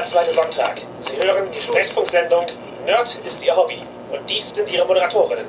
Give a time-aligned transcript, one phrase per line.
[0.00, 0.80] jeder zweite Sonntag.
[1.02, 2.46] Sie hören die Sprechfunksendung
[2.86, 3.78] Nerd ist Ihr Hobby.
[4.10, 5.44] Und dies sind Ihre Moderatorinnen.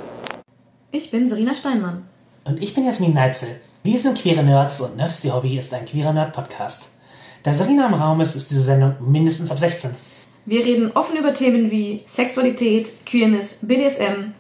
[0.91, 2.07] Ich bin Serena Steinmann.
[2.43, 3.61] Und ich bin Jasmin Neitzel.
[3.83, 6.89] Wir sind queere Nerds und Nerd ist Ihr Hobby ist ein queerer Nerd-Podcast.
[7.43, 9.95] Da Serena im Raum ist, ist diese Sendung mindestens ab 16.
[10.45, 14.33] Wir reden offen über Themen wie Sexualität, Queerness, BDSM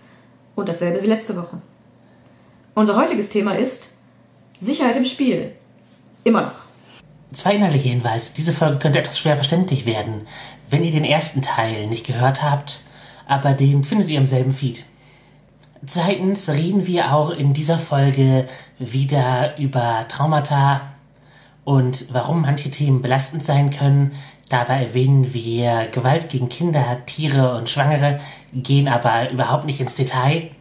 [0.55, 1.61] und dasselbe wie letzte Woche.
[2.75, 3.89] Unser heutiges Thema ist
[4.59, 5.53] Sicherheit im Spiel.
[6.23, 6.70] Immer noch.
[7.33, 8.31] Zwei inhaltliche Hinweise.
[8.35, 10.27] Diese Folge könnte etwas schwer verständlich werden,
[10.69, 12.81] wenn ihr den ersten Teil nicht gehört habt,
[13.25, 14.83] aber den findet ihr im selben Feed.
[15.85, 20.81] Zweitens reden wir auch in dieser Folge wieder über Traumata
[21.63, 24.11] und warum manche Themen belastend sein können.
[24.49, 28.19] Dabei erwähnen wir Gewalt gegen Kinder, Tiere und Schwangere,
[28.53, 30.51] gehen aber überhaupt nicht ins Detail.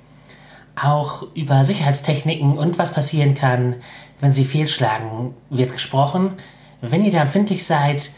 [0.80, 3.76] Auch über Sicherheitstechniken und was passieren kann,
[4.20, 6.36] wenn sie fehlschlagen, wird gesprochen.
[6.82, 8.10] Wenn ihr da empfindlich seid,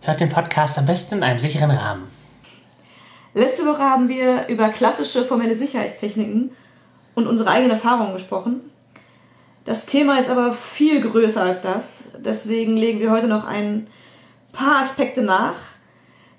[0.00, 2.08] hört den Podcast am besten in einem sicheren Rahmen.
[3.34, 6.50] Letzte Woche haben wir über klassische formelle Sicherheitstechniken
[7.14, 8.62] und unsere eigenen Erfahrungen gesprochen.
[9.64, 12.08] Das Thema ist aber viel größer als das.
[12.18, 13.86] Deswegen legen wir heute noch ein
[14.52, 15.54] paar Aspekte nach.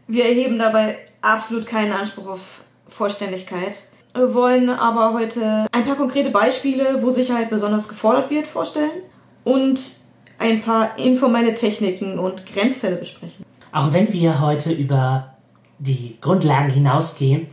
[0.08, 2.42] Wir erheben dabei absolut keinen Anspruch auf
[2.90, 3.76] Vollständigkeit.
[4.14, 9.04] Wir wollen aber heute ein paar konkrete Beispiele, wo Sicherheit besonders gefordert wird, vorstellen
[9.45, 10.01] und
[10.42, 13.45] ein paar informelle Techniken und Grenzfälle besprechen.
[13.72, 15.36] Auch wenn wir heute über
[15.80, 17.48] die Grundlagen hinausgehen,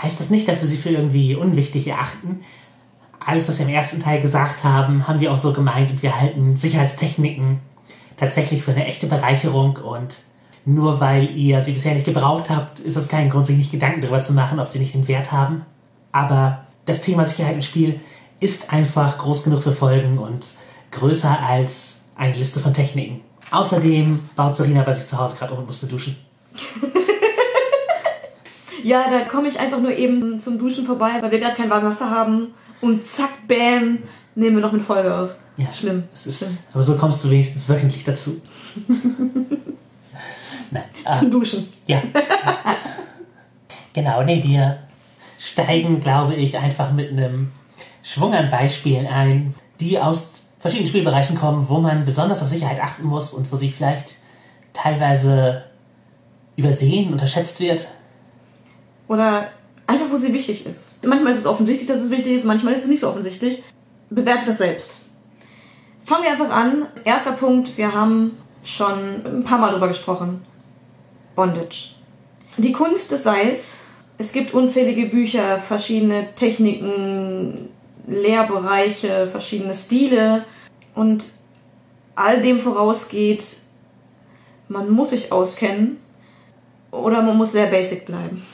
[0.00, 2.40] heißt das nicht, dass wir sie für irgendwie unwichtig erachten.
[3.18, 6.20] Alles, was wir im ersten Teil gesagt haben, haben wir auch so gemeint und wir
[6.20, 7.58] halten Sicherheitstechniken
[8.16, 10.20] tatsächlich für eine echte Bereicherung und
[10.64, 14.00] nur weil ihr sie bisher nicht gebraucht habt, ist das kein Grund, sich nicht Gedanken
[14.00, 15.64] darüber zu machen, ob sie nicht einen Wert haben.
[16.12, 18.00] Aber das Thema Sicherheit im Spiel
[18.40, 20.44] ist einfach groß genug für Folgen und
[20.90, 23.20] größer als eine Liste von Techniken.
[23.50, 26.16] Außerdem baut Serena bei sich zu Hause gerade um und musste duschen.
[28.86, 31.96] Ja, da komme ich einfach nur eben zum Duschen vorbei, weil wir gerade kein warmes
[31.96, 32.54] Wasser haben.
[32.80, 33.98] Und zack, bam,
[34.36, 35.30] nehmen wir noch eine Folge auf.
[35.56, 36.04] Ja, Schlimm.
[36.14, 36.58] Es ist, Schlimm.
[36.72, 38.40] Aber so kommst du wenigstens wöchentlich dazu.
[40.70, 40.84] Nein.
[41.04, 41.66] ah, Zum Duschen.
[41.88, 42.00] ja.
[43.92, 44.78] genau, nee, wir
[45.36, 47.50] steigen, glaube ich, einfach mit einem
[48.04, 53.04] Schwung an Beispielen ein, die aus verschiedenen Spielbereichen kommen, wo man besonders auf Sicherheit achten
[53.04, 54.16] muss und wo sie vielleicht
[54.72, 55.64] teilweise
[56.56, 57.88] übersehen, unterschätzt wird.
[59.08, 59.48] Oder
[59.86, 61.04] einfach, wo sie wichtig ist.
[61.04, 63.62] Manchmal ist es offensichtlich, dass es wichtig ist, manchmal ist es nicht so offensichtlich.
[64.10, 64.98] Bewertet das selbst.
[66.04, 66.86] Fangen wir einfach an.
[67.04, 68.32] Erster Punkt, wir haben
[68.62, 70.44] schon ein paar Mal drüber gesprochen.
[71.34, 71.94] Bondage.
[72.56, 73.80] Die Kunst des Seils.
[74.18, 77.68] Es gibt unzählige Bücher, verschiedene Techniken,
[78.06, 80.44] Lehrbereiche, verschiedene Stile.
[80.94, 81.26] Und
[82.14, 83.58] all dem vorausgeht,
[84.68, 85.98] man muss sich auskennen
[86.90, 88.44] oder man muss sehr basic bleiben.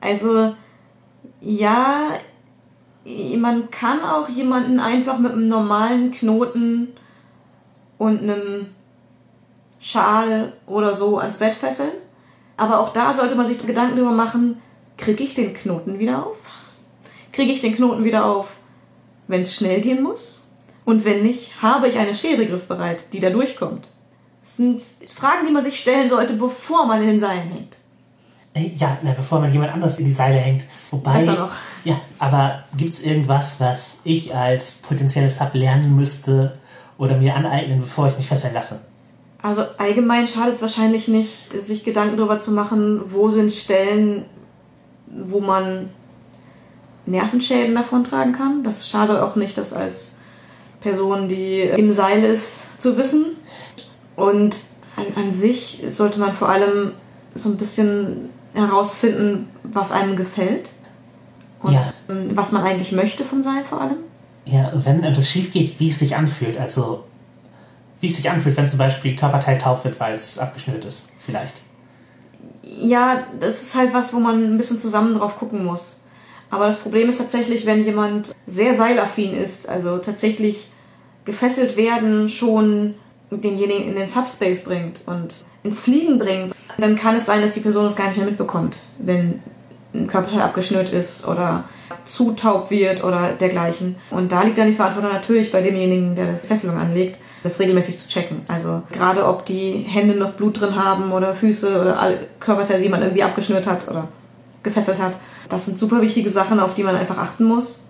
[0.00, 0.54] Also
[1.40, 2.10] ja,
[3.04, 6.88] man kann auch jemanden einfach mit einem normalen Knoten
[7.98, 8.66] und einem
[9.78, 11.92] Schal oder so ans Bett fesseln.
[12.56, 14.60] Aber auch da sollte man sich Gedanken darüber machen,
[14.96, 16.36] kriege ich den Knoten wieder auf?
[17.32, 18.56] Kriege ich den Knoten wieder auf,
[19.28, 20.42] wenn es schnell gehen muss?
[20.84, 23.88] Und wenn nicht, habe ich eine Schere griffbereit, die da durchkommt?
[24.42, 27.76] Das sind Fragen, die man sich stellen sollte, bevor man in den Seilen hängt.
[28.52, 30.66] Äh, Ja, na, bevor man jemand anders in die Seile hängt.
[30.90, 31.14] Wobei.
[31.14, 31.52] Besser noch.
[31.84, 36.58] Ja, aber gibt's irgendwas, was ich als potenzielles Sub lernen müsste
[36.98, 38.80] oder mir aneignen, bevor ich mich fesseln lasse?
[39.42, 44.24] Also allgemein schadet es wahrscheinlich nicht, sich Gedanken darüber zu machen, wo sind Stellen,
[45.06, 45.90] wo man
[47.06, 48.62] Nervenschäden davontragen kann.
[48.62, 50.12] Das schadet auch nicht, das als
[50.80, 53.36] Person, die im Seil ist, zu wissen.
[54.16, 54.56] Und
[54.96, 56.92] an, an sich sollte man vor allem
[57.34, 60.70] so ein bisschen herausfinden, was einem gefällt.
[61.62, 61.92] Und Ja.
[62.08, 63.96] ähm, was man eigentlich möchte vom Seil vor allem.
[64.44, 66.58] Ja, wenn etwas schief geht, wie es sich anfühlt.
[66.58, 67.04] Also,
[68.00, 71.06] wie es sich anfühlt, wenn zum Beispiel ein Körperteil taub wird, weil es abgeschnürt ist.
[71.24, 71.62] Vielleicht.
[72.62, 75.96] Ja, das ist halt was, wo man ein bisschen zusammen drauf gucken muss.
[76.54, 80.70] Aber das Problem ist tatsächlich, wenn jemand sehr seilaffin ist, also tatsächlich
[81.24, 82.94] gefesselt werden schon
[83.30, 87.60] denjenigen in den Subspace bringt und ins Fliegen bringt, dann kann es sein, dass die
[87.60, 89.42] Person es gar nicht mehr mitbekommt, wenn
[89.94, 91.64] ein Körperteil abgeschnürt ist oder
[92.04, 93.96] zu taub wird oder dergleichen.
[94.10, 97.98] Und da liegt dann die Verantwortung natürlich bei demjenigen, der das Fesselung anlegt, das regelmäßig
[97.98, 98.42] zu checken.
[98.46, 102.88] Also gerade ob die Hände noch Blut drin haben oder Füße oder alle Körperteile, die
[102.88, 104.06] man irgendwie abgeschnürt hat oder
[104.62, 105.16] gefesselt hat.
[105.48, 107.84] Das sind super wichtige Sachen, auf die man einfach achten muss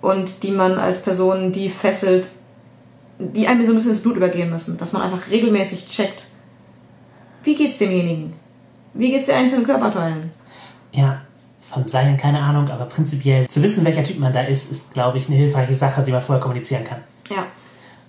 [0.00, 2.28] und die man als Person, die fesselt,
[3.18, 4.76] die einem so ein bisschen ins Blut übergehen müssen.
[4.78, 6.28] Dass man einfach regelmäßig checkt,
[7.42, 8.34] wie geht's demjenigen?
[8.94, 10.30] Wie geht's dir einzelnen Körperteilen?
[10.92, 11.22] Ja,
[11.60, 15.18] von seinen keine Ahnung, aber prinzipiell zu wissen, welcher Typ man da ist, ist, glaube
[15.18, 17.00] ich, eine hilfreiche Sache, die man vorher kommunizieren kann.
[17.30, 17.46] Ja.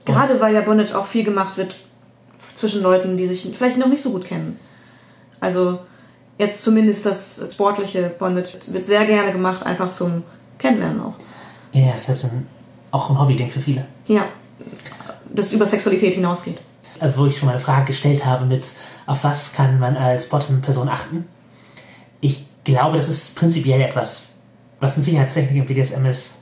[0.05, 1.75] Gerade weil ja Bondage auch viel gemacht wird
[2.55, 4.59] zwischen Leuten, die sich vielleicht noch nicht so gut kennen.
[5.39, 5.79] Also
[6.39, 10.23] jetzt zumindest das sportliche Bondage wird sehr gerne gemacht, einfach zum
[10.57, 11.13] Kennenlernen auch.
[11.73, 12.47] Ja, ist so ein,
[12.89, 13.85] auch ein Hobby-Ding für viele.
[14.07, 14.25] Ja,
[15.31, 16.57] das über Sexualität hinausgeht.
[16.99, 18.71] Also, wo ich schon mal eine Frage gestellt habe mit,
[19.05, 21.27] auf was kann man als Bottom-Person achten?
[22.21, 24.29] Ich glaube, das ist prinzipiell etwas,
[24.79, 26.35] was eine Sicherheitstechnik im BDSM ist,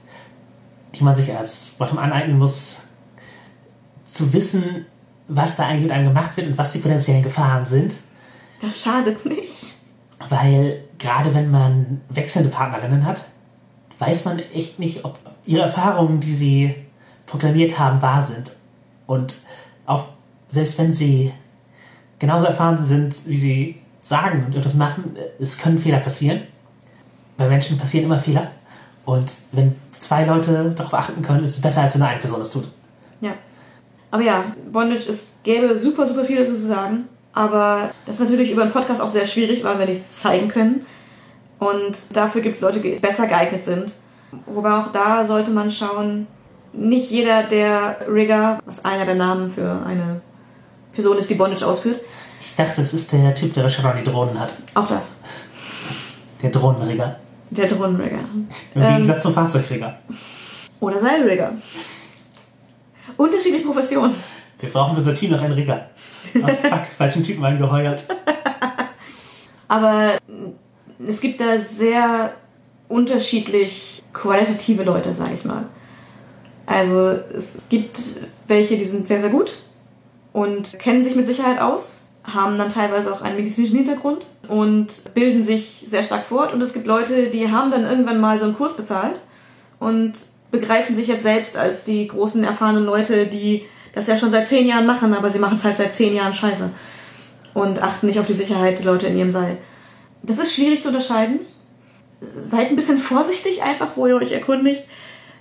[0.95, 2.77] die man sich als Bottom aneignen muss,
[4.03, 4.85] zu wissen,
[5.27, 7.95] was da eigentlich mit einem gemacht wird und was die potenziellen Gefahren sind.
[8.61, 9.76] Das schadet nicht.
[10.29, 13.25] Weil gerade wenn man wechselnde Partnerinnen hat,
[14.00, 16.75] weiß man echt nicht, ob ihre Erfahrungen, die sie
[17.25, 18.51] proklamiert haben, wahr sind.
[19.06, 19.38] Und
[19.85, 20.06] auch
[20.50, 21.31] selbst wenn sie
[22.19, 26.41] genauso erfahren sind, wie sie sagen und etwas machen, es können Fehler passieren.
[27.38, 28.51] Bei Menschen passieren immer Fehler.
[29.06, 32.41] Und wenn zwei Leute darauf achten können, ist es besser, als wenn nur eine Person
[32.41, 32.69] es tut.
[33.21, 33.33] Ja.
[34.12, 37.07] Aber ja, Bondage, es gäbe super, super viel dazu zu sagen.
[37.37, 40.87] Aber das ist natürlich über einen Podcast auch sehr schwierig, weil wir nichts zeigen können.
[41.59, 43.93] Und dafür gibt es Leute, die besser geeignet sind.
[44.47, 46.25] Wobei auch da sollte man schauen,
[46.73, 50.21] nicht jeder der Rigger, was einer der Namen für eine
[50.93, 52.01] Person ist, die Bondage ausführt.
[52.41, 54.55] Ich dachte, das ist der Typ, der wahrscheinlich die Drohnen hat.
[54.73, 55.13] Auch das.
[56.41, 57.19] Der Drohnenrigger.
[57.51, 58.19] Der Drohnenrigger.
[58.73, 59.99] Im Gegensatz zum Fahrzeugrigger.
[60.79, 61.51] Oder Seilrigger.
[63.15, 64.15] Unterschiedliche Professionen.
[64.59, 65.87] Wir brauchen für unser Team noch einen Rigger.
[66.43, 68.05] Oh, fuck, falschen Typen angeheuert.
[69.67, 70.17] Aber
[71.05, 72.33] es gibt da sehr
[72.87, 75.65] unterschiedlich qualitative Leute, sage ich mal.
[76.65, 78.01] Also es gibt
[78.47, 79.57] welche, die sind sehr, sehr gut
[80.33, 85.43] und kennen sich mit Sicherheit aus, haben dann teilweise auch einen medizinischen Hintergrund und bilden
[85.43, 86.53] sich sehr stark fort.
[86.53, 89.21] Und es gibt Leute, die haben dann irgendwann mal so einen Kurs bezahlt
[89.79, 90.13] und
[90.51, 93.65] begreifen sich jetzt selbst als die großen erfahrenen Leute, die
[93.97, 96.33] das ja schon seit zehn Jahren machen, aber sie machen es halt seit zehn Jahren
[96.33, 96.69] scheiße
[97.53, 99.57] und achten nicht auf die Sicherheit der Leute in ihrem Seil.
[100.21, 101.39] Das ist schwierig zu unterscheiden.
[102.19, 104.83] Seid ein bisschen vorsichtig einfach, wo ihr euch erkundigt.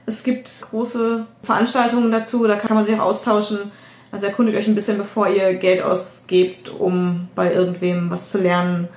[0.06, 3.70] Es gibt große Veranstaltungen dazu, da kann man sich auch austauschen.
[4.12, 8.88] Also erkundigt euch ein bisschen, bevor ihr Geld ausgebt, um bei irgendwem was zu lernen.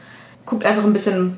[0.45, 1.38] Guckt einfach ein bisschen,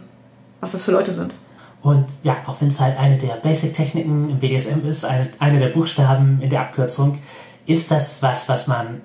[0.59, 1.33] was das für Leute sind.
[1.81, 5.69] Und ja, auch wenn es halt eine der Basic-Techniken im BDSM ist, eine, eine der
[5.69, 7.17] Buchstaben in der Abkürzung,
[7.65, 9.01] ist das was, was man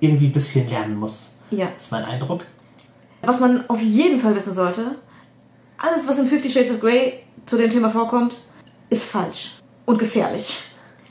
[0.00, 1.30] irgendwie ein bisschen lernen muss.
[1.50, 1.66] Ja.
[1.74, 2.44] Das ist mein Eindruck.
[3.22, 4.96] Was man auf jeden Fall wissen sollte,
[5.78, 8.40] alles, was in Fifty Shades of Grey zu dem Thema vorkommt,
[8.88, 9.52] ist falsch
[9.84, 10.58] und gefährlich.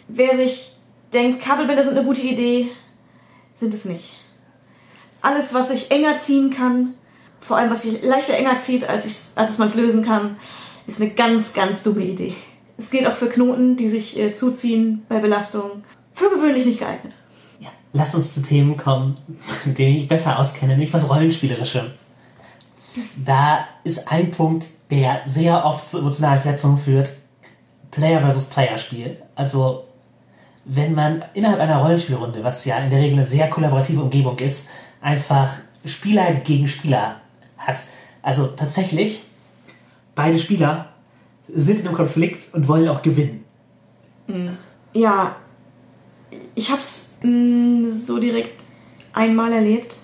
[0.07, 0.74] Wer sich
[1.13, 2.69] denkt, Kabelbänder sind eine gute Idee,
[3.56, 4.13] sind es nicht.
[5.21, 6.94] Alles, was sich enger ziehen kann,
[7.39, 10.38] vor allem was sich leichter enger zieht, als, ich, als es man es lösen kann,
[10.88, 12.33] ist eine ganz, ganz dumme Idee.
[12.77, 15.83] Es gilt auch für Knoten, die sich äh, zuziehen bei Belastung.
[16.16, 17.14] Für gewöhnlich nicht geeignet.
[17.60, 19.18] Ja, lass uns zu Themen kommen,
[19.66, 21.92] mit denen ich besser auskenne, nämlich was Rollenspielerischem.
[23.18, 27.12] Da ist ein Punkt, der sehr oft zu emotionalen Verletzungen führt.
[27.92, 29.18] Player versus Player Spiel.
[29.36, 29.84] Also,
[30.64, 34.68] wenn man innerhalb einer Rollenspielrunde, was ja in der Regel eine sehr kollaborative Umgebung ist,
[35.02, 37.18] einfach Spieler gegen Spieler
[37.57, 37.86] hat.
[38.22, 39.22] Also tatsächlich,
[40.16, 40.88] beide Spieler
[41.52, 43.44] sind in einem Konflikt und wollen auch gewinnen.
[44.94, 45.36] Ja,
[46.56, 48.61] ich hab's mh, so direkt
[49.13, 49.97] einmal erlebt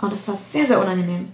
[0.00, 1.28] und es war sehr, sehr unangenehm.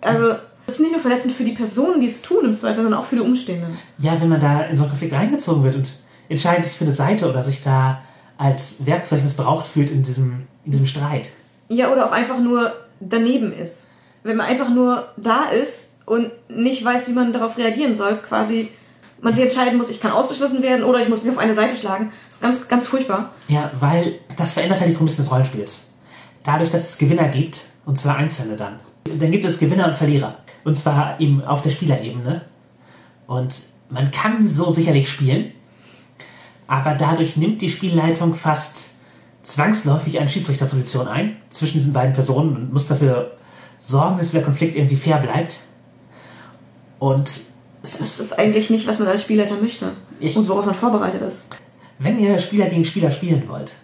[0.00, 3.00] Also, es ist nicht nur verletzend für die Personen, die es tun im Zweifel, sondern
[3.00, 3.76] auch für die Umstehenden.
[3.98, 5.92] Ja, wenn man da in so einen Konflikt reingezogen wird und
[6.28, 8.02] entscheidet sich für eine Seite oder sich da
[8.38, 11.30] als Werkzeug missbraucht fühlt in diesem, in diesem Streit.
[11.68, 13.86] Ja, oder auch einfach nur daneben ist.
[14.22, 18.70] Wenn man einfach nur da ist und nicht weiß, wie man darauf reagieren soll, quasi
[19.20, 21.76] man sich entscheiden muss, ich kann ausgeschlossen werden oder ich muss mich auf eine Seite
[21.76, 22.12] schlagen.
[22.26, 23.32] Das ist ganz, ganz furchtbar.
[23.48, 25.82] Ja, weil das verändert halt die Prämisse des Rollenspiels.
[26.44, 30.38] Dadurch, dass es Gewinner gibt, und zwar Einzelne dann, dann gibt es Gewinner und Verlierer.
[30.64, 32.42] Und zwar eben auf der Spielerebene.
[33.26, 35.52] Und man kann so sicherlich spielen,
[36.66, 38.90] aber dadurch nimmt die Spielleitung fast
[39.42, 43.36] zwangsläufig eine Schiedsrichterposition ein zwischen diesen beiden Personen und muss dafür
[43.78, 45.58] sorgen, dass dieser Konflikt irgendwie fair bleibt.
[46.98, 47.42] Und
[47.94, 49.92] Das ist, eigentlich nicht, was man als Spielleiter möchte.
[50.18, 51.44] Ich- und worauf man vorbereitet ist.
[51.98, 53.74] wenn ihr Spieler gegen Spieler spielen wollt,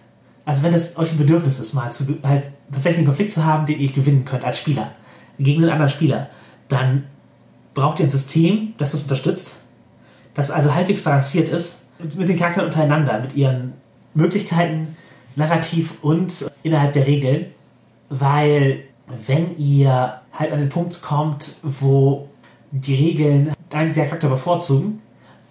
[0.45, 3.65] also wenn es euch ein Bedürfnis ist, mal zu, halt tatsächlich einen Konflikt zu haben,
[3.65, 4.91] den ihr gewinnen könnt als Spieler
[5.39, 6.29] gegen einen anderen Spieler,
[6.67, 7.05] dann
[7.73, 9.55] braucht ihr ein System, das das unterstützt,
[10.33, 11.79] das also halbwegs balanciert ist
[12.17, 13.73] mit den Charakteren untereinander, mit ihren
[14.13, 14.95] Möglichkeiten,
[15.35, 17.47] narrativ und innerhalb der Regeln,
[18.09, 18.83] weil
[19.25, 22.29] wenn ihr halt an den Punkt kommt, wo
[22.73, 25.01] die Regeln einen der Charakter bevorzugen,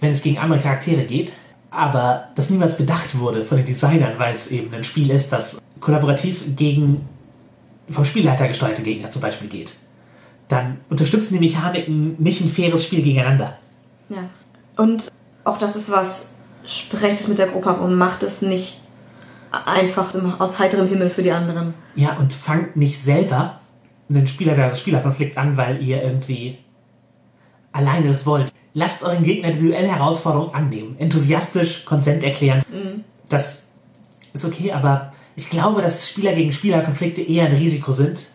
[0.01, 1.33] wenn es gegen andere Charaktere geht,
[1.71, 5.59] aber das niemals bedacht wurde von den Designern, weil es eben ein Spiel ist, das
[5.81, 7.09] kollaborativ gegen
[7.89, 9.75] vom Spielleiter gesteuerte Gegner zum Beispiel geht.
[10.49, 13.59] Dann unterstützen die Mechaniken nicht ein faires Spiel gegeneinander.
[14.09, 14.29] Ja.
[14.77, 15.11] Und
[15.45, 16.35] auch das ist was,
[16.67, 18.81] sprecht es mit der Gruppe ab und macht es nicht
[19.51, 21.75] einfach aus heiterem Himmel für die anderen.
[21.95, 23.61] Ja, und fangt nicht selber
[24.09, 26.59] einen Spieler versus Spieler-Konflikt an, weil ihr irgendwie
[27.73, 28.53] alleine das wollt.
[28.75, 30.97] Lasst euren Gegner die Duellherausforderung annehmen.
[30.99, 32.63] Enthusiastisch, konsent erklären.
[32.71, 33.05] Mhm.
[33.29, 33.65] Das
[34.33, 38.27] ist okay, aber ich glaube, dass Spieler gegen Spieler-Konflikte eher ein Risiko sind,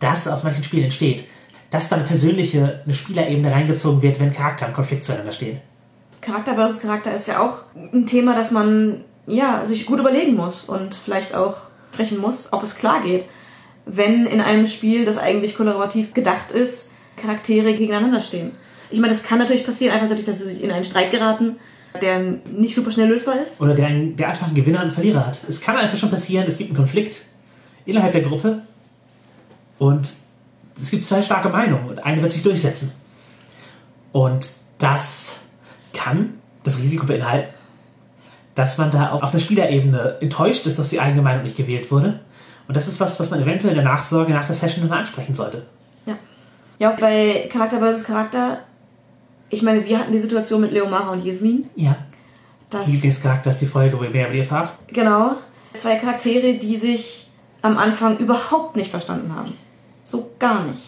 [0.00, 1.24] das aus manchen Spielen entsteht.
[1.70, 5.60] Dass dann eine persönliche, eine Spielerebene reingezogen wird, wenn Charakter im Konflikt zueinander stehen.
[6.20, 10.64] Charakter versus Charakter ist ja auch ein Thema, das man ja, sich gut überlegen muss
[10.64, 11.56] und vielleicht auch
[11.92, 13.26] sprechen muss, ob es klar geht,
[13.86, 18.52] wenn in einem Spiel, das eigentlich kollaborativ gedacht ist, Charaktere gegeneinander stehen.
[18.90, 21.56] Ich meine, das kann natürlich passieren, einfach dadurch, dass sie sich in einen Streit geraten,
[22.00, 22.18] der
[22.52, 23.60] nicht super schnell lösbar ist.
[23.60, 25.42] Oder der, einen, der einfach einen Gewinner und einen Verlierer hat.
[25.48, 27.22] Es kann einfach schon passieren, es gibt einen Konflikt
[27.86, 28.62] innerhalb der Gruppe
[29.78, 30.08] und
[30.80, 32.92] es gibt zwei starke Meinungen und eine wird sich durchsetzen.
[34.12, 35.36] Und das
[35.92, 37.52] kann das Risiko beinhalten,
[38.54, 42.20] dass man da auf der Spielerebene enttäuscht ist, dass die eigene Meinung nicht gewählt wurde.
[42.66, 45.34] Und das ist was, was man eventuell in der Nachsorge nach der Session nochmal ansprechen
[45.34, 45.66] sollte.
[46.84, 46.92] Ja.
[46.92, 48.60] Auch bei Charakter versus Charakter,
[49.50, 51.68] ich meine, wir hatten die Situation mit Leomara und Yasmin.
[51.76, 51.96] Ja.
[52.70, 54.72] Das Lieblingscharakter ist die Folge, wo ihr mehr über die erfahrt.
[54.88, 55.36] Genau.
[55.72, 57.30] Zwei Charaktere, die sich
[57.62, 59.54] am Anfang überhaupt nicht verstanden haben.
[60.02, 60.82] So gar nicht.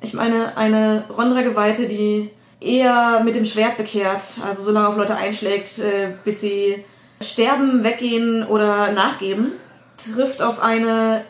[0.00, 2.30] Ich meine, eine Rondra-Geweihte, die
[2.60, 6.84] eher mit dem Schwert bekehrt, also so lange auf Leute einschlägt, äh, bis sie
[7.20, 9.52] sterben, weggehen oder nachgeben,
[9.96, 11.24] trifft auf eine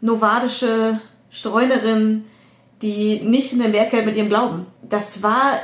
[0.00, 2.24] novadische Streunerin,
[2.82, 4.66] die nicht mehr Wert hält mit ihrem Glauben.
[4.82, 5.60] Das war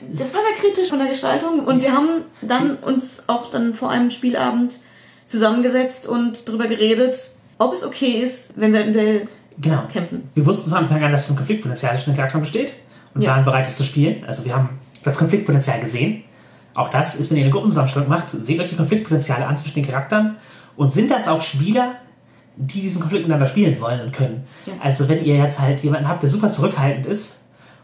[0.00, 3.90] das war sehr kritisch von der Gestaltung und wir haben dann uns auch dann vor
[3.90, 4.78] einem Spielabend
[5.26, 9.28] zusammengesetzt und darüber geredet, ob es okay ist, wenn wir ein Duell
[9.60, 9.86] genau.
[9.92, 10.28] kämpfen.
[10.34, 12.74] Wir wussten von Anfang an, dass ein Konfliktpotenzial zwischen den Charakteren besteht
[13.14, 13.30] und ja.
[13.30, 14.24] waren bereit, es zu spielen.
[14.26, 16.24] Also wir haben das Konfliktpotenzial gesehen.
[16.74, 19.86] Auch das ist, wenn ihr eine Gruppenzusammenstellung macht, seht euch die Konfliktpotenziale an zwischen den
[19.86, 20.36] Charakteren
[20.76, 21.92] und sind das auch Spieler,
[22.60, 24.44] die diesen Konflikt miteinander spielen wollen und können.
[24.66, 24.72] Ja.
[24.82, 27.36] Also wenn ihr jetzt halt jemanden habt, der super zurückhaltend ist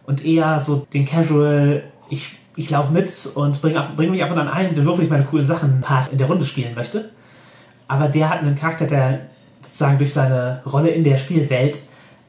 [0.04, 4.38] und eher so den Casual, ich, ich laufe mit und bringe bring mich ab und
[4.38, 7.10] an ein, der wirklich meine coolen Sachen Part in der Runde spielen möchte,
[7.86, 9.26] aber der hat einen Charakter, der
[9.62, 11.82] sozusagen durch seine Rolle in der Spielwelt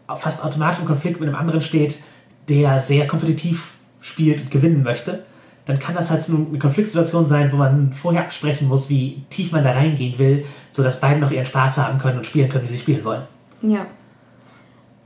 [0.07, 1.99] fast automatisch im Konflikt mit einem anderen steht,
[2.47, 5.25] der sehr kompetitiv spielt und gewinnen möchte,
[5.65, 9.51] dann kann das halt so eine Konfliktsituation sein, wo man vorher absprechen muss, wie tief
[9.51, 12.71] man da reingehen will, sodass beide noch ihren Spaß haben können und spielen können, wie
[12.71, 13.23] sie spielen wollen.
[13.61, 13.85] Ja.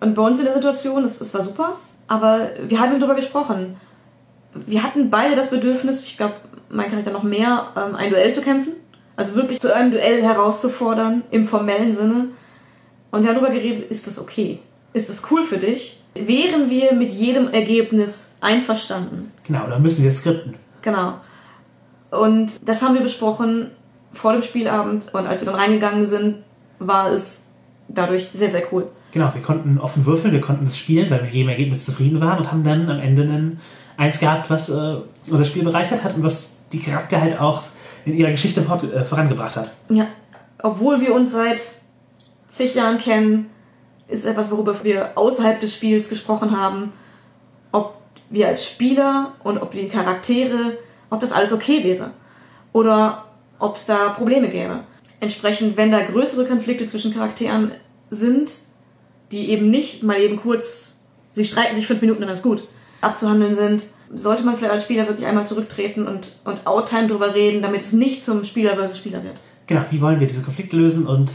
[0.02, 3.78] Und bei uns in der Situation, es, es war super, aber wir haben darüber gesprochen.
[4.54, 6.36] Wir hatten beide das Bedürfnis, ich glaube,
[6.70, 8.74] mein Charakter noch mehr, ähm, ein Duell zu kämpfen.
[9.16, 12.28] Also wirklich zu einem Duell herauszufordern, im formellen Sinne.
[13.12, 14.60] Und wir haben darüber geredet, ist das okay?
[14.94, 16.00] Ist das cool für dich?
[16.16, 19.32] wären wir mit jedem Ergebnis einverstanden.
[19.50, 20.56] Genau, dann müssen wir skripten.
[20.84, 21.16] Genau.
[22.12, 23.72] Und das haben wir besprochen
[24.14, 26.38] vor dem Spielabend und als wir dann reingegangen sind,
[26.78, 27.48] war es
[27.88, 28.92] dadurch sehr, sehr cool.
[29.12, 32.22] Genau, wir konnten offen würfeln, wir konnten das spielen, weil wir mit jedem Ergebnis zufrieden
[32.22, 33.60] waren und haben dann am Ende einen,
[33.98, 34.98] eins gehabt, was äh,
[35.30, 37.64] unser Spiel bereichert hat und was die Charakter halt auch
[38.06, 39.74] in ihrer Geschichte fort, äh, vorangebracht hat.
[39.90, 40.08] Ja,
[40.62, 41.74] obwohl wir uns seit
[42.48, 43.50] zig Jahren kennen,
[44.08, 46.92] ist etwas, worüber wir außerhalb des Spiels gesprochen haben,
[47.72, 47.99] ob
[48.30, 50.78] wir als Spieler und ob die Charaktere,
[51.10, 52.12] ob das alles okay wäre
[52.74, 53.26] oder
[53.58, 54.82] ob es da Probleme gäbe.
[55.20, 57.72] Entsprechend, wenn da größere Konflikte zwischen Charakteren
[58.10, 58.52] sind,
[59.32, 60.96] die eben nicht mal eben kurz,
[61.34, 62.64] sie streiten sich fünf Minuten dann ist gut,
[63.02, 67.62] abzuhandeln sind, sollte man vielleicht als Spieler wirklich einmal zurücktreten und, und Outtime drüber reden,
[67.62, 69.36] damit es nicht zum Spieler versus Spieler wird.
[69.68, 71.32] Genau, wie wollen wir diese Konflikte lösen und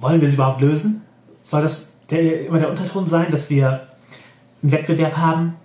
[0.00, 1.02] wollen wir sie überhaupt lösen?
[1.40, 3.88] Soll das der, immer der Unterton sein, dass wir
[4.62, 5.56] einen Wettbewerb haben.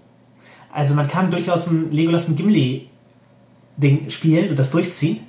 [0.71, 5.21] Also man kann durchaus ein Legolas und Gimli-Ding spielen und das durchziehen.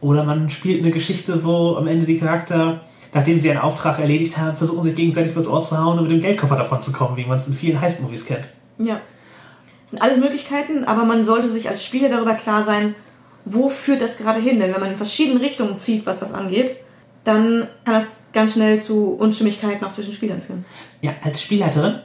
[0.00, 4.38] Oder man spielt eine Geschichte, wo am Ende die Charakter, nachdem sie einen Auftrag erledigt
[4.38, 7.16] haben, versuchen sich gegenseitig übers Ohr zu hauen und mit dem Geldkoffer davon zu kommen,
[7.16, 8.48] wie man es in vielen Heist-Movies kennt.
[8.78, 9.00] Ja.
[9.82, 12.94] Das sind alles Möglichkeiten, aber man sollte sich als Spieler darüber klar sein,
[13.44, 14.60] wo führt das gerade hin?
[14.60, 16.76] Denn wenn man in verschiedenen Richtungen zieht, was das angeht,
[17.24, 20.64] dann kann das ganz schnell zu Unstimmigkeiten auch zwischen Spielern führen.
[21.00, 22.00] Ja, als Spielleiterin,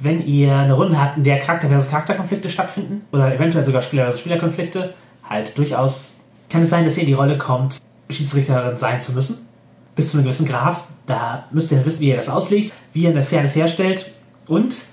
[0.00, 4.04] wenn ihr eine Runde habt, in der Charakter versus Charakterkonflikte stattfinden oder eventuell sogar Spieler
[4.04, 6.12] versus Spielerkonflikte, halt durchaus
[6.48, 7.78] kann es sein, dass ihr in die Rolle kommt,
[8.10, 9.46] Schiedsrichterin sein zu müssen.
[9.96, 10.84] bis zu einem gewissen Grad.
[11.06, 14.12] Da müsst ihr wissen, wie ihr das auslegt, wie ihr eine Fairness herstellt
[14.46, 14.84] und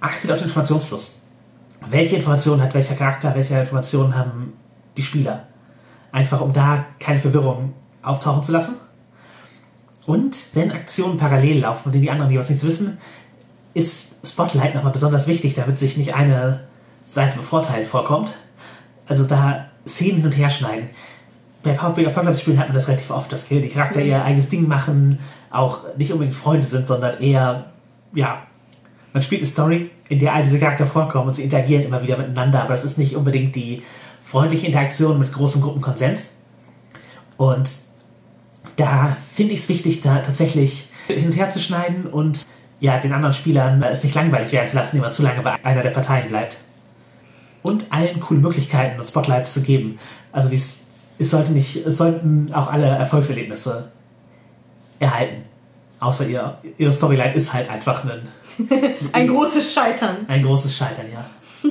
[0.00, 1.16] achtet auf den Informationsfluss.
[1.90, 4.54] Welche Informationen hat welcher Charakter, welche Informationen haben
[4.96, 5.48] die Spieler?
[6.12, 8.76] Einfach um da keine Verwirrung auftauchen zu lassen.
[10.06, 12.98] Und wenn Aktionen parallel laufen und die anderen jeweils nichts wissen,
[13.74, 16.60] ist Spotlight nochmal besonders wichtig, damit sich nicht eine
[17.02, 18.32] Seite bevorteilt vorkommt.
[19.06, 20.88] Also da Szenen hin und her schneiden.
[21.62, 24.68] Bei Power Apocalypse Spielen hat man das relativ oft, dass die Charakter ihr eigenes Ding
[24.68, 25.18] machen,
[25.50, 27.66] auch nicht unbedingt Freunde sind, sondern eher,
[28.14, 28.42] ja,
[29.12, 32.18] man spielt eine Story, in der all diese Charakter vorkommen und sie interagieren immer wieder
[32.18, 33.82] miteinander, aber das ist nicht unbedingt die
[34.22, 36.30] freundliche Interaktion mit großem Gruppenkonsens.
[37.36, 37.76] Und
[38.76, 42.46] da finde ich es wichtig, da tatsächlich hin und her zu schneiden und
[42.80, 45.82] ja, den anderen Spielern es nicht langweilig werden zu lassen, immer zu lange bei einer
[45.82, 46.58] der Parteien bleibt.
[47.62, 49.98] Und allen coole Möglichkeiten und Spotlights zu geben.
[50.32, 50.80] Also dies,
[51.18, 53.90] es, sollte nicht, es sollten auch alle Erfolgserlebnisse
[54.98, 55.44] erhalten.
[56.00, 58.22] Außer ihr, ihre Storyline ist halt einfach ein,
[59.12, 60.18] Ein großes Scheitern.
[60.28, 61.24] ein großes Scheitern, ja.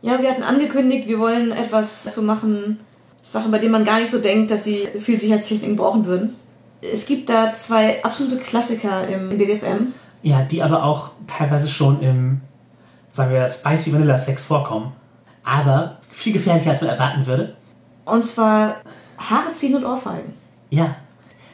[0.00, 2.78] Ja, wir hatten angekündigt, wir wollen etwas zu machen,
[3.20, 6.36] Sachen, bei denen man gar nicht so denkt, dass sie viel Sicherheitstechniken brauchen würden.
[6.80, 9.92] Es gibt da zwei absolute Klassiker im BDSM.
[10.22, 12.40] Ja, die aber auch teilweise schon im,
[13.10, 14.92] sagen wir, Spicy Vanilla Sex vorkommen.
[15.44, 17.56] Aber viel gefährlicher, als man erwarten würde.
[18.04, 18.76] Und zwar
[19.18, 20.34] Haare ziehen und Ohrfeigen.
[20.70, 20.96] Ja,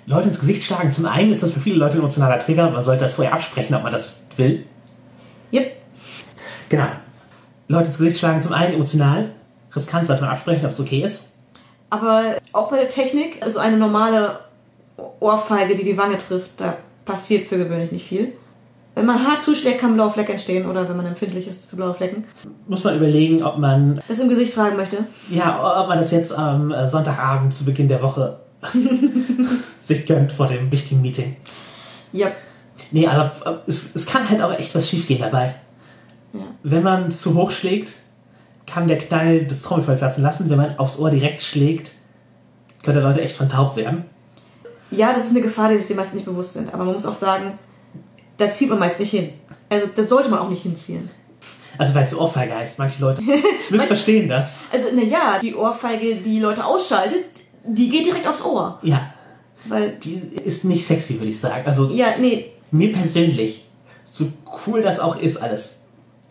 [0.06, 0.90] Leute ins Gesicht schlagen.
[0.90, 2.70] Zum einen ist das für viele Leute ein emotionaler Trigger.
[2.70, 4.66] Man sollte das vorher absprechen, ob man das will.
[5.52, 5.72] Yep.
[6.68, 6.86] Genau.
[7.68, 9.32] Leute ins Gesicht schlagen, zum einen emotional.
[9.74, 11.24] Riskant sollte man absprechen, ob es okay ist.
[11.90, 14.40] Aber auch bei der Technik, also eine normale
[15.20, 18.32] Ohrfeige, die die Wange trifft, da passiert für gewöhnlich nicht viel.
[18.94, 21.94] Wenn man hart zuschlägt, kann blauer Fleck entstehen oder wenn man empfindlich ist für blaue
[21.94, 22.24] Flecken.
[22.68, 25.06] Muss man überlegen, ob man, Das im Gesicht tragen möchte.
[25.30, 28.38] ja, ob man das jetzt am äh, Sonntagabend zu Beginn der Woche
[29.80, 31.36] sich gönnt vor dem wichtigen Meeting.
[32.12, 32.28] Ja.
[32.92, 35.56] Nee, aber äh, es, es kann halt auch echt was schiefgehen dabei.
[36.32, 36.40] ja.
[36.62, 37.94] Wenn man zu hoch schlägt,
[38.66, 40.48] kann der Knall das Trommelfell platzen lassen.
[40.48, 41.92] Wenn man aufs Ohr direkt schlägt,
[42.84, 44.04] könnte Leute echt von taub werden.
[44.96, 46.72] Ja, das ist eine Gefahr, die sich die meisten nicht bewusst sind.
[46.72, 47.58] Aber man muss auch sagen,
[48.36, 49.30] da zieht man meist nicht hin.
[49.68, 51.08] Also das sollte man auch nicht hinziehen.
[51.78, 52.78] Also weil es Ohrfeige heißt.
[52.78, 53.22] Manche Leute
[53.70, 54.56] missverstehen das.
[54.72, 57.24] Also, naja, die Ohrfeige, die Leute ausschaltet,
[57.66, 58.78] die geht direkt aufs Ohr.
[58.82, 59.12] Ja,
[59.66, 61.66] Weil, die ist nicht sexy, würde ich sagen.
[61.66, 63.64] Also ja, nee, mir persönlich,
[64.04, 64.26] so
[64.66, 65.78] cool das auch ist alles,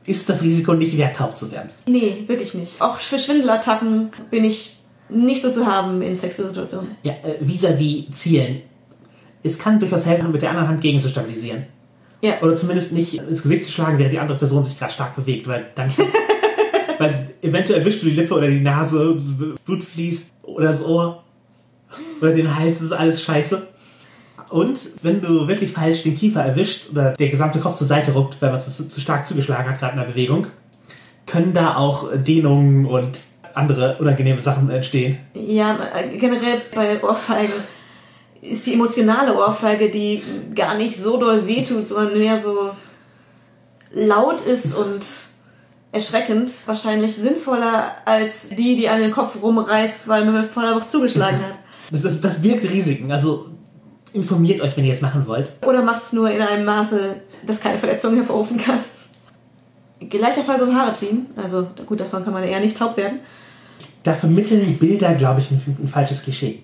[0.05, 1.71] ist das Risiko nicht wert, taub zu werden.
[1.87, 2.81] nee, wirklich nicht.
[2.81, 4.77] Auch für Schwindelattacken bin ich
[5.13, 6.91] nicht so zu haben in Sexsituationen.
[7.03, 8.61] Ja, äh, vis-à-vis Zielen.
[9.43, 11.65] Es kann durchaus helfen, mit der anderen Hand gegen zu stabilisieren.
[12.21, 12.41] Ja.
[12.41, 15.47] Oder zumindest nicht ins Gesicht zu schlagen, während die andere Person sich gerade stark bewegt,
[15.47, 15.91] weil dann
[16.97, 19.17] weil eventuell erwischst du die Lippe oder die Nase,
[19.65, 21.23] Blut fließt oder das Ohr
[22.21, 23.67] oder den Hals, ist alles scheiße.
[24.49, 28.41] Und wenn du wirklich falsch den Kiefer erwischt oder der gesamte Kopf zur Seite ruckt,
[28.41, 30.47] weil man es zu, zu stark zugeschlagen hat, gerade in der Bewegung,
[31.25, 33.19] können da auch Dehnungen und
[33.53, 35.17] andere unangenehme Sachen entstehen.
[35.33, 35.77] Ja,
[36.17, 37.53] generell bei Ohrfeigen
[38.41, 40.21] ist die emotionale Ohrfeige, die
[40.53, 42.71] gar nicht so doll wehtut, sondern mehr so
[43.91, 45.05] laut ist und
[45.91, 50.91] erschreckend, wahrscheinlich sinnvoller als die, die an den Kopf rumreißt, weil man mit voller Wucht
[50.91, 51.55] zugeschlagen hat.
[51.91, 53.11] Das, das, das birgt Risiken.
[53.11, 53.49] Also
[54.13, 55.51] informiert euch, wenn ihr es machen wollt.
[55.63, 58.79] Oder macht's nur in einem Maße, das keine Verletzung hervorrufen kann.
[60.09, 61.27] Gleicher Fall beim Haare ziehen.
[61.35, 63.19] Also gut, davon kann man eher nicht taub werden.
[64.03, 66.63] Da vermitteln Bilder, glaube ich, ein, ein falsches Klischee.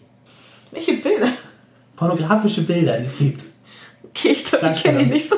[0.72, 1.28] Welche Bilder?
[1.96, 3.46] Pornografische Bilder, die es gibt.
[4.04, 5.36] Okay, ich glaube, die kenne ich nicht so.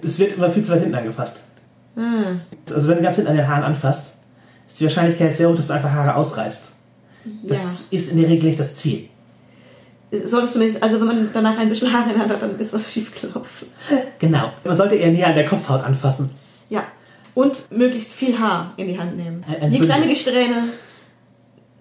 [0.00, 1.42] Das wird immer viel zu weit hinten angefasst.
[1.94, 2.40] Hm.
[2.72, 4.14] Also wenn du ganz hinten an den Haaren anfasst,
[4.66, 6.70] ist die Wahrscheinlichkeit sehr hoch, dass du einfach Haare ausreißt.
[7.42, 9.08] Das ist in der Regel nicht das Ziel.
[10.10, 10.26] Ja.
[10.26, 12.58] Solltest du nicht, also wenn man danach ein bisschen Haare in der Hand hat, dann
[12.58, 13.68] ist was schiefgelaufen.
[14.18, 14.52] Genau.
[14.64, 16.30] Man sollte eher näher an der Kopfhaut anfassen.
[16.68, 16.84] Ja.
[17.34, 19.44] Und möglichst viel Haar in die Hand nehmen.
[19.46, 19.86] Ein- ein Je Bündel.
[19.96, 20.62] kleiner die Strähne,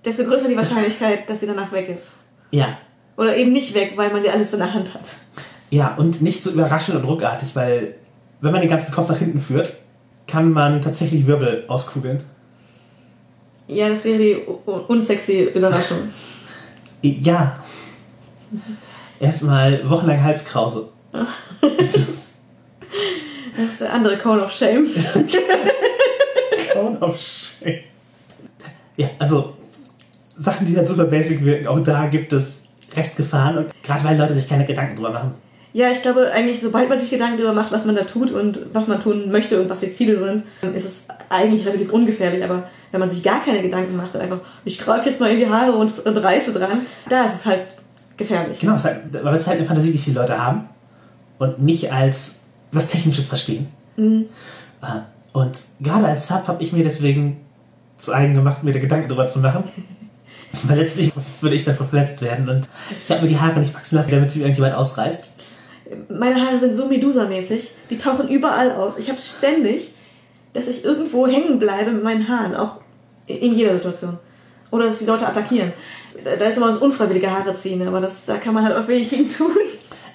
[0.06, 2.16] desto größer die Wahrscheinlichkeit, dass sie danach weg ist.
[2.52, 2.78] Ja.
[3.18, 5.16] Oder eben nicht weg, weil man sie alles in der Hand hat.
[5.70, 7.96] Ja, und nicht so überraschend und ruckartig, weil
[8.42, 9.74] wenn man den ganzen Kopf nach hinten führt,
[10.26, 12.24] kann man tatsächlich Wirbel auskugeln.
[13.68, 14.36] Ja, das wäre die
[14.88, 16.10] unsexy Überraschung.
[17.02, 17.60] Ja.
[19.20, 20.90] Erstmal wochenlang Halskrause.
[23.52, 24.88] Das ist der andere Cone of Shame.
[26.74, 27.80] Count of Shame.
[28.96, 29.56] Ja, also
[30.40, 32.62] Sachen, die dann super basic wirken, auch da gibt es
[32.96, 35.34] Restgefahren und gerade weil Leute sich keine Gedanken drüber machen.
[35.74, 38.60] Ja, ich glaube eigentlich, sobald man sich Gedanken darüber macht, was man da tut und
[38.74, 40.44] was man tun möchte und was die Ziele sind,
[40.76, 42.44] ist es eigentlich relativ ungefährlich.
[42.44, 45.38] Aber wenn man sich gar keine Gedanken macht und einfach, ich greife jetzt mal in
[45.38, 47.62] die Haare und, und reiße dran, da ist es halt
[48.18, 48.60] gefährlich.
[48.60, 50.70] Genau, es ist halt, aber es ist halt eine Fantasie, die viele Leute haben
[51.38, 52.40] und nicht als
[52.72, 53.68] was Technisches verstehen.
[53.98, 54.86] Äh,
[55.34, 57.42] Und gerade als Sub habe ich mir deswegen
[57.98, 59.64] zu eigen gemacht, mir da Gedanken drüber zu machen.
[60.64, 62.68] Weil letztlich würde ich dann verletzt werden und
[63.04, 65.30] ich habe mir die Haare nicht wachsen lassen, damit sie mir irgendjemand ausreißt.
[66.10, 67.72] Meine Haare sind so Medusa-mäßig.
[67.90, 68.98] Die tauchen überall auf.
[68.98, 69.94] Ich habe ständig,
[70.54, 72.56] dass ich irgendwo hängen bleibe mit meinen Haaren.
[72.56, 72.82] Auch
[73.28, 74.18] in jeder Situation.
[74.72, 75.74] Oder dass die Leute attackieren.
[76.24, 78.88] Da da ist immer das unfreiwillige Haare ziehen, aber das, da kann man halt auch
[78.88, 79.52] wenig gegen tun.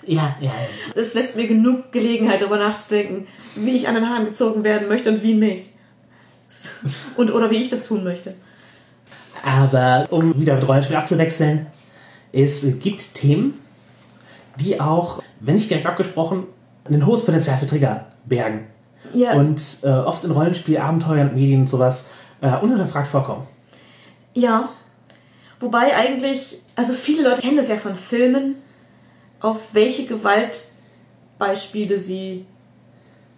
[0.07, 0.53] Ja, ja.
[0.94, 5.11] Das lässt mir genug Gelegenheit, darüber nachzudenken, wie ich an den Haaren gezogen werden möchte
[5.11, 5.70] und wie nicht.
[7.16, 8.35] Und, oder wie ich das tun möchte.
[9.44, 11.66] Aber um wieder mit Rollenspiel abzuwechseln,
[12.33, 13.61] es gibt Themen,
[14.59, 16.44] die auch, wenn nicht direkt abgesprochen,
[16.88, 18.66] ein hohes Potenzial für Trigger bergen.
[19.12, 19.35] Ja.
[19.35, 22.07] Und äh, oft in Rollenspiel, Abenteuern und Medien und sowas
[22.40, 23.46] äh, unhinterfragt vorkommen.
[24.33, 24.70] Ja.
[25.61, 28.57] Wobei eigentlich, also viele Leute kennen das ja von Filmen,
[29.40, 32.46] auf welche Gewaltbeispiele sie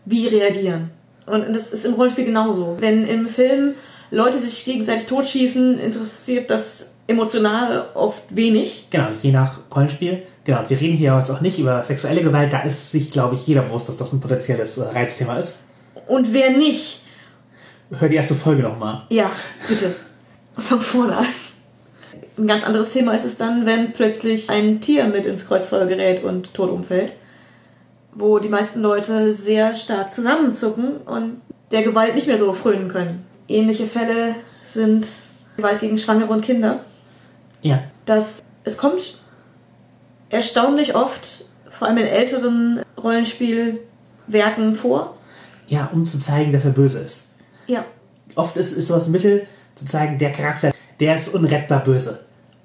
[0.04, 0.90] wie reagieren.
[1.26, 2.76] Und das ist im Rollenspiel genauso.
[2.78, 3.74] Wenn im Film
[4.10, 8.86] Leute sich gegenseitig totschießen, interessiert das emotional oft wenig.
[8.90, 10.22] Genau, je nach Rollenspiel.
[10.44, 13.46] Genau, wir reden hier jetzt auch nicht über sexuelle Gewalt, da ist sich, glaube ich,
[13.46, 15.58] jeder bewusst, dass das ein potenzielles äh, Reizthema ist.
[16.06, 17.02] Und wer nicht,
[17.90, 19.02] Hör die erste Folge nochmal.
[19.10, 19.30] ja,
[19.68, 19.94] bitte,
[20.56, 21.26] fang vorne an.
[22.38, 26.22] Ein ganz anderes Thema ist es dann, wenn plötzlich ein Tier mit ins Kreuzfeuer gerät
[26.22, 27.14] und tot umfällt.
[28.12, 31.40] Wo die meisten Leute sehr stark zusammenzucken und
[31.70, 33.25] der Gewalt nicht mehr so frönen können.
[33.48, 35.06] Ähnliche Fälle sind
[35.56, 36.80] Gewalt gegen Schwangere und Kinder.
[37.62, 39.18] Ja, dass es kommt
[40.30, 45.14] erstaunlich oft, vor allem in älteren Rollenspielwerken vor.
[45.68, 47.26] ja, um zu zeigen, dass er böse ist.
[47.66, 47.84] Ja,
[48.34, 52.24] Oft ist, ist sowas ein Mittel, zu zeigen, der Charakter, der ist unrettbar böse.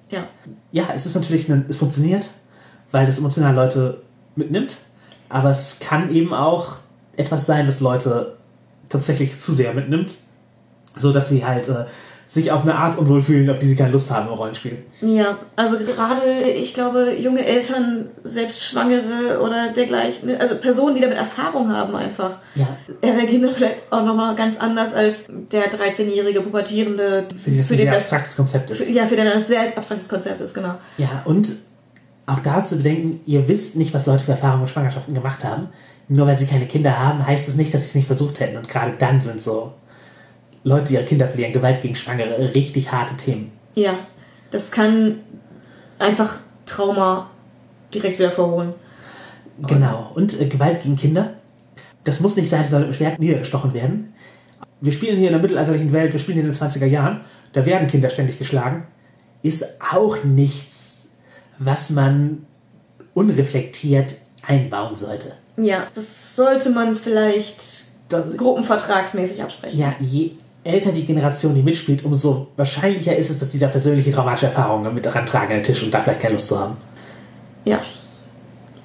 [0.10, 0.28] ja,
[0.72, 2.30] Ja, es ist natürlich, ein, es funktioniert,
[2.91, 4.02] weil das emotional Leute
[4.36, 4.78] mitnimmt,
[5.30, 6.78] aber es kann eben auch
[7.15, 8.38] etwas sein, was Leute
[8.89, 10.17] tatsächlich zu sehr mitnimmt,
[10.95, 11.86] so dass sie halt äh,
[12.25, 14.77] sich auf eine Art unwohl fühlen, auf die sie keine Lust haben im Rollenspiel.
[15.01, 15.38] ja.
[15.58, 21.69] Also gerade, ich glaube, junge Eltern, selbst Schwangere oder dergleichen, also Personen, die damit Erfahrung
[21.73, 22.67] haben einfach, Ja.
[23.04, 27.75] reagieren da vielleicht auch nochmal ganz anders als der 13-jährige Pubertierende, Für die das ein
[27.77, 28.84] den sehr das, abstraktes Konzept ist.
[28.86, 30.75] für, ja, für den das sehr abstraktes Konzept ist, genau.
[30.97, 31.54] Ja, und
[32.27, 35.67] auch da zu bedenken, ihr wisst nicht, was Leute für Erfahrungen mit Schwangerschaften gemacht haben.
[36.08, 38.56] Nur weil sie keine Kinder haben, heißt es nicht, dass sie es nicht versucht hätten.
[38.58, 39.73] Und gerade dann sind so
[40.63, 43.52] Leute, die ihre Kinder verlieren, Gewalt gegen Schwangere, richtig harte Themen.
[43.76, 44.00] Ja,
[44.52, 45.19] das kann
[46.00, 47.30] einfach Trauma
[47.93, 48.74] direkt wieder vorholen.
[49.67, 50.12] Genau.
[50.13, 51.34] Und äh, Gewalt gegen Kinder.
[52.04, 54.13] Das muss nicht sein, es soll mit dem Schwert niedergestochen werden.
[54.80, 57.21] Wir spielen hier in der mittelalterlichen Welt, wir spielen hier in den 20er Jahren.
[57.54, 58.88] Da werden Kinder ständig geschlagen.
[59.43, 61.10] Ist auch nichts,
[61.60, 62.45] was man
[63.13, 64.15] unreflektiert
[64.47, 65.34] einbauen sollte.
[65.58, 69.78] Ja, das sollte man vielleicht Das, gruppenvertragsmäßig absprechen.
[69.78, 70.32] ja, je
[70.63, 74.93] älter die Generation, die mitspielt, umso wahrscheinlicher ist es, dass die da persönliche traumatische Erfahrungen
[74.93, 76.78] mit rantragen an den Tisch und da vielleicht keine Lust zu haben.
[77.65, 77.82] Ja.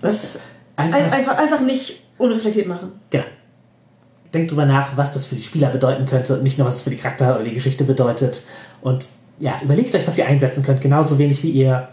[0.01, 0.39] Das
[0.77, 2.93] Einfach- ein, einfach, einfach nicht unreflektiert machen.
[3.11, 3.25] Genau.
[4.33, 6.83] Denkt drüber nach, was das für die Spieler bedeuten könnte und nicht nur, was es
[6.83, 8.43] für die Charakter oder die Geschichte bedeutet.
[8.83, 9.09] Und
[9.39, 11.89] ja, überlegt euch, was ihr einsetzen könnt, genauso wenig wie ihr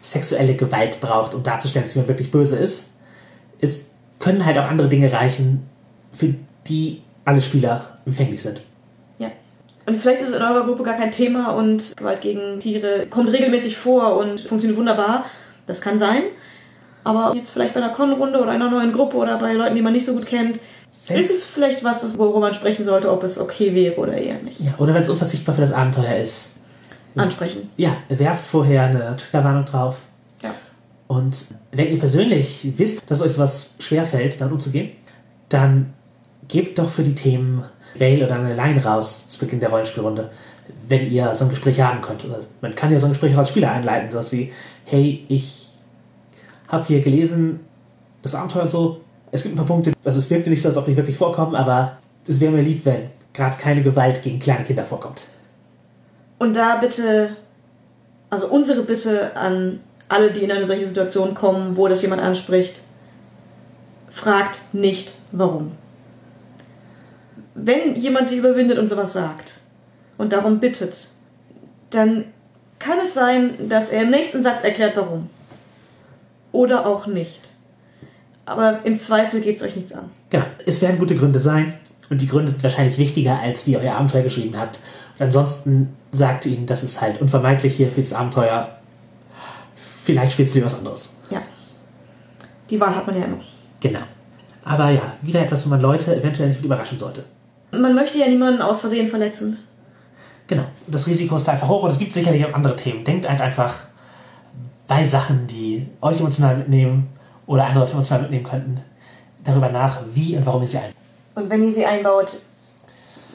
[0.00, 2.84] sexuelle Gewalt braucht, um darzustellen, dass jemand wirklich böse ist.
[3.60, 5.64] Es können halt auch andere Dinge reichen,
[6.12, 6.34] für
[6.66, 8.62] die alle Spieler empfänglich sind.
[9.86, 13.30] Und vielleicht ist es in eurer Gruppe gar kein Thema und Gewalt gegen Tiere kommt
[13.30, 15.24] regelmäßig vor und funktioniert wunderbar.
[15.66, 16.22] Das kann sein.
[17.04, 19.92] Aber jetzt vielleicht bei einer Con-Runde oder einer neuen Gruppe oder bei Leuten, die man
[19.92, 20.58] nicht so gut kennt,
[21.06, 24.14] Wenn's- ist es vielleicht was, was- worüber man sprechen sollte, ob es okay wäre oder
[24.16, 24.58] eher nicht.
[24.60, 26.52] Ja, oder wenn es unverzichtbar für das Abenteuer ist.
[27.16, 27.70] Ansprechen.
[27.76, 29.98] Ja, werft vorher eine Triggerwarnung drauf.
[30.42, 30.52] Ja.
[31.06, 34.90] Und wenn ihr persönlich wisst, dass euch sowas schwerfällt, damit umzugehen,
[35.50, 35.92] dann
[36.48, 40.30] gebt doch für die Themen Vale oder eine Line raus zu Beginn der Rollenspielrunde,
[40.88, 42.24] wenn ihr so ein Gespräch haben könnt.
[42.24, 44.52] Oder man kann ja so ein Gespräch auch als Spieler einleiten, sowas wie,
[44.84, 45.72] hey, ich
[46.68, 47.60] habe hier gelesen,
[48.22, 50.76] das Abenteuer und so, es gibt ein paar Punkte, also es wirkte nicht so, als
[50.76, 54.64] ob die wirklich vorkommen, aber es wäre mir lieb, wenn gerade keine Gewalt gegen kleine
[54.64, 55.24] Kinder vorkommt.
[56.38, 57.36] Und da bitte,
[58.30, 62.80] also unsere Bitte an alle, die in eine solche Situation kommen, wo das jemand anspricht,
[64.10, 65.72] fragt nicht, warum.
[67.54, 69.54] Wenn jemand sich überwindet und sowas sagt
[70.18, 71.08] und darum bittet,
[71.90, 72.26] dann
[72.78, 75.30] kann es sein, dass er im nächsten Satz erklärt, warum.
[76.52, 77.40] Oder auch nicht.
[78.46, 80.10] Aber im Zweifel geht es euch nichts an.
[80.30, 81.74] Genau, es werden gute Gründe sein
[82.10, 84.80] und die Gründe sind wahrscheinlich wichtiger, als wie ihr euer Abenteuer geschrieben habt.
[85.18, 88.78] Und ansonsten sagt ihnen, das ist halt unvermeidlich hier für das Abenteuer.
[89.74, 91.14] vielleicht spielst du dir was anderes.
[91.30, 91.42] Ja.
[92.68, 93.40] Die Wahl hat man ja immer.
[93.80, 94.00] Genau.
[94.64, 97.24] Aber ja, wieder etwas, wo man Leute eventuell nicht mit überraschen sollte.
[97.80, 99.58] Man möchte ja niemanden aus Versehen verletzen.
[100.46, 100.64] Genau.
[100.86, 103.04] Das Risiko ist einfach hoch und es gibt sicherlich auch andere Themen.
[103.04, 103.74] Denkt halt einfach
[104.86, 107.08] bei Sachen, die euch emotional mitnehmen
[107.46, 108.80] oder andere Leute emotional mitnehmen könnten,
[109.42, 110.94] darüber nach, wie und warum ihr sie einbaut.
[111.34, 112.38] Und wenn ihr sie einbaut,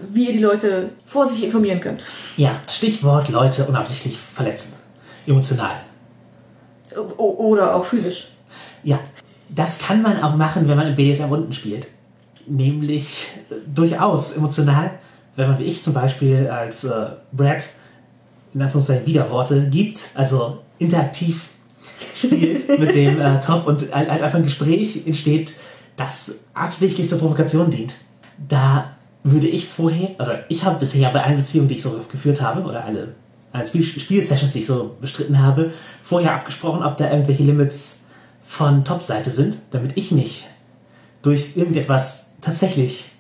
[0.08, 2.04] wie ihr die Leute vorsichtig informieren könnt.
[2.38, 4.74] Ja, Stichwort Leute unabsichtlich verletzen.
[5.28, 5.76] Emotional.
[7.18, 8.30] O oder auch physisch.
[8.84, 9.00] Ja,
[9.50, 11.88] das kann man auch machen, wenn man in BDSM-Runden spielt.
[12.50, 14.92] Nämlich äh, durchaus emotional,
[15.36, 17.70] wenn man wie ich zum Beispiel als äh, Brad
[18.54, 21.50] in Anführungszeichen Widerworte gibt, also interaktiv
[22.16, 25.56] spielt mit dem äh, Top und halt einfach ein Gespräch entsteht,
[25.96, 27.96] das absichtlich zur Provokation dient.
[28.48, 32.42] Da würde ich vorher, also ich habe bisher bei allen Beziehungen, die ich so geführt
[32.42, 33.16] habe, oder alle,
[33.52, 37.98] alle Spiel Spielsessions, die ich so bestritten habe, vorher abgesprochen, ob da irgendwelche Limits
[38.42, 40.46] von Top-Seite sind, damit ich nicht
[41.22, 43.12] durch irgendetwas tatsächlich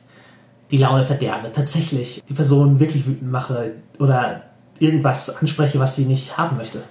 [0.72, 4.44] die Laune verderbe, tatsächlich die Person wirklich wütend mache oder
[4.80, 6.84] irgendwas anspreche, was sie nicht haben möchte.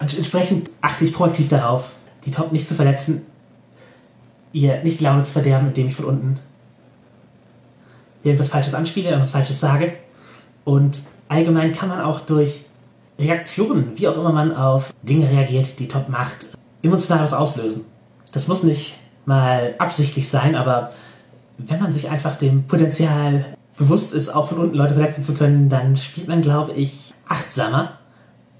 [0.00, 1.92] Entsprechend achte ich proaktiv darauf,
[2.24, 3.22] die Top nicht zu verletzen,
[4.52, 6.38] ihr nicht die Laune zu verderben, indem ich von unten
[8.22, 9.94] irgendwas Falsches anspiele, irgendwas Falsches sage.
[10.64, 12.62] Und allgemein kann man auch durch
[13.18, 16.46] Reaktionen, wie auch immer man auf Dinge reagiert, die Top macht,
[16.82, 17.84] emotional was auslösen.
[18.32, 20.92] Das muss nicht mal absichtlich sein, aber
[21.58, 23.44] wenn man sich einfach dem Potenzial
[23.76, 27.98] bewusst ist, auch von unten Leute verletzen zu können, dann spielt man, glaube ich, achtsamer.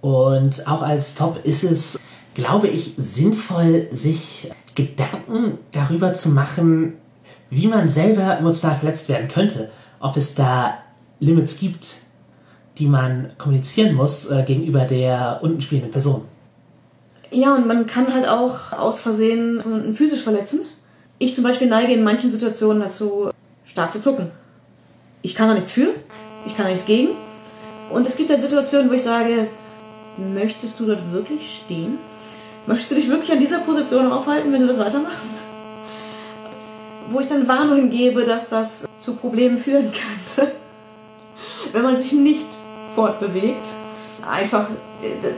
[0.00, 1.98] Und auch als Top ist es,
[2.35, 6.94] glaube ich, sinnvoll, sich Gedanken darüber zu machen,
[7.50, 9.70] wie man selber emotional verletzt werden könnte.
[10.00, 10.78] Ob es da
[11.20, 11.96] Limits gibt,
[12.78, 16.22] die man kommunizieren muss äh, gegenüber der unten spielenden Person.
[17.30, 20.61] Ja, und man kann halt auch aus Versehen physisch verletzen.
[21.24, 23.30] Ich zum Beispiel neige in manchen Situationen dazu,
[23.64, 24.30] stark zu zucken.
[25.22, 25.94] Ich kann da nichts für,
[26.44, 27.12] ich kann da nichts gegen.
[27.90, 29.46] Und es gibt halt Situationen, wo ich sage,
[30.18, 31.96] möchtest du dort wirklich stehen?
[32.66, 35.40] Möchtest du dich wirklich an dieser Position aufhalten, wenn du das weitermachst?
[37.08, 40.52] Wo ich dann Warnungen gebe, dass das zu Problemen führen könnte,
[41.72, 42.48] wenn man sich nicht
[42.94, 43.66] fortbewegt.
[44.30, 44.68] Einfach,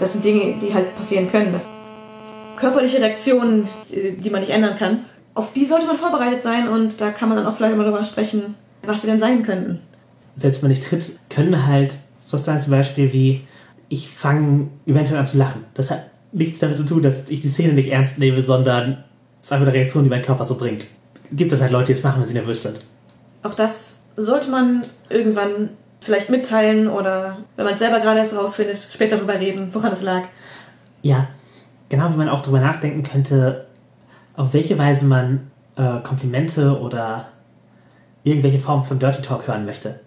[0.00, 1.52] das sind Dinge, die halt passieren können.
[1.52, 1.62] Das
[2.56, 5.04] körperliche Reaktionen, die man nicht ändern kann,
[5.36, 8.04] auf die sollte man vorbereitet sein und da kann man dann auch vielleicht mal darüber
[8.04, 9.80] sprechen, was sie denn sein könnten.
[10.34, 13.46] Selbst wenn ich tritt, können halt so sein zum Beispiel wie,
[13.90, 15.64] ich fange eventuell an zu lachen.
[15.74, 19.04] Das hat nichts damit zu tun, dass ich die Szene nicht ernst nehme, sondern
[19.40, 20.86] es ist einfach eine Reaktion, die mein Körper so bringt.
[21.30, 22.80] Gibt es halt Leute, die es machen, wenn sie nervös sind.
[23.42, 25.70] Auch das sollte man irgendwann
[26.00, 30.00] vielleicht mitteilen oder wenn man es selber gerade erst rausfindet, später darüber reden, woran es
[30.00, 30.28] lag.
[31.02, 31.28] Ja,
[31.90, 33.65] genau wie man auch darüber nachdenken könnte,
[34.36, 37.28] auf welche Weise man äh, Komplimente oder
[38.22, 40.00] irgendwelche Formen von Dirty Talk hören möchte.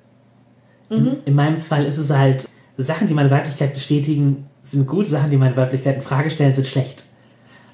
[0.90, 0.98] Mhm.
[0.98, 5.30] In, in, meinem Fall ist es halt, Sachen, die meine Weiblichkeit bestätigen, sind gut, Sachen,
[5.32, 7.04] die meine Weiblichkeit in Frage stellen, sind schlecht.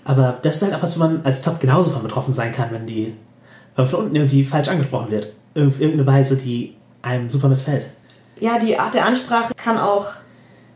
[0.04, 2.72] Aber das ist halt auch was, wo man als Top genauso von betroffen sein kann,
[2.72, 3.16] wenn die,
[3.76, 5.34] wenn man von unten irgendwie falsch angesprochen wird.
[5.58, 7.90] Auf irgendeine Weise, die einem super missfällt.
[8.40, 10.08] Ja, die Art der Ansprache kann auch,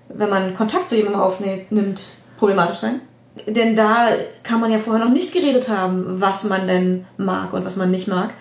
[0.09, 2.01] wenn man Kontakt zu jemandem aufnimmt,
[2.37, 3.01] problematisch sein.
[3.47, 4.11] Denn da
[4.43, 7.91] kann man ja vorher noch nicht geredet haben, was man denn mag und was man
[7.91, 8.33] nicht mag.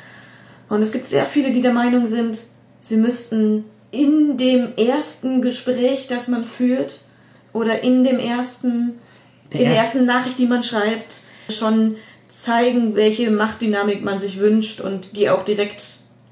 [0.68, 2.40] Und es gibt sehr viele, die der Meinung sind,
[2.80, 7.04] sie müssten in dem ersten Gespräch, das man führt,
[7.52, 8.98] oder in dem ersten,
[9.52, 11.96] der in der ersten Nachricht, die man schreibt, schon
[12.28, 15.82] zeigen, welche Machtdynamik man sich wünscht und die auch direkt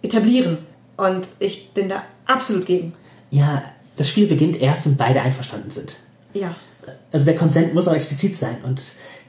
[0.02, 0.58] etablieren.
[0.98, 2.92] Und ich bin da absolut gegen.
[3.30, 3.62] Ja,
[3.96, 5.96] das Spiel beginnt erst, wenn beide einverstanden sind.
[6.34, 6.54] Ja
[7.12, 8.80] also der Konsent muss auch explizit sein und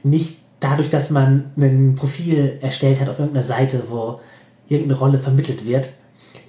[0.02, 4.20] nicht dadurch, dass man ein Profil erstellt hat auf irgendeiner Seite, wo
[4.68, 5.90] irgendeine Rolle vermittelt wird,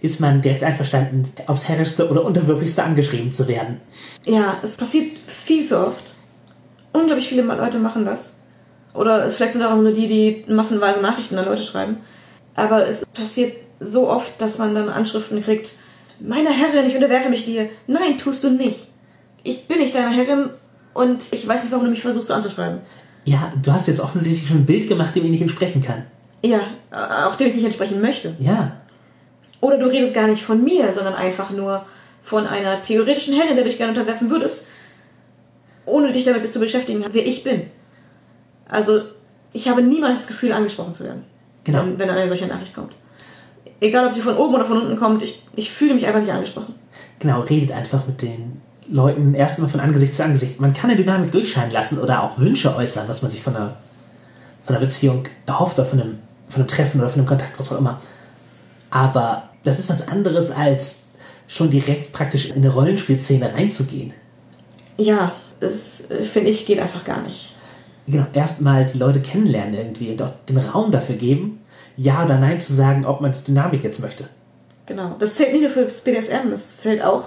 [0.01, 3.81] ist man direkt einverstanden, aufs Herrischste oder Unterwürfigste angeschrieben zu werden.
[4.25, 6.15] Ja, es passiert viel zu oft.
[6.93, 8.33] Unglaublich viele Leute machen das.
[8.93, 11.97] Oder vielleicht sind auch nur die, die massenweise Nachrichten an Leute schreiben.
[12.55, 15.75] Aber es passiert so oft, dass man dann Anschriften kriegt.
[16.19, 17.69] Meine Herrin, ich unterwerfe mich dir.
[17.87, 18.87] Nein, tust du nicht.
[19.43, 20.49] Ich bin nicht deine Herrin
[20.93, 22.79] und ich weiß nicht, warum du mich versuchst so anzuschreiben.
[23.25, 26.05] Ja, du hast jetzt offensichtlich schon ein Bild gemacht, dem ich nicht entsprechen kann.
[26.41, 26.61] Ja,
[27.27, 28.35] auch dem ich nicht entsprechen möchte.
[28.39, 28.77] Ja.
[29.61, 31.85] Oder du redest gar nicht von mir, sondern einfach nur
[32.21, 34.67] von einer theoretischen Herrin, der dich gerne unterwerfen würdest,
[35.85, 37.63] ohne dich damit zu beschäftigen, wer ich bin.
[38.67, 39.01] Also,
[39.51, 41.23] ich habe niemals das Gefühl, angesprochen zu werden,
[41.63, 41.79] genau.
[41.79, 42.93] wenn, wenn eine solche Nachricht kommt.
[43.81, 46.31] Egal, ob sie von oben oder von unten kommt, ich, ich fühle mich einfach nicht
[46.31, 46.75] angesprochen.
[47.19, 50.59] Genau, redet einfach mit den Leuten erstmal von Angesicht zu Angesicht.
[50.59, 53.77] Man kann eine Dynamik durchscheinen lassen oder auch Wünsche äußern, was man sich von einer,
[54.63, 57.71] von einer Beziehung erhofft oder von einem, von einem Treffen oder von einem Kontakt, was
[57.71, 58.01] auch immer.
[58.89, 61.03] Aber das ist was anderes, als
[61.47, 64.13] schon direkt praktisch in eine Rollenspielszene reinzugehen.
[64.97, 67.53] Ja, das finde ich geht einfach gar nicht.
[68.07, 71.59] Genau, erstmal die Leute kennenlernen irgendwie und auch den Raum dafür geben,
[71.95, 74.25] ja oder nein zu sagen, ob man die Dynamik jetzt möchte.
[74.87, 75.15] Genau.
[75.19, 77.25] Das zählt nicht nur fürs BDSM, das zählt auch,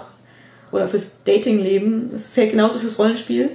[0.73, 3.51] oder fürs Datingleben, das zählt genauso fürs Rollenspiel.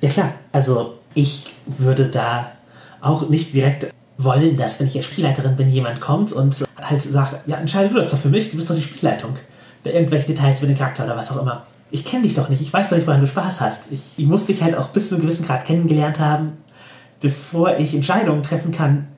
[0.00, 2.52] Ja klar, also ich würde da
[3.00, 7.48] auch nicht direkt wollen, dass wenn ich als Spielleiterin bin, jemand kommt und halt sagt,
[7.48, 9.36] ja, entscheide du das doch für mich, du bist doch die Spielleitung.
[9.82, 11.66] Bei irgendwelchen Details über den Charakter oder was auch immer.
[11.90, 13.90] Ich kenne dich doch nicht, ich weiß doch nicht, woran du Spaß hast.
[13.90, 16.52] Ich, ich muss dich halt auch bis zu einem gewissen Grad kennengelernt haben,
[17.20, 19.08] bevor ich Entscheidungen treffen kann,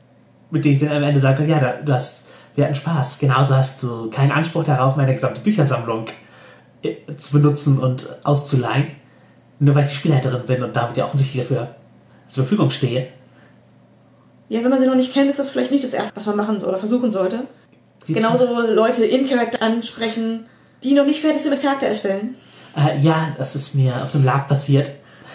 [0.51, 3.18] mit denen ich dann am Ende sage, ja, du hast, wir hatten Spaß.
[3.18, 6.07] Genauso hast du keinen Anspruch darauf, meine gesamte Büchersammlung
[7.16, 8.88] zu benutzen und auszuleihen,
[9.59, 11.75] nur weil ich die Spielleiterin bin und damit ja offensichtlich dafür
[12.29, 13.09] zur Verfügung stehe.
[14.49, 16.37] Ja, wenn man sie noch nicht kennt, ist das vielleicht nicht das Erste, was man
[16.37, 17.44] machen soll oder versuchen sollte.
[18.07, 20.47] Die Genauso Leute in Charakter ansprechen,
[20.83, 22.35] die noch nicht fertig sind mit Charakter erstellen.
[22.77, 24.90] Äh, ja, das ist mir auf einem Lab passiert.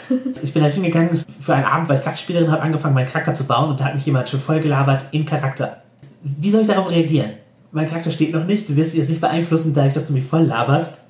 [0.41, 3.43] Ich bin halt hingegangen für einen Abend, weil ich Gastspielerin habe angefangen, meinen Charakter zu
[3.43, 5.83] bauen und da hat mich jemand schon voll gelabert in Charakter.
[6.23, 7.33] Wie soll ich darauf reagieren?
[7.71, 10.41] Mein Charakter steht noch nicht, du wirst jetzt nicht beeinflussen, dadurch, dass du mich voll
[10.41, 11.01] laberst.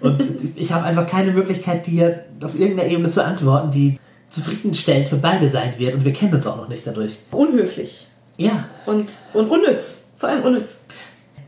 [0.00, 0.22] Und
[0.56, 3.94] ich habe einfach keine Möglichkeit, dir auf irgendeiner Ebene zu antworten, die
[4.30, 7.18] zufriedenstellend für beide sein wird und wir kennen uns auch noch nicht dadurch.
[7.30, 8.06] Unhöflich.
[8.36, 10.02] Ja, Und, und unnütz.
[10.16, 10.80] Vor allem unnütz.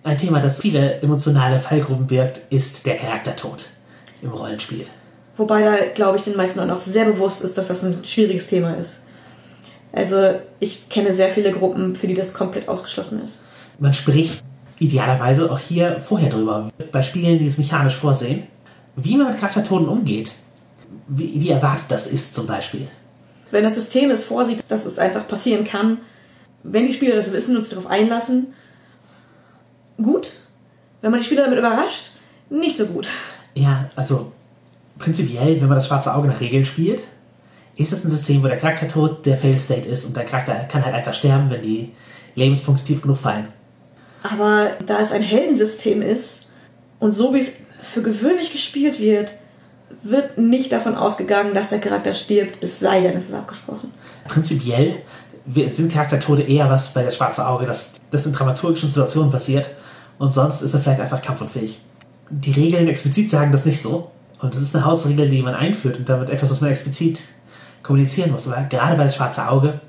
[0.02, 3.68] ein Thema, das viele emotionale Fallgruben birgt, ist der Charaktertod
[4.22, 4.86] im Rollenspiel.
[5.36, 8.46] Wobei da, glaube ich, den meisten auch noch sehr bewusst ist, dass das ein schwieriges
[8.46, 9.00] Thema ist.
[9.92, 13.42] Also ich kenne sehr viele Gruppen, für die das komplett ausgeschlossen ist.
[13.78, 14.42] Man spricht
[14.80, 18.44] idealerweise auch hier vorher drüber, bei Spielen, die es mechanisch vorsehen,
[18.96, 20.32] wie man mit Charaktertoden umgeht.
[21.06, 22.88] Wie, wie erwartet das ist zum Beispiel.
[23.50, 25.98] Wenn das System es vorsieht, dass es einfach passieren kann,
[26.62, 28.48] wenn die Spieler das wissen und sich darauf einlassen,
[29.98, 30.32] gut.
[31.02, 32.10] Wenn man die Spieler damit überrascht,
[32.48, 33.10] nicht so gut.
[33.54, 34.32] Ja, also
[34.98, 37.04] prinzipiell, wenn man das schwarze Auge nach Regeln spielt,
[37.76, 40.84] ist es ein System, wo der Charaktertod der Fail State ist und der Charakter kann
[40.84, 41.92] halt einfach sterben, wenn die
[42.34, 43.48] Lebenspunkte tief genug fallen.
[44.22, 46.48] Aber da es ein Heldensystem ist
[46.98, 47.52] und so wie es
[47.83, 49.35] für gewöhnlich gespielt wird,
[50.02, 53.92] wird nicht davon ausgegangen, dass der Charakter stirbt, es sei denn, es ist abgesprochen.
[54.26, 55.02] Prinzipiell
[55.68, 59.70] sind Charaktertode eher was bei der schwarze Auge, dass das in dramaturgischen Situationen passiert
[60.18, 61.80] und sonst ist er vielleicht einfach kampfunfähig.
[62.30, 65.98] Die Regeln explizit sagen das nicht so und das ist eine Hausregel, die man einführt
[65.98, 67.20] und damit etwas, was man explizit
[67.83, 68.46] kommunizieren muss.
[68.46, 69.80] Aber gerade bei das schwarze Auge,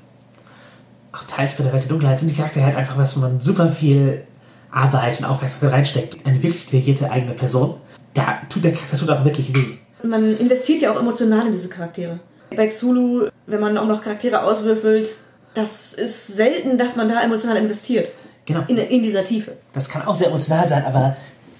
[1.12, 3.40] auch teils bei der Welt der Dunkelheit, sind die Charaktere halt einfach was, wo man
[3.40, 4.24] super viel
[4.70, 6.26] Arbeit und Aufmerksamkeit reinsteckt.
[6.26, 7.74] Eine wirklich delegierte eigene Person.
[8.14, 9.76] Da tut der Charakter tut auch wirklich weh.
[10.02, 12.20] Man investiert ja auch emotional in diese Charaktere.
[12.54, 15.08] Bei Xulu, wenn man auch noch Charaktere auswürfelt,
[15.54, 18.10] das ist selten, dass man da emotional investiert.
[18.46, 18.64] Genau.
[18.68, 19.56] In, in dieser Tiefe.
[19.72, 21.16] Das kann auch sehr emotional sein, aber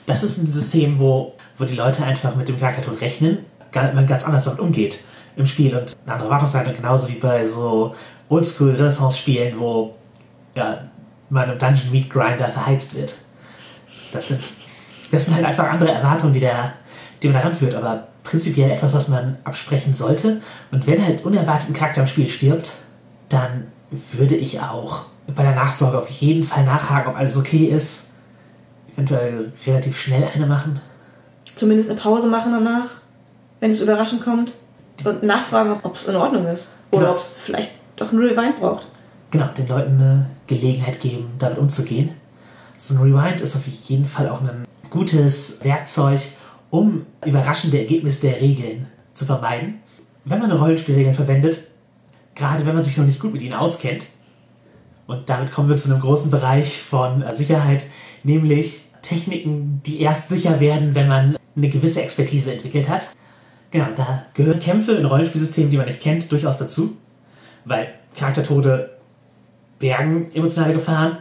[0.07, 3.38] das ist ein System, wo, wo die Leute einfach mit dem Charaktertod rechnen,
[3.75, 4.99] man ganz anders damit umgeht
[5.37, 7.95] im Spiel und eine andere Erwartungshaltung, genauso wie bei so
[8.33, 9.95] Oldschool-Renaissance-Spielen, wo
[10.55, 10.85] ja,
[11.31, 13.14] man im Dungeon Meat Grinder verheizt wird.
[14.12, 14.42] Das sind,
[15.11, 16.73] das sind halt einfach andere Erwartungen, die, der,
[17.23, 20.40] die man daran führt, aber prinzipiell etwas, was man absprechen sollte.
[20.71, 22.73] Und wenn halt unerwartet ein Charakter im Spiel stirbt,
[23.29, 23.68] dann
[24.12, 28.05] würde ich auch bei der Nachsorge auf jeden Fall nachhaken, ob alles okay ist.
[28.92, 30.81] Eventuell relativ schnell eine machen.
[31.57, 32.88] Zumindest eine Pause machen danach,
[33.61, 34.53] wenn es überraschend kommt.
[35.05, 36.71] Und nachfragen, ob es in Ordnung ist.
[36.90, 37.12] Oder Genau.
[37.12, 38.87] ob es vielleicht doch einen Rewind braucht.
[39.31, 42.11] Genau, den Leuten eine Gelegenheit geben, damit umzugehen.
[42.77, 46.21] So ein Rewind ist auf jeden Fall auch ein gutes Werkzeug,
[46.71, 49.81] um überraschende Ergebnisse der Regeln zu vermeiden.
[50.25, 51.63] Wenn man Rollenspielregeln verwendet,
[52.35, 54.07] gerade wenn man sich noch nicht gut mit ihnen auskennt,
[55.07, 57.85] und damit kommen wir zu einem großen Bereich von äh, Sicherheit,
[58.23, 63.11] nämlich Techniken, die erst sicher werden, wenn man eine gewisse Expertise entwickelt hat.
[63.71, 66.97] Genau, da gehören Kämpfe in Rollenspielsystemen, die man nicht kennt, durchaus dazu,
[67.65, 68.90] weil Charaktertode
[69.79, 71.19] bergen emotionale Gefahren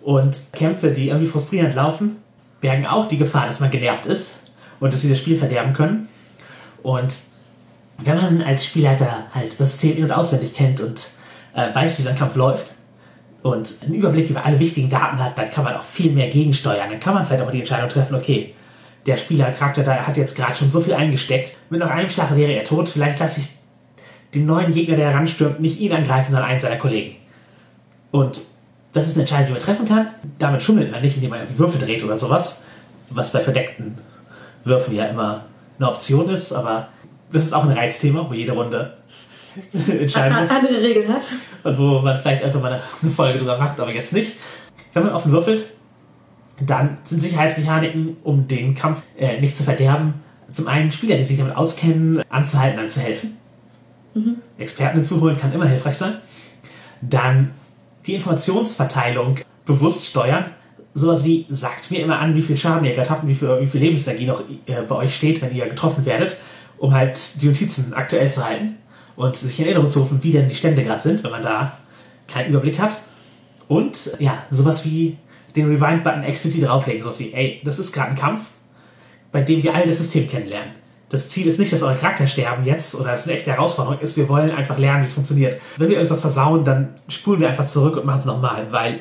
[0.00, 2.16] und Kämpfe, die irgendwie frustrierend laufen,
[2.60, 4.40] bergen auch die Gefahr, dass man genervt ist
[4.80, 6.08] und dass sie das Spiel verderben können.
[6.82, 7.20] Und
[7.98, 11.08] wenn man als Spielleiter halt das System in- und auswendig kennt und
[11.54, 12.72] äh, weiß, wie sein Kampf läuft
[13.42, 16.90] und einen Überblick über alle wichtigen Daten hat, dann kann man auch viel mehr gegensteuern.
[16.90, 18.54] Dann kann man vielleicht auch mal die Entscheidung treffen, okay,
[19.06, 22.52] der Spielercharakter da hat jetzt gerade schon so viel eingesteckt, mit noch einem Schlag wäre
[22.52, 23.48] er tot, vielleicht lasse ich
[24.34, 27.16] den neuen Gegner, der heranstürmt, nicht ihn angreifen, sondern einen seiner Kollegen.
[28.10, 28.42] Und
[28.92, 30.08] das ist eine Entscheidung, die man treffen kann.
[30.38, 32.62] Damit schummelt man nicht, indem man irgendwie Würfel dreht oder sowas,
[33.08, 33.96] was bei verdeckten
[34.64, 35.44] Würfen ja immer
[35.78, 36.88] eine Option ist, aber
[37.32, 38.96] das ist auch ein Reizthema, wo jede Runde
[39.72, 40.50] entscheiden muss.
[40.50, 41.24] Andere Regeln hat.
[41.62, 44.34] Und wo man vielleicht einfach mal eine Folge drüber macht, aber jetzt nicht.
[44.92, 45.72] Wenn man offen würfelt,
[46.60, 50.14] dann sind Sicherheitsmechaniken, um den Kampf äh, nicht zu verderben,
[50.52, 53.36] zum einen Spieler, die sich damit auskennen, anzuhalten, einem zu helfen.
[54.58, 56.16] Experten hinzuholen kann immer hilfreich sein.
[57.02, 57.52] Dann
[58.06, 60.46] die Informationsverteilung bewusst steuern.
[60.94, 63.60] Sowas wie, sagt mir immer an, wie viel Schaden ihr gerade habt und wie viel,
[63.60, 66.36] wie viel Lebensenergie noch äh, bei euch steht, wenn ihr getroffen werdet,
[66.78, 68.76] um halt die Notizen aktuell zu halten
[69.14, 71.78] und sich in Erinnerung zu rufen, wie denn die Stände gerade sind, wenn man da
[72.26, 72.98] keinen Überblick hat.
[73.68, 75.16] Und ja, sowas wie
[75.54, 78.50] den Rewind-Button explizit drauflegen, sowas wie, ey, das ist gerade ein Kampf,
[79.30, 80.72] bei dem wir all das System kennenlernen.
[81.10, 83.98] Das Ziel ist nicht, dass eure Charakter sterben jetzt oder dass es eine echte Herausforderung
[83.98, 84.16] ist.
[84.16, 85.60] Wir wollen einfach lernen, wie es funktioniert.
[85.76, 89.00] Wenn wir irgendwas versauen, dann spulen wir einfach zurück und machen es nochmal, weil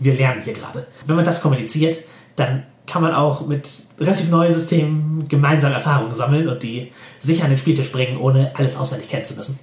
[0.00, 0.86] wir lernen hier gerade.
[1.06, 2.02] Wenn man das kommuniziert,
[2.36, 3.68] dann kann man auch mit
[4.00, 8.76] relativ neuen Systemen gemeinsam Erfahrungen sammeln und die sicher an den Spieltisch bringen, ohne alles
[8.76, 9.58] auswendig kennen zu müssen.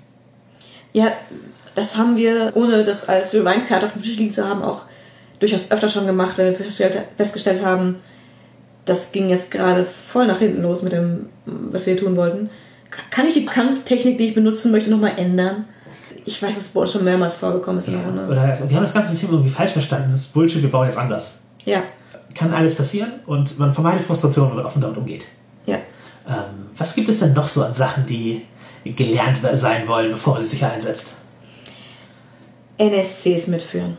[0.93, 1.13] Ja,
[1.73, 4.83] das haben wir, ohne das als Rewind-Karte auf dem Tisch liegen zu haben, auch
[5.39, 7.95] durchaus öfter schon gemacht, weil wir festgestellt haben,
[8.85, 12.49] das ging jetzt gerade voll nach hinten los mit dem, was wir tun wollten.
[13.09, 15.65] Kann ich die Kampftechnik, die ich benutzen möchte, nochmal ändern?
[16.23, 19.29] Ich weiß, dass uns schon mehrmals vorgekommen ist Ja, oder wir haben das ganze System
[19.31, 20.11] irgendwie falsch verstanden.
[20.11, 21.39] Das ist Bullshit, wir bauen jetzt anders.
[21.65, 21.83] Ja,
[22.33, 25.25] Kann alles passieren und man vermeidet Frustration, wenn man offen damit umgeht.
[25.65, 25.79] ja.
[26.27, 28.41] Ähm, was gibt es denn noch so an Sachen, die
[28.83, 31.13] gelernt sein wollen, bevor man sie sicher einsetzt?
[32.77, 33.97] NSCs mitführen.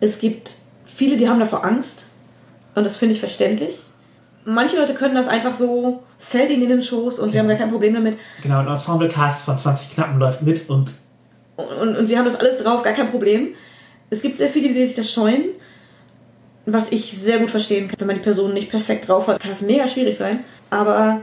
[0.00, 2.04] Es gibt viele, die haben davor Angst
[2.74, 3.78] und das finde ich verständlich.
[4.44, 7.58] Manche Leute können das einfach so, fällt ihnen in den Schoß und sie haben gar
[7.58, 10.94] kein Problem damit Genau, ein Ensemble-Cast von 20 Knappen läuft mit und
[11.80, 13.54] und, und sie haben das alles drauf, gar kein Problem.
[14.08, 15.50] Es gibt sehr viele, die sich das scheuen,
[16.66, 18.00] was ich sehr gut verstehen kann.
[18.00, 20.44] Wenn man die Person nicht perfekt drauf hat, kann es mega schwierig sein.
[20.70, 21.20] Aber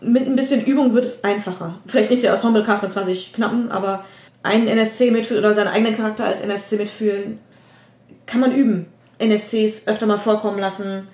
[0.00, 1.80] mit ein bisschen Übung wird es einfacher.
[1.86, 4.04] Vielleicht nicht der Ensemble-Cast mit 20 Knappen, aber
[4.42, 7.38] einen NSC mitführen oder seinen eigenen Charakter als NSC mitführen,
[8.26, 8.86] kann man üben.
[9.18, 11.08] NSCs öfter mal vorkommen lassen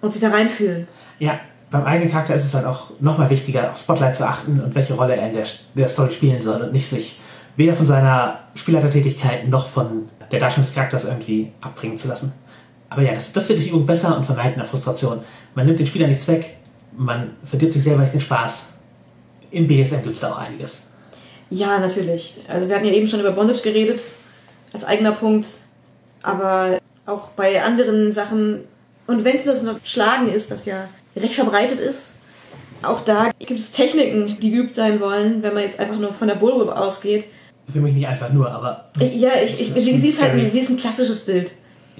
[0.00, 0.86] und sich da reinfühlen.
[1.18, 1.40] ja,
[1.70, 4.94] beim eigenen Charakter ist es halt auch nochmal wichtiger, auf Spotlight zu achten und welche
[4.94, 5.44] Rolle er in der,
[5.74, 7.18] der Story spielen soll und nicht sich
[7.56, 12.32] weder von seiner Spielleitertätigkeit noch von der Darstellung des Charakters irgendwie abbringen zu lassen.
[12.88, 15.20] Aber ja, das, das wird durch Übung besser und vermeidet eine Frustration.
[15.54, 16.56] Man nimmt den Spieler nichts weg,
[16.96, 18.68] man verdirbt sich selber nicht den Spaß.
[19.50, 20.84] Im BDSM gibt es da auch einiges.
[21.50, 22.38] Ja, natürlich.
[22.48, 24.00] Also wir hatten ja eben schon über Bondage geredet,
[24.72, 25.46] als eigener Punkt.
[26.22, 28.64] Aber auch bei anderen Sachen,
[29.08, 32.12] und wenn es nur so Schlagen ist, das ja recht verbreitet ist,
[32.82, 36.28] auch da gibt es Techniken, die geübt sein wollen, wenn man jetzt einfach nur von
[36.28, 37.24] der Bullwhip ausgeht.
[37.72, 38.84] Für mich nicht einfach nur, aber.
[39.00, 41.52] Ja, ich, ich, Das sie, sie, ist halt ein, sie ist ein klassisches Bild.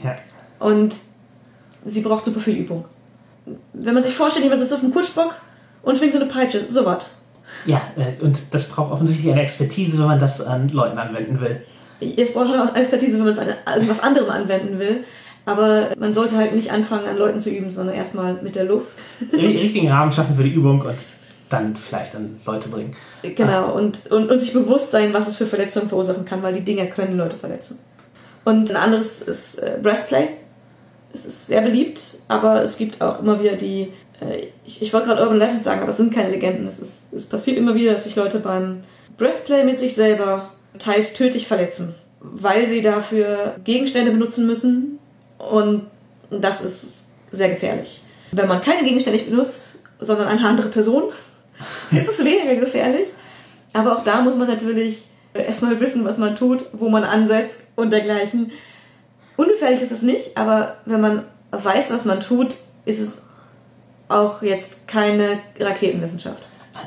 [0.03, 0.15] Ja.
[0.61, 0.95] Und
[1.85, 2.85] sie braucht super viel Übung.
[3.73, 5.35] Wenn man sich vorstellt, jemand sitzt auf einem Kutschbock
[5.83, 7.07] und schwingt so eine Peitsche, so was.
[7.65, 11.63] Ja, äh, und das braucht offensichtlich eine Expertise, wenn man das an Leuten anwenden will.
[12.01, 15.05] Jetzt braucht man auch Expertise, wenn man es an irgendwas anderem anwenden will.
[15.49, 18.92] Aber man sollte halt nicht anfangen, an Leuten zu üben, sondern erstmal mit der Luft.
[19.32, 20.96] Ri- Richtigen Rahmen schaffen für die Übung und
[21.49, 22.94] dann vielleicht an Leute bringen.
[23.22, 26.61] Genau, und, und, und sich bewusst sein, was es für Verletzungen verursachen kann, weil die
[26.61, 27.78] Dinger können Leute verletzen.
[28.44, 30.28] Und ein anderes ist äh, Breastplay.
[31.14, 35.07] Es ist sehr beliebt, aber es gibt auch immer wieder die, äh, ich, ich wollte
[35.07, 36.66] gerade Urban Legends sagen, aber es sind keine Legenden.
[36.66, 38.80] Es, ist, es passiert immer wieder, dass sich Leute beim
[39.16, 44.99] Breastplay mit sich selber teils tödlich verletzen, weil sie dafür Gegenstände benutzen müssen
[45.39, 45.86] und
[46.30, 48.03] das ist sehr gefährlich.
[48.32, 51.05] Wenn man keine Gegenstände benutzt, sondern eine andere Person,
[51.91, 53.09] ist es weniger gefährlich.
[53.72, 57.91] Aber auch da muss man natürlich erstmal wissen, was man tut, wo man ansetzt und
[57.91, 58.53] dergleichen.
[59.36, 63.22] Ungefährlich ist es nicht, aber wenn man weiß, was man tut, ist es
[64.09, 66.43] auch jetzt keine Raketenwissenschaft.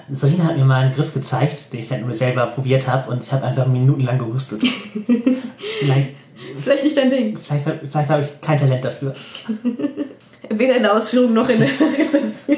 [0.09, 3.23] Sarina hat mir mal einen Griff gezeigt, den ich dann nur selber probiert habe und
[3.23, 4.63] ich habe einfach minutenlang gehustet.
[5.79, 6.11] vielleicht
[6.55, 7.37] Vielleicht nicht dein Ding.
[7.37, 9.13] vielleicht, vielleicht habe ich kein Talent dafür.
[10.49, 12.57] Weder in der Ausführung noch in der Rezeption.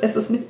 [0.00, 0.44] es ist nicht.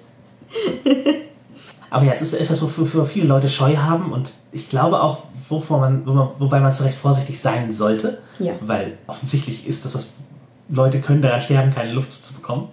[1.90, 5.24] Aber ja, es ist etwas, wofür für viele Leute Scheu haben und ich glaube auch,
[5.48, 8.18] wovor man, wo man, wobei man zu Recht vorsichtig sein sollte.
[8.38, 8.54] Ja.
[8.60, 10.08] Weil offensichtlich ist das, was
[10.68, 12.68] Leute können daran sterben, keine Luft zu bekommen.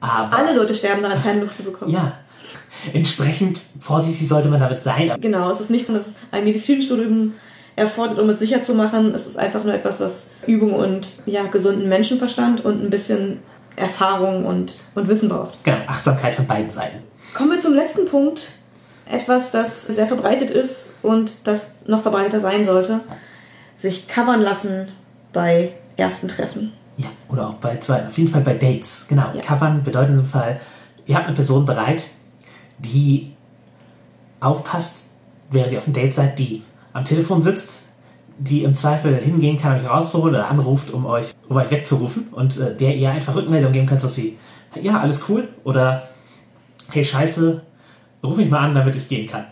[0.00, 1.90] Aber Alle Leute sterben daran, keine Luft zu bekommen.
[1.90, 2.12] ja,
[2.92, 5.12] entsprechend vorsichtig sollte man damit sein.
[5.20, 7.34] Genau, es ist nicht so, dass ein Medizinstudium
[7.78, 9.14] erfordert, um es sicher zu machen.
[9.14, 13.40] Es ist einfach nur etwas, was Übung und ja, gesunden Menschenverstand und ein bisschen
[13.76, 15.62] Erfahrung und, und Wissen braucht.
[15.64, 16.98] Genau, Achtsamkeit von beiden Seiten.
[17.34, 18.52] Kommen wir zum letzten Punkt.
[19.10, 23.00] Etwas, das sehr verbreitet ist und das noch verbreiteter sein sollte.
[23.78, 24.88] Sich covern lassen
[25.32, 26.72] bei ersten Treffen.
[26.98, 29.06] Ja, oder auch bei zweiten, auf jeden Fall bei Dates.
[29.08, 29.40] Genau, Ja.
[29.40, 30.60] covern bedeutet in diesem Fall
[31.08, 32.06] ihr habt eine Person bereit,
[32.78, 33.32] die
[34.40, 35.06] aufpasst,
[35.50, 36.62] während ihr auf dem Date seid, die
[36.98, 37.78] am Telefon sitzt,
[38.38, 42.58] die im Zweifel hingehen kann, euch rauszuholen oder anruft, um euch, um euch wegzurufen und
[42.58, 44.36] äh, der ihr einfach Rückmeldung geben könnt, so wie,
[44.80, 46.08] ja, alles cool oder
[46.90, 47.62] hey, scheiße,
[48.22, 49.44] ruf mich mal an, damit ich gehen kann.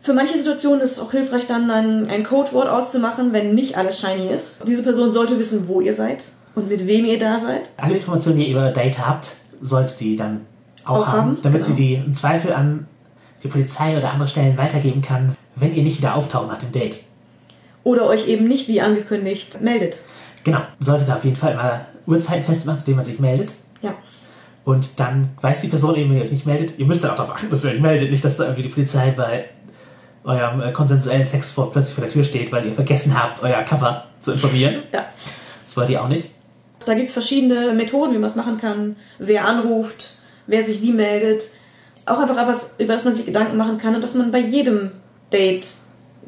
[0.00, 3.98] Für manche Situationen ist es auch hilfreich, dann ein, ein Codewort auszumachen, wenn nicht alles
[3.98, 4.66] shiny ist.
[4.66, 6.24] Diese Person sollte wissen, wo ihr seid
[6.54, 7.70] und mit wem ihr da seid.
[7.78, 10.42] Alle Informationen, die ihr über Date habt, solltet die dann
[10.84, 11.74] auch, Auch haben, haben, damit genau.
[11.76, 12.86] sie die im Zweifel an
[13.44, 17.02] die Polizei oder andere Stellen weitergeben kann, wenn ihr nicht wieder auftaucht nach dem Date.
[17.84, 19.98] Oder euch eben nicht wie angekündigt meldet.
[20.42, 23.52] Genau, solltet ihr auf jeden Fall mal Uhrzeiten festmachen, zu denen man sich meldet.
[23.82, 23.94] Ja.
[24.64, 27.16] Und dann weiß die Person eben, wenn ihr euch nicht meldet, ihr müsst dann auch
[27.16, 29.44] darauf achten, dass ihr euch meldet, nicht, dass da irgendwie die Polizei bei
[30.24, 33.62] eurem äh, konsensuellen Sex vor, plötzlich vor der Tür steht, weil ihr vergessen habt, euer
[33.62, 34.82] Cover zu informieren.
[34.90, 35.04] Ja.
[35.62, 36.30] Das wollt ihr auch nicht.
[36.86, 38.96] Da gibt es verschiedene Methoden, wie man es machen kann.
[39.18, 40.12] Wer anruft,
[40.46, 41.50] wer sich wie meldet.
[42.06, 44.90] Auch einfach etwas, über das man sich Gedanken machen kann und das man bei jedem
[45.32, 45.66] Date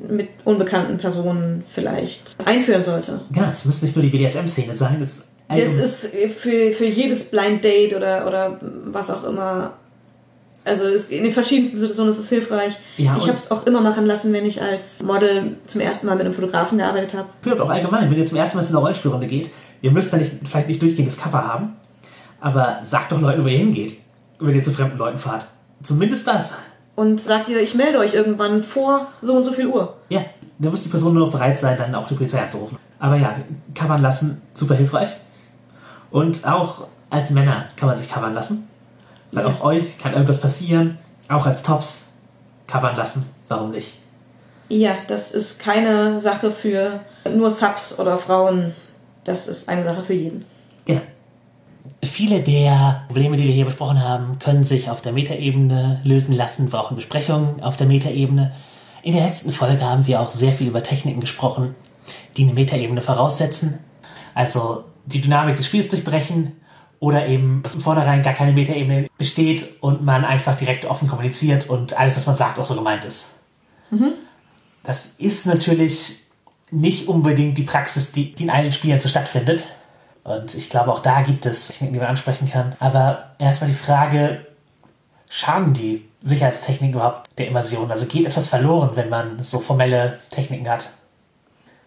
[0.08, 3.20] mit unbekannten Personen vielleicht einführen sollte.
[3.32, 6.06] Genau, es muss nicht nur die BDSM-Szene sein, das allgemein- ist
[6.36, 9.72] für, für jedes Blind Date oder, oder was auch immer.
[10.64, 12.74] Also es, in den verschiedensten Situationen ist es hilfreich.
[12.98, 16.16] Ja, ich habe es auch immer machen lassen, wenn ich als Model zum ersten Mal
[16.16, 17.28] mit einem Fotografen gearbeitet habe.
[17.44, 19.50] Ja, auch allgemein, wenn ihr zum ersten Mal zu einer Rollenspielrunde geht,
[19.80, 21.76] ihr müsst da nicht, vielleicht nicht durchgehendes Cover haben,
[22.40, 23.96] aber sagt doch Leuten, wo ihr hingeht,
[24.40, 25.46] wenn ihr zu fremden Leuten fahrt.
[25.82, 26.56] Zumindest das.
[26.94, 29.96] Und sagt ihr, ich melde euch irgendwann vor so und so viel Uhr.
[30.08, 30.24] Ja,
[30.58, 32.78] da muss die Person nur noch bereit sein, dann auch die Polizei anzurufen.
[32.98, 33.36] Aber ja,
[33.74, 35.14] covern lassen, super hilfreich.
[36.10, 38.66] Und auch als Männer kann man sich covern lassen.
[39.32, 39.50] Weil Ja.
[39.50, 40.98] auch euch kann irgendwas passieren.
[41.28, 42.06] Auch als Tops
[42.66, 43.26] covern lassen.
[43.48, 43.98] Warum nicht?
[44.68, 47.00] Ja, das ist keine Sache für
[47.30, 48.72] nur Subs oder Frauen.
[49.24, 50.44] Das ist eine Sache für jeden.
[50.86, 51.02] Genau.
[52.02, 56.66] Viele der Probleme, die wir hier besprochen haben, können sich auf der Metaebene lösen lassen,
[56.66, 58.52] wir brauchen Besprechungen auf der Metaebene.
[59.02, 61.74] In der letzten Folge haben wir auch sehr viel über Techniken gesprochen,
[62.36, 63.78] die eine Metaebene voraussetzen.
[64.34, 66.52] Also die Dynamik des Spiels durchbrechen
[66.98, 71.68] oder eben, dass im Vornherein gar keine Metaebene besteht und man einfach direkt offen kommuniziert
[71.68, 73.28] und alles, was man sagt, auch so gemeint ist.
[74.82, 76.16] Das ist natürlich
[76.70, 79.66] nicht unbedingt die Praxis, die, die in allen Spielen so stattfindet.
[80.26, 82.74] Und ich glaube, auch da gibt es Techniken, die man ansprechen kann.
[82.80, 84.44] Aber erstmal die Frage,
[85.30, 87.92] schaden die Sicherheitstechniken überhaupt der Immersion?
[87.92, 90.90] Also geht etwas verloren, wenn man so formelle Techniken hat?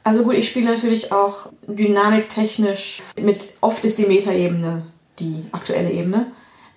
[0.05, 4.83] Also gut, ich spiele natürlich auch dynamiktechnisch mit, oft ist die Metaebene
[5.19, 6.27] die aktuelle Ebene.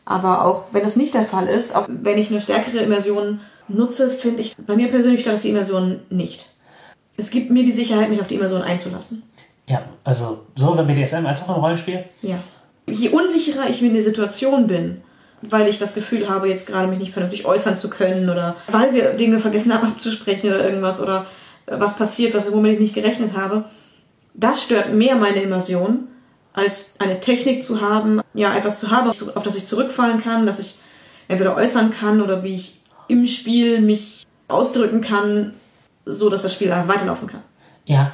[0.04, 3.38] Aber auch wenn das nicht der Fall ist, auch wenn ich eine stärkere Immersion
[3.68, 6.50] nutze, finde ich, bei mir persönlich stört es die Immersion nicht.
[7.16, 9.22] Es gibt mir die Sicherheit, mich auf die Immersion einzulassen.
[9.68, 12.04] Ja, also sowohl beim BDSM als auch im Rollenspiel.
[12.20, 12.38] Ja.
[12.86, 15.02] Je unsicherer ich in der Situation bin,
[15.42, 18.92] weil ich das Gefühl habe, jetzt gerade mich nicht vernünftig äußern zu können oder weil
[18.92, 21.26] wir Dinge vergessen haben abzusprechen oder irgendwas oder
[21.66, 23.64] äh, was passiert, was womit ich nicht gerechnet habe,
[24.34, 26.08] das stört mehr meine Immersion,
[26.52, 30.46] als eine Technik zu haben, ja, etwas zu haben, auf auf das ich zurückfallen kann,
[30.46, 30.78] dass ich
[31.28, 35.54] entweder äußern kann oder wie ich im Spiel mich ausdrücken kann,
[36.04, 37.42] so dass das Spiel weiterlaufen kann.
[37.84, 38.12] Ja,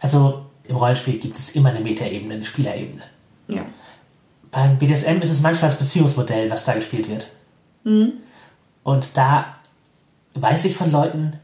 [0.00, 3.02] also im Rollenspiel gibt es immer eine Metaebene, eine Spielerebene.
[3.48, 3.64] Ja.
[4.50, 7.28] Beim BDSM ist es manchmal das Beziehungsmodell, was da gespielt wird.
[8.82, 9.56] Und da
[10.34, 11.34] weiß ich von Leuten,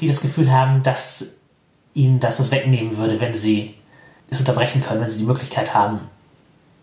[0.00, 1.26] die das Gefühl haben, dass
[1.94, 3.74] ihnen das was wegnehmen würde, wenn sie
[4.30, 6.00] es unterbrechen können, wenn sie die Möglichkeit haben,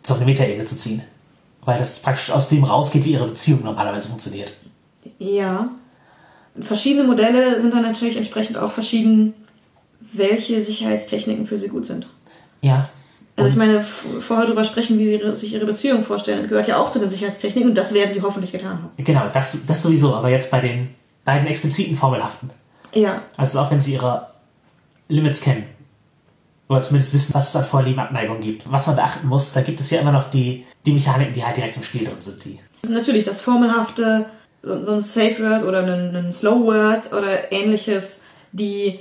[0.04, 1.02] es auf eine Metaebene zu ziehen.
[1.62, 4.54] Weil das praktisch aus dem rausgeht, wie ihre Beziehung normalerweise funktioniert.
[5.20, 5.70] Ja.
[6.60, 9.34] Verschiedene Modelle sind dann natürlich entsprechend auch verschieden,
[10.14, 12.08] welche Sicherheitstechniken für sie gut sind.
[12.62, 12.90] Ja.
[13.36, 13.84] Also ich meine,
[14.22, 17.70] vorher darüber sprechen, wie sie sich ihre Beziehung vorstellen, gehört ja auch zu den Sicherheitstechniken
[17.70, 18.90] und das werden sie hoffentlich getan haben.
[18.98, 22.50] Genau, das, das sowieso, aber jetzt bei den beiden expliziten Formelhaften.
[22.94, 24.28] Ja, Also auch wenn sie ihre
[25.08, 25.66] Limits kennen.
[26.68, 28.70] Oder zumindest wissen, was es an Vorlieben, Abneigung gibt.
[28.72, 31.58] Was man beachten muss, da gibt es ja immer noch die, die Mechaniken, die halt
[31.58, 32.44] direkt im Spiel drin sind.
[32.44, 32.60] Die.
[32.82, 34.26] das ist natürlich das Formelhafte,
[34.64, 39.00] so, so ein Safe Word oder ein, ein Slow Word oder ähnliches, die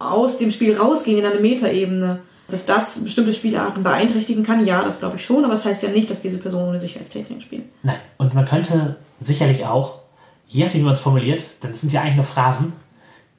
[0.00, 2.20] aus dem Spiel rausgehen in eine Metaebene.
[2.48, 5.88] Dass das bestimmte Spielarten beeinträchtigen kann, ja, das glaube ich schon, aber das heißt ja
[5.90, 7.68] nicht, dass diese Personen ohne Sicherheitstechniken spielen.
[7.84, 7.98] Nein.
[8.18, 10.00] Und man könnte sicherlich auch,
[10.48, 12.72] je nachdem, wie man es formuliert, denn es sind ja eigentlich nur Phrasen,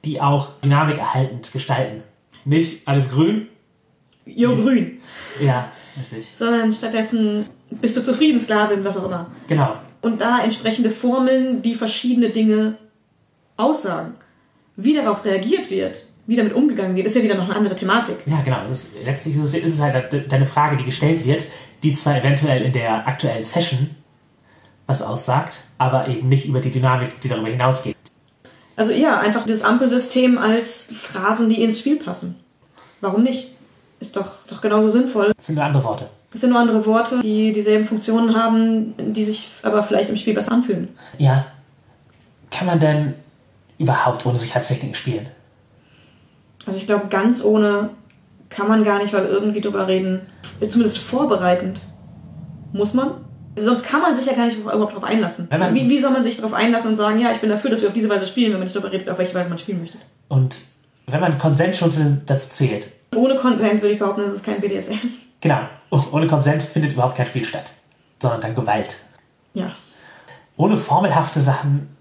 [0.06, 2.02] die auch Dynamik erhaltend gestalten.
[2.46, 3.48] Nicht alles grün.
[4.24, 5.00] Jo, grün.
[5.42, 6.32] Ja, richtig.
[6.34, 9.30] sondern stattdessen bist du zufrieden, Sklavin, was auch immer.
[9.46, 9.76] Genau.
[10.00, 12.76] Und da entsprechende Formeln, die verschiedene Dinge
[13.58, 14.14] aussagen.
[14.76, 18.16] Wie darauf reagiert wird, wie damit umgegangen wird, ist ja wieder noch eine andere Thematik.
[18.26, 18.58] Ja, genau.
[18.68, 21.46] Das, letztlich ist es, ist es halt de- deine Frage, die gestellt wird,
[21.82, 23.90] die zwar eventuell in der aktuellen Session
[24.86, 27.96] was aussagt, aber eben nicht über die Dynamik, die darüber hinausgeht.
[28.76, 32.36] Also ja, einfach das Ampelsystem als Phrasen, die ins Spiel passen.
[33.00, 33.48] Warum nicht?
[34.00, 35.32] Ist doch, ist doch genauso sinnvoll.
[35.36, 36.08] Das sind nur andere Worte.
[36.32, 40.34] Das sind nur andere Worte, die dieselben Funktionen haben, die sich aber vielleicht im Spiel
[40.34, 40.88] besser anfühlen.
[41.18, 41.46] Ja.
[42.50, 43.14] Kann man denn
[43.78, 45.28] überhaupt ohne Sicherheitstechniken spielen?
[46.66, 47.90] Also ich glaube, ganz ohne
[48.48, 50.20] kann man gar nicht, weil irgendwie drüber reden.
[50.60, 51.80] Zumindest vorbereitend.
[52.72, 53.12] Muss man?
[53.58, 55.48] Sonst kann man sich ja gar nicht überhaupt darauf einlassen.
[55.72, 57.88] Wie, wie soll man sich darauf einlassen und sagen, ja, ich bin dafür, dass wir
[57.88, 59.98] auf diese Weise spielen, wenn man nicht darüber redet, auf welche Weise man spielen möchte?
[60.28, 60.56] Und
[61.06, 64.60] wenn man Konsent schon zu- dazu zählt, Ohne Konsent würde ich behaupten, das ist kein
[64.60, 64.94] BDSM.
[65.42, 65.60] genau,
[66.12, 67.72] ohne Konsent findet überhaupt kein Spiel statt,
[68.22, 68.96] sondern dann Gewalt.
[69.52, 69.72] Ja.
[70.56, 71.94] Ohne formelhafte Sachen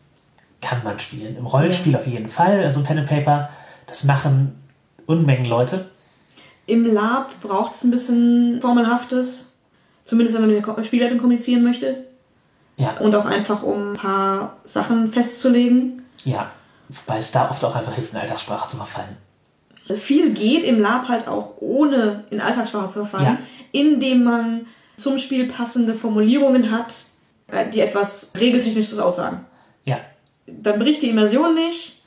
[0.62, 1.36] kann man spielen.
[1.36, 2.64] Im Rollenspiel auf jeden Fall.
[2.64, 3.50] Also Pen and Paper,
[3.92, 4.56] das machen
[5.06, 5.90] Unmengen Leute.
[6.66, 9.54] Im Lab braucht es ein bisschen Formelhaftes.
[10.06, 12.06] Zumindest wenn man mit der Spielleitung kommunizieren möchte.
[12.78, 16.04] Ja, Und auch einfach, um ein paar Sachen festzulegen.
[16.24, 16.50] ja.
[17.06, 19.16] Wobei es da oft auch einfach hilft, in Alltagssprache zu verfallen.
[19.96, 23.38] Viel geht im Lab halt auch ohne in Alltagssprache zu verfallen, Ja.
[23.72, 24.66] indem man
[24.98, 26.96] zum Spiel passende Formulierungen hat,
[27.48, 29.46] äh, die etwas regeltechnisches aussagen.
[29.86, 30.00] Ja,
[30.48, 32.01] Dann bricht die Immersion nicht,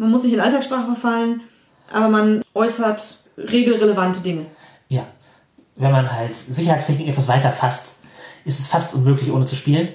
[0.00, 1.42] man muss nicht in Alltagssprache verfallen,
[1.92, 4.46] aber man äußert regelrelevante Dinge.
[4.88, 5.06] ja.
[5.76, 7.96] Wenn man halt Sicherheitstechnik etwas weiter fasst,
[8.44, 9.88] ist es fast unmöglich, ohne zu spielen.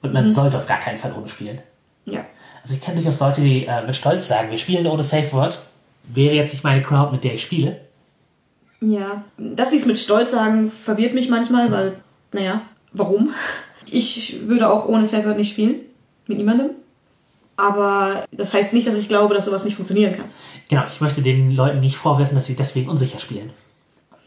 [0.00, 1.60] Und man sollte auf gar keinen Fall ohne spielen.
[2.06, 2.24] Ja.
[2.62, 5.60] Also ich kenne durchaus Leute, die äh, mit Stolz sagen, wir spielen ohne Safe Word.
[6.04, 7.78] Wäre jetzt nicht meine Crowd, mit der ich spiele.
[8.80, 11.96] Ja, dass sie es mit Stolz sagen, verwirrt mich manchmal, weil,
[12.32, 13.34] naja, warum?
[13.90, 15.80] Ich würde auch ohne Safe Word nicht spielen.
[16.26, 16.70] Mit niemandem.
[17.58, 20.26] Aber das heißt nicht, dass ich glaube, dass sowas nicht funktionieren kann.
[20.68, 23.50] Genau, ich möchte den Leuten nicht vorwerfen, dass sie deswegen unsicher spielen.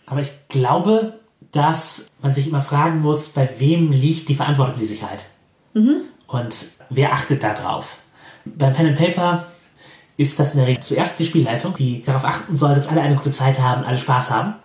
[0.05, 1.13] Aber ich glaube,
[1.53, 5.25] dass man sich immer fragen muss, bei wem liegt die Verantwortung für die Sicherheit?
[6.27, 7.97] Und wer achtet da drauf?
[8.43, 9.45] Beim Pen and Paper
[10.17, 13.15] ist das in der Regel zuerst die Spielleitung, die darauf achten soll, dass alle eine
[13.15, 14.55] gute Zeit haben, alle Spaß haben.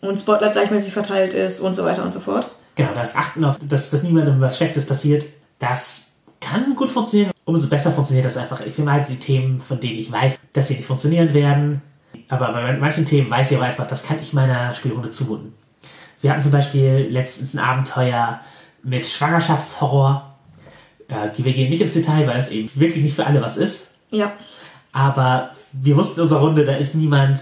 [0.00, 2.50] Und Spotlight gleichmäßig verteilt ist und so weiter und so fort.
[2.76, 5.26] Genau, das Achten auf, dass, dass niemandem was Schlechtes passiert,
[5.58, 6.06] das
[6.40, 7.35] kann gut funktionieren.
[7.46, 8.60] Umso besser funktioniert das einfach.
[8.60, 11.80] Ich vermeide die Themen, von denen ich weiß, dass sie nicht funktionieren werden.
[12.28, 15.54] Aber bei manchen Themen weiß ich aber einfach, das kann ich meiner Spielrunde zumuten.
[16.20, 18.40] Wir hatten zum Beispiel letztens ein Abenteuer
[18.82, 20.34] mit Schwangerschaftshorror.
[21.08, 23.90] Äh, wir gehen nicht ins Detail, weil es eben wirklich nicht für alle was ist.
[24.10, 24.32] Ja.
[24.92, 27.38] Aber wir wussten in unserer Runde, da ist niemand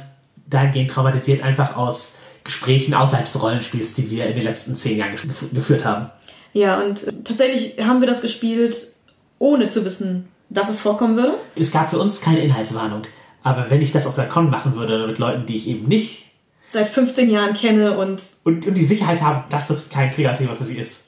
[0.47, 5.15] dahingehend traumatisiert, einfach aus Gesprächen außerhalb des Rollenspiels, die wir in den letzten zehn Jahren
[5.15, 6.11] gef- geführt haben.
[6.53, 8.94] Ja, und tatsächlich haben wir das gespielt,
[9.39, 11.35] ohne zu wissen, dass es vorkommen würde.
[11.57, 13.03] Es gab für uns keine Inhaltswarnung.
[13.43, 16.23] Aber wenn ich das auf der Con machen würde mit Leuten, die ich eben nicht
[16.67, 20.65] Seit 15 Jahren kenne und und, und die Sicherheit habe, dass das kein Triggerthema für
[20.65, 21.05] sie ist.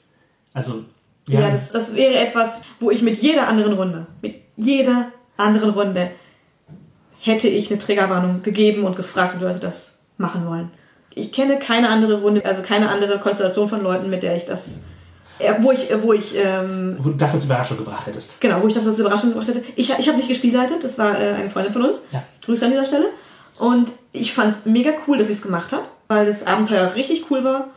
[0.53, 0.85] Also,
[1.27, 5.71] ja, haben- das, das wäre etwas, wo ich mit jeder anderen Runde, mit jeder anderen
[5.71, 6.11] Runde
[7.19, 10.71] hätte ich eine Triggerwarnung gegeben und gefragt, ob Leute das machen wollen.
[11.13, 14.81] Ich kenne keine andere Runde, also keine andere Konstellation von Leuten, mit der ich das,
[15.59, 18.39] wo ich, äh, wo ich, ähm, wo du das als Überraschung gebracht hättest.
[18.41, 19.63] genau, wo ich das als Überraschung gemacht hätte.
[19.75, 21.99] Ich, ich habe nicht gespielleitet, das war äh, eine Freundin von uns.
[22.11, 22.23] Ja.
[22.45, 23.07] Grüße an dieser Stelle.
[23.59, 27.29] Und ich fand es mega cool, dass sie es gemacht hat, weil das Abenteuer richtig
[27.29, 27.67] cool war.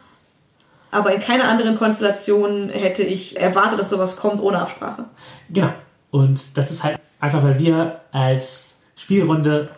[0.91, 5.05] Aber in keiner anderen Konstellation hätte ich erwartet, dass sowas kommt ohne Absprache.
[5.49, 5.73] Genau.
[6.11, 9.69] Und das ist halt einfach, weil wir als Spielrunde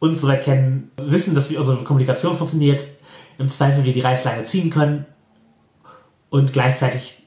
[0.00, 2.84] uns soweit kennen, wissen, dass wir unsere Kommunikation funktioniert,
[3.38, 5.06] im Zweifel wir die Reißleine ziehen können
[6.30, 7.22] und gleichzeitig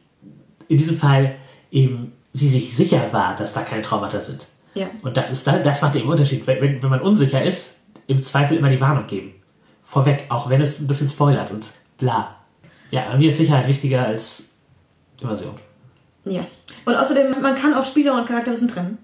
[0.68, 1.36] in diesem Fall
[1.72, 4.48] eben sie sich sicher war, dass da keine Traumata sind.
[4.74, 4.88] Ja.
[5.04, 6.48] Und das ist da- das macht den Unterschied.
[6.48, 7.76] Wenn, wenn, wenn man unsicher ist,
[8.08, 9.36] im Zweifel immer die Warnung geben.
[9.84, 11.68] Vorweg, auch wenn es ein bisschen spoilert und
[12.00, 12.36] bla.
[12.90, 14.46] Ja, bei mir ist Sicherheit wichtiger als
[15.22, 15.54] Immersion.
[16.26, 16.46] Ja.
[16.86, 18.98] Und außerdem, man kann auch Spieler und Charakterwissen trennen.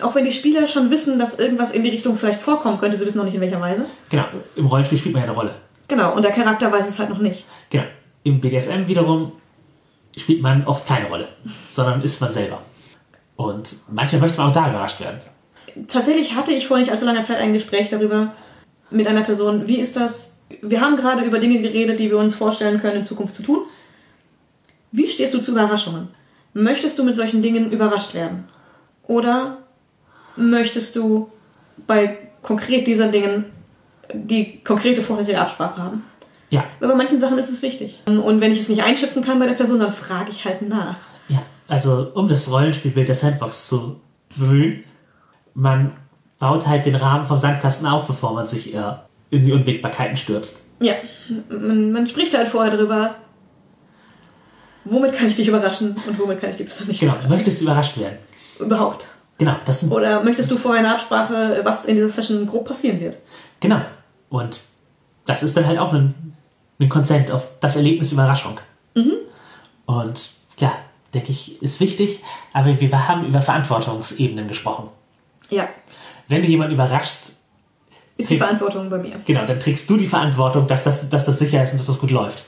[0.00, 3.06] Auch wenn die Spieler schon wissen, dass irgendwas in die Richtung vielleicht vorkommen könnte, sie
[3.06, 3.84] wissen noch nicht in welcher Weise.
[4.08, 4.24] Genau,
[4.56, 5.54] im Rollenspiel spielt man ja eine Rolle.
[5.86, 7.44] Genau, und der Charakter weiß es halt noch nicht.
[7.70, 7.84] Genau.
[8.22, 9.32] Im BDSM wiederum
[10.16, 11.28] spielt man oft keine Rolle,
[11.70, 12.62] sondern ist man selber.
[13.36, 15.20] Und manchmal möchte man auch da überrascht werden.
[15.86, 18.34] Tatsächlich hatte ich vor nicht allzu langer Zeit ein Gespräch darüber
[18.90, 19.68] mit einer Person.
[19.68, 20.40] Wie ist das?
[20.62, 23.60] Wir haben gerade über Dinge geredet, die wir uns vorstellen können, in Zukunft zu tun.
[24.90, 26.08] Wie stehst du zu Überraschungen?
[26.54, 28.48] Möchtest du mit solchen Dingen überrascht werden?
[29.06, 29.58] Oder
[30.36, 31.30] möchtest du
[31.86, 33.44] bei konkret dieser Dingen
[34.12, 36.04] die konkrete vorherige Absprache haben?
[36.50, 38.00] Ja, Weil bei manchen Sachen ist es wichtig.
[38.06, 40.96] Und wenn ich es nicht einschätzen kann bei der Person, dann frage ich halt nach.
[41.28, 41.42] ja.
[41.68, 44.00] Also, um das Rollenspielbild der Sandbox zu
[44.36, 44.84] bemühen,
[45.52, 45.92] man
[46.38, 48.80] baut halt den Rahmen vom Sandkasten auf, bevor man sich äh,
[49.28, 50.64] in die Unwägbarkeiten stürzt.
[50.80, 50.94] Ja,
[51.50, 53.16] man, man spricht halt vorher drüber,
[54.84, 57.36] Womit kann ich dich überraschen und womit kann ich dich besser nicht Genau, überraschen?
[57.36, 58.18] möchtest du überrascht werden?
[58.58, 59.06] Überhaupt.
[59.36, 62.98] Genau, das sind, Oder möchtest du vorher eine Absprache, was in dieser Session grob passieren
[63.00, 63.18] wird?
[63.60, 63.80] genau.
[64.30, 64.60] Und
[65.26, 66.27] das ist dann halt auch ein,
[66.80, 68.60] ein Consent auf das Erlebnis Überraschung.
[69.86, 70.72] Und ja,
[71.14, 72.22] denke ich, ist wichtig,
[72.52, 74.88] aber wir haben über Verantwortungsebenen gesprochen.
[75.50, 75.68] Ja,
[76.28, 77.32] Wenn du jemanden überraschst,
[78.18, 78.36] ist die.
[78.36, 79.20] Verantwortung bei mir.
[79.24, 82.00] Genau, dann trägst du die Verantwortung, dass das, dass das sicher ist und dass das
[82.00, 82.44] gut läuft.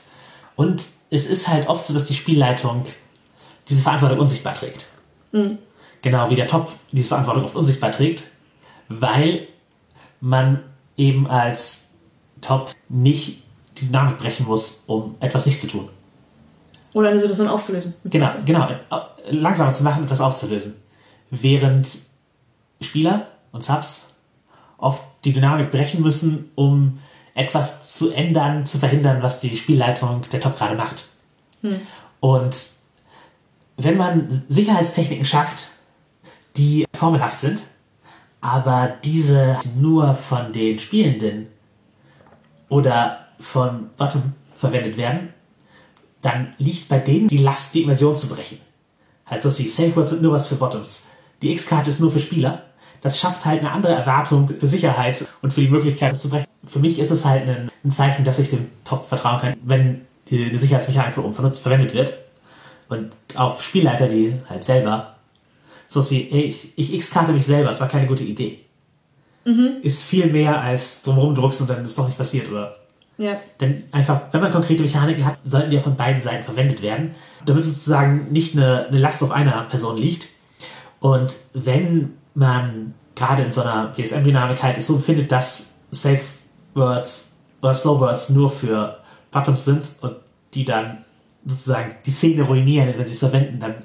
[0.55, 2.85] Und es ist halt oft so, dass die Spielleitung
[3.69, 4.87] diese Verantwortung unsichtbar trägt.
[6.01, 8.25] Genau wie der Top diese Verantwortung oft unsichtbar trägt,
[8.89, 9.47] weil
[10.19, 10.61] man
[10.97, 11.89] eben als
[12.41, 13.41] Top nicht
[13.87, 15.89] Dynamik brechen muss, um etwas nicht zu tun.
[16.93, 17.93] Oder eine Situation aufzulösen.
[18.03, 18.69] Genau, genau.
[18.69, 20.75] äh, Langsamer zu machen, etwas aufzulösen.
[21.29, 21.87] Während
[22.81, 24.09] Spieler und Subs
[24.77, 26.99] oft die Dynamik brechen müssen, um
[27.33, 31.05] etwas zu ändern, zu verhindern, was die Spielleitung der Top gerade macht.
[32.19, 32.69] Und
[33.77, 35.69] wenn man Sicherheitstechniken schafft,
[36.57, 37.61] die formelhaft sind,
[38.41, 41.47] aber diese nur von den Spielenden
[42.69, 45.33] oder von Bottom verwendet werden,
[46.21, 48.59] dann liegt bei denen die Last, die Immersion zu brechen.
[49.25, 51.03] Halt so wie Safe Words sind nur was für Bottoms.
[51.41, 52.63] Die X-Karte ist nur für Spieler.
[53.01, 56.45] Das schafft halt eine andere Erwartung für Sicherheit und für die Möglichkeit, es zu brechen.
[56.63, 60.55] Für mich ist es halt ein, Zeichen, dass ich dem Top vertrauen kann, wenn die,
[60.55, 62.13] Sicherheitsmechanik für vernutzt, verwendet wird.
[62.89, 65.15] Und auf Spielleiter, die halt selber
[65.91, 68.59] so wie, ey, ich, ich X-Karte mich selber, es war keine gute Idee.
[69.81, 72.77] Ist viel mehr als drumherum druckst und dann ist doch nicht passiert, oder?
[73.21, 73.39] Ja.
[73.59, 77.13] Denn einfach, wenn man konkrete Mechaniken hat, sollten die ja von beiden Seiten verwendet werden,
[77.45, 80.27] damit sozusagen nicht eine, eine Last auf einer Person liegt.
[80.99, 86.21] Und wenn man gerade in so einer PSM-Dynamik halt es so findet, dass Safe
[86.73, 88.97] Words oder Slow Words nur für
[89.29, 90.15] Bottoms sind und
[90.53, 91.05] die dann
[91.45, 93.75] sozusagen die Szene ruinieren, wenn sie es verwenden, dann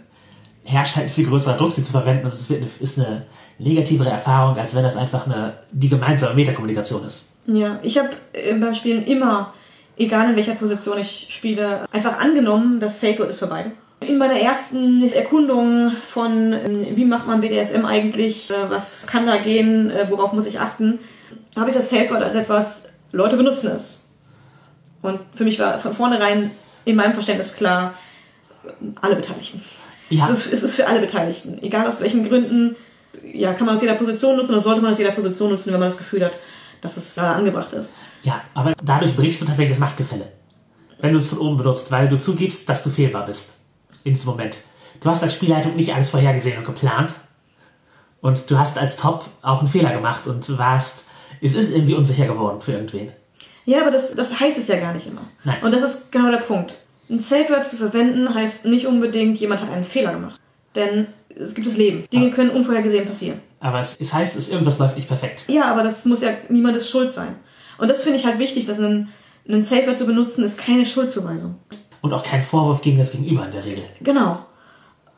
[0.64, 2.24] herrscht halt ein viel größerer Druck, sie zu verwenden.
[2.24, 3.26] Und es ist eine
[3.58, 7.28] negativere Erfahrung, als wenn das einfach eine, die gemeinsame Metakommunikation ist.
[7.46, 9.54] Ja, ich habe äh, beim Spielen immer,
[9.96, 13.72] egal in welcher Position ich spiele, einfach angenommen, dass Safe Word ist für beide.
[14.00, 19.38] In meiner ersten Erkundung von, ähm, wie macht man BDSM eigentlich, äh, was kann da
[19.38, 20.98] gehen, äh, worauf muss ich achten,
[21.56, 24.06] habe ich das Safe Word als etwas, Leute benutzen es.
[25.02, 26.50] Und für mich war von vornherein
[26.84, 27.94] in meinem Verständnis klar,
[29.00, 29.62] alle Beteiligten.
[30.08, 31.62] Ja, Es ist, es ist für alle Beteiligten.
[31.62, 32.76] Egal aus welchen Gründen,
[33.32, 35.80] ja, kann man aus jeder Position nutzen oder sollte man aus jeder Position nutzen, wenn
[35.80, 36.38] man das Gefühl hat,
[36.80, 37.94] dass es gerade angebracht ist.
[38.22, 40.32] ja, aber dadurch brichst du tatsächlich das Machtgefälle.
[41.00, 43.58] Wenn du es von oben benutzt, weil du zugibst, dass du fehlbar bist.
[44.04, 44.62] In diesem Moment.
[45.00, 47.14] Du hast als Spielleitung nicht alles vorhergesehen und geplant.
[48.20, 51.04] Und du hast als Top auch einen Fehler gemacht und warst,
[51.42, 53.12] es ist irgendwie unsicher geworden für irgendwen.
[53.66, 55.22] Ja, aber das, das heißt es ja gar nicht immer.
[55.44, 55.62] Nein.
[55.62, 56.86] Und das ist genau der Punkt.
[57.10, 60.40] Ein Safe Word zu verwenden heißt nicht unbedingt, jemand hat einen Fehler gemacht.
[60.76, 62.06] Denn es gibt das Leben.
[62.12, 63.40] Dinge können unvorhergesehen passieren.
[63.60, 65.44] Aber es, es heißt, es, irgendwas läuft nicht perfekt.
[65.48, 67.36] Ja, aber das muss ja niemandes Schuld sein.
[67.78, 69.08] Und das finde ich halt wichtig, dass ein,
[69.48, 71.56] ein Safe Word zu benutzen, ist keine Schuldzuweisung.
[72.02, 73.84] Und auch kein Vorwurf gegen das Gegenüber in der Regel.
[74.00, 74.46] Genau.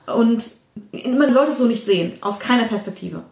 [0.06, 0.44] Und
[1.04, 3.24] man sollte es so nicht sehen, aus keiner Perspektive.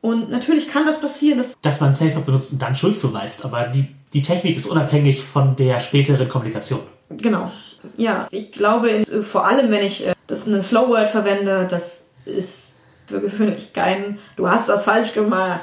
[0.00, 3.44] Und natürlich kann das passieren, dass Dass man Safe benutzt und dann Schuld zuweist.
[3.44, 6.80] Aber die, die Technik ist unabhängig von der späteren Kommunikation.
[7.10, 7.50] Genau.
[7.96, 12.76] Ja, ich glaube, vor allem, wenn ich äh, das eine Slow Word verwende, das ist
[13.06, 15.60] für gewöhnlich kein, du hast was falsch gemacht.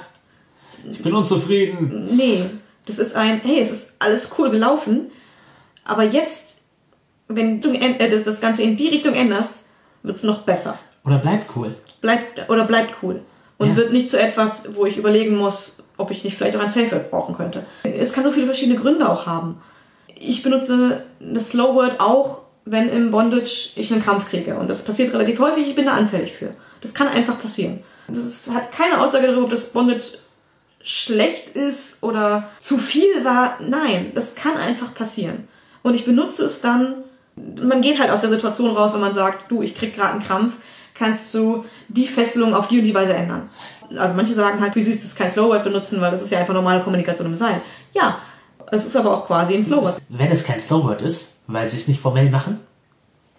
[0.90, 2.10] Ich bin unzufrieden.
[2.16, 2.46] Nee,
[2.86, 5.12] das ist ein, hey, es ist alles cool gelaufen,
[5.86, 6.58] aber jetzt,
[7.28, 9.60] wenn du äh, das- Ganze in die Richtung änderst,
[10.04, 10.78] wird's noch besser.
[11.06, 11.74] Oder bleibt cool.
[12.02, 13.22] Bleibt, oder bleibt cool.
[13.58, 13.76] Und Ja.
[13.78, 16.92] wird nicht zu etwas, wo ich überlegen muss, ob ich nicht vielleicht auch ein Safe
[16.92, 17.66] Word brauchen könnte.
[17.84, 19.62] Es kann so viele verschiedene Gründe auch haben.
[20.20, 24.56] Ich benutze das Slow Word auch, wenn im Bondage ich einen Krampf kriege.
[24.58, 26.52] Und das passiert relativ häufig, ich bin da anfällig für.
[26.82, 27.80] Das kann einfach passieren.
[28.08, 30.18] Das ist, hat keine Aussage darüber, ob das Bondage
[30.82, 33.58] schlecht ist oder zu viel war.
[33.60, 35.48] Nein, das kann einfach passieren.
[35.84, 37.04] Und ich benutze es dann,
[37.36, 40.24] man geht halt aus der Situation raus, wenn man sagt, du, ich krieg gerade einen
[40.24, 40.54] Krampf,
[40.94, 43.50] kannst du die Fesselung auf die und die Weise ändern.
[43.98, 46.54] Also manche sagen halt, wie süß, das kein Slowword benutzen, weil das ist ja einfach
[46.54, 47.62] normale Kommunikation im Seil.
[47.94, 48.20] Ja,
[48.72, 50.02] es ist aber auch quasi ein Slowword.
[50.10, 52.60] Wenn es kein Slowword ist, weil sie es nicht formell machen,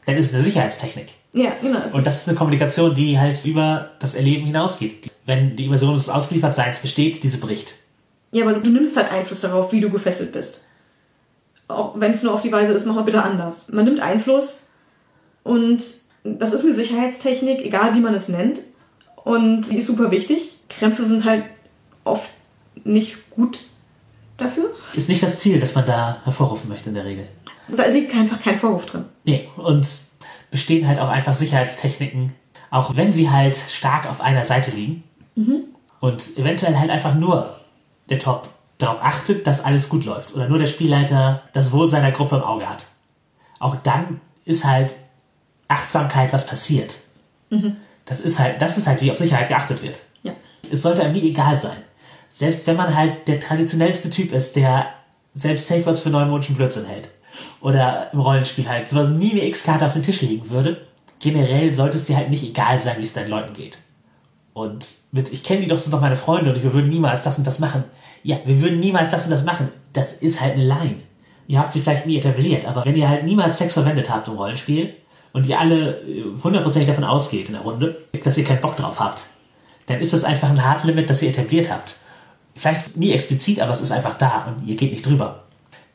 [0.07, 1.15] dann ist es eine Sicherheitstechnik.
[1.35, 1.81] Ja, genau.
[1.93, 5.11] Und das ist eine Kommunikation, die halt über das Erleben hinausgeht.
[5.27, 7.75] Wenn die Immersion des Ausgeliefertseins besteht, diese bricht.
[8.33, 10.65] Ja, aber du, du nimmst halt Einfluss darauf, wie du gefesselt bist.
[11.69, 13.69] Auch wenn es nur auf die Weise ist, mach mal bitte anders.
[13.69, 14.65] Man nimmt Einfluss
[15.45, 15.83] und
[16.25, 18.61] das ist eine Sicherheitstechnik, egal wie man es nennt.
[19.17, 20.57] Und die ist super wichtig.
[20.71, 21.45] Krämpfe sind halt
[22.05, 22.31] oft
[22.85, 23.59] nicht gut
[24.39, 24.71] dafür.
[24.95, 27.27] Ist nicht das Ziel, das man da hervorrufen möchte in der Regel.
[27.77, 29.05] Da liegt einfach kein Vorwurf drin.
[29.25, 29.87] Nee, und
[30.51, 32.35] bestehen halt auch einfach Sicherheitstechniken,
[32.71, 35.05] auch wenn sie halt stark auf einer Seite liegen.
[36.01, 37.61] Und eventuell halt einfach nur
[38.09, 38.49] der Top
[38.79, 40.35] darauf achtet, dass alles gut läuft.
[40.35, 42.87] Oder nur der Spielleiter das Wohl seiner Gruppe im Auge hat.
[43.59, 44.95] Auch dann ist halt
[45.69, 46.99] Achtsamkeit, was passiert.
[48.05, 50.01] Das ist halt, das ist halt, wie auf Sicherheit geachtet wird.
[50.23, 50.33] Ja.
[50.71, 51.79] Es sollte einem nie egal sein.
[52.31, 54.87] Selbst wenn man halt der traditionellste Typ ist, der
[55.35, 57.11] selbst Safe Words für neumodischen Blödsinn hält.
[57.61, 60.87] Oder im Rollenspiel halt sowas nie eine X-Karte auf den Tisch legen würde.
[61.19, 63.79] Generell sollte es dir halt nicht egal sein, wie es deinen Leuten geht.
[64.53, 67.39] Und mit, ich kenne die doch, sind doch meine Freunde und wir würden niemals das
[67.39, 67.85] und das machen.
[68.23, 69.69] Ja, wir würden niemals das und das machen.
[69.93, 70.97] Das ist halt eine Line.
[71.47, 74.35] Ihr habt sie vielleicht nie etabliert, aber wenn ihr halt niemals Sex verwendet habt im
[74.35, 74.95] Rollenspiel
[75.33, 79.01] und ihr alle äh, hundertprozentig davon ausgeht in der Runde, dass ihr keinen Bock drauf
[79.01, 79.25] habt,
[79.87, 81.97] dann ist das einfach ein Hard Limit, das ihr etabliert habt.
[82.55, 85.45] Vielleicht nie explizit, aber es ist einfach da und ihr geht nicht drüber.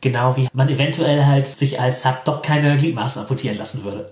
[0.03, 4.11] Genau wie man eventuell halt sich als Sub doch keine Gliedmaßen amputieren lassen würde.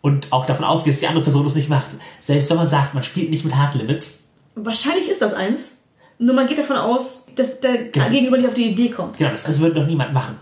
[0.00, 1.90] Und auch davon ausgeht, dass die andere Person es nicht macht.
[2.18, 4.20] Selbst wenn man sagt, man spielt nicht mit Hard Limits,
[4.54, 5.76] Wahrscheinlich ist das eins.
[6.18, 9.16] Nur man geht davon aus, dass der Gegenüber nicht auf die Idee kommt.
[9.16, 10.36] genau, das, das würde doch niemand machen.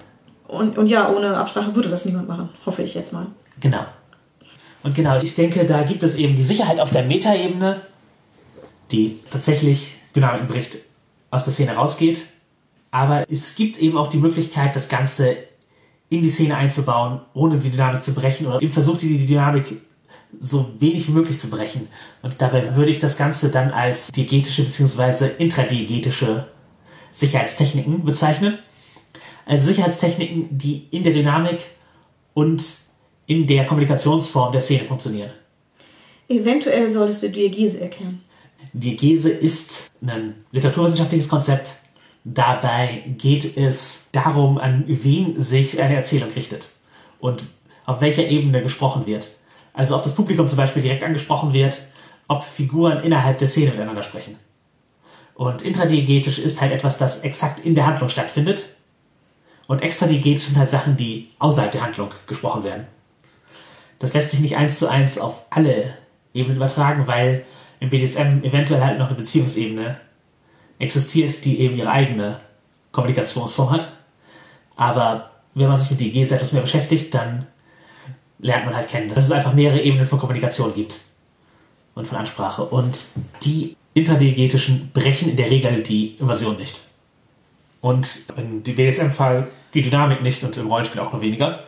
[0.48, 2.48] Und, und ja, ohne Absprache würde das niemand machen.
[2.64, 3.26] Hoffe ich jetzt mal.
[3.60, 3.84] Genau.
[4.82, 7.80] Und genau, ich denke, da gibt es eben die Sicherheit auf der Metaebene,
[8.90, 10.78] die tatsächlich Dynamiken bricht,
[11.30, 12.22] aus der Szene rausgeht.
[12.90, 15.36] Aber es gibt eben auch die Möglichkeit, das Ganze
[16.08, 19.80] in die Szene einzubauen, ohne die Dynamik zu brechen oder eben versucht die Dynamik
[20.38, 21.88] so wenig wie möglich zu brechen.
[22.22, 25.30] Und dabei würde ich das Ganze dann als diegetische bzw.
[25.38, 26.46] intradiegetische
[27.10, 28.58] Sicherheitstechniken bezeichnen.
[29.46, 31.66] Also Sicherheitstechniken, die in der Dynamik
[32.34, 32.62] und
[33.26, 35.30] in der Kommunikationsform der Szene funktionieren.
[36.28, 38.22] Eventuell solltest du Diegese erklären.
[38.72, 41.74] Diegese ist ein literaturwissenschaftliches Konzept.
[42.34, 46.68] Dabei geht es darum, an wen sich eine Erzählung richtet
[47.20, 47.44] und
[47.86, 49.30] auf welcher Ebene gesprochen wird.
[49.72, 51.80] Also ob das Publikum zum Beispiel direkt angesprochen wird,
[52.26, 54.36] ob Figuren innerhalb der Szene miteinander sprechen.
[55.34, 58.66] Und intradiegetisch ist halt etwas, das exakt in der Handlung stattfindet.
[59.66, 62.88] Und extradiegetisch sind halt Sachen, die außerhalb der Handlung gesprochen werden.
[64.00, 65.94] Das lässt sich nicht eins zu eins auf alle
[66.34, 67.46] Ebenen übertragen, weil
[67.80, 69.98] im BDSM eventuell halt noch eine Beziehungsebene
[70.78, 72.40] existiert, die eben ihre eigene
[72.92, 73.92] Kommunikationsform hat.
[74.76, 77.46] Aber wenn man sich mit DGs etwas mehr beschäftigt, dann
[78.38, 80.98] lernt man halt kennen, dass es einfach mehrere Ebenen von Kommunikation gibt
[81.94, 82.64] und von Ansprache.
[82.64, 83.08] Und
[83.42, 86.80] die intradiegetischen brechen in der Regel die Invasion nicht.
[87.80, 91.64] Und in dem BDSM-Fall die Dynamik nicht und im Rollenspiel auch nur weniger.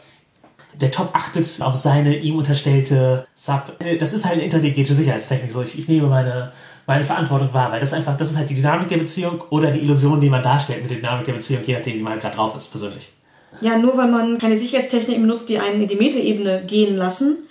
[0.80, 3.76] Der Top achtet auf seine ihm unterstellte Sub.
[3.98, 5.50] Das ist halt eine interdiegetische Sicherheitstechnik.
[5.50, 6.52] So, ich, ich nehme meine,
[6.90, 9.78] meine Verantwortung wahr, weil das einfach, das ist halt die Dynamik der Beziehung oder die
[9.78, 12.34] Illusion, die man darstellt mit der Dynamik der Beziehung, je nachdem, wie man halt gerade
[12.34, 13.12] drauf ist, persönlich.
[13.60, 17.46] Ja, nur weil man keine Sicherheitstechniken benutzt, die einen in die Metaebene gehen lassen,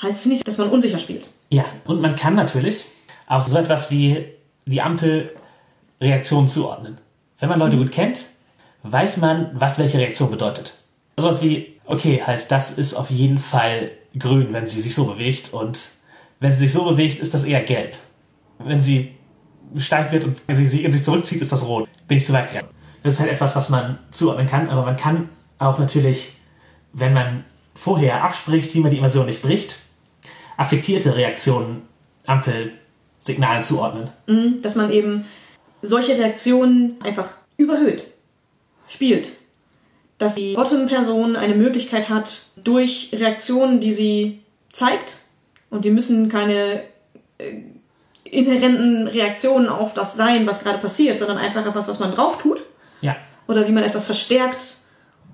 [0.00, 1.28] heißt es nicht, dass man unsicher spielt.
[1.50, 2.86] Ja, und man kann natürlich
[3.26, 4.24] auch so etwas wie
[4.64, 6.96] die Ampelreaktion zuordnen.
[7.38, 8.24] Wenn man Leute gut kennt,
[8.82, 10.72] weiß man, was welche Reaktion bedeutet.
[11.18, 15.52] Sowas wie, okay, halt, das ist auf jeden Fall grün, wenn sie sich so bewegt
[15.52, 15.90] und
[16.38, 17.94] wenn sie sich so bewegt, ist das eher gelb.
[18.64, 19.12] Wenn sie
[19.76, 21.88] steif wird und sie sich in sich zurückzieht, ist das rot.
[22.08, 22.68] Bin ich zu weit gegangen.
[23.02, 26.32] Das ist halt etwas, was man zuordnen kann, aber man kann auch natürlich,
[26.92, 27.44] wenn man
[27.74, 29.76] vorher abspricht, wie man die Immersion nicht bricht,
[30.56, 31.82] affektierte Reaktionen,
[32.26, 34.10] Ampelsignalen zuordnen.
[34.26, 35.24] Mhm, Dass man eben
[35.80, 38.04] solche Reaktionen einfach überhöht,
[38.88, 39.30] spielt.
[40.18, 44.40] Dass die Bottom-Person eine Möglichkeit hat, durch Reaktionen, die sie
[44.72, 45.16] zeigt,
[45.70, 46.82] und die müssen keine
[47.38, 47.62] äh,
[48.30, 52.62] inhärenten Reaktionen auf das sein, was gerade passiert, sondern einfach etwas, was man drauf tut,
[53.00, 53.16] Ja,
[53.48, 54.76] oder wie man etwas verstärkt,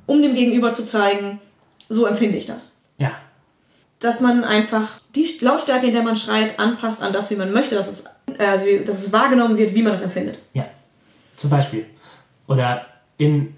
[0.06, 1.40] um dem Gegenüber zu zeigen,
[1.88, 2.70] so empfinde ich das.
[2.98, 3.12] ja,
[4.00, 7.74] Dass man einfach die Lautstärke, in der man schreit, anpasst an das, wie man möchte,
[7.74, 8.04] dass es,
[8.38, 10.38] äh, also dass es wahrgenommen wird, wie man das empfindet.
[10.54, 10.66] ja.
[11.36, 11.84] Zum Beispiel.
[12.48, 12.86] Oder
[13.18, 13.54] in,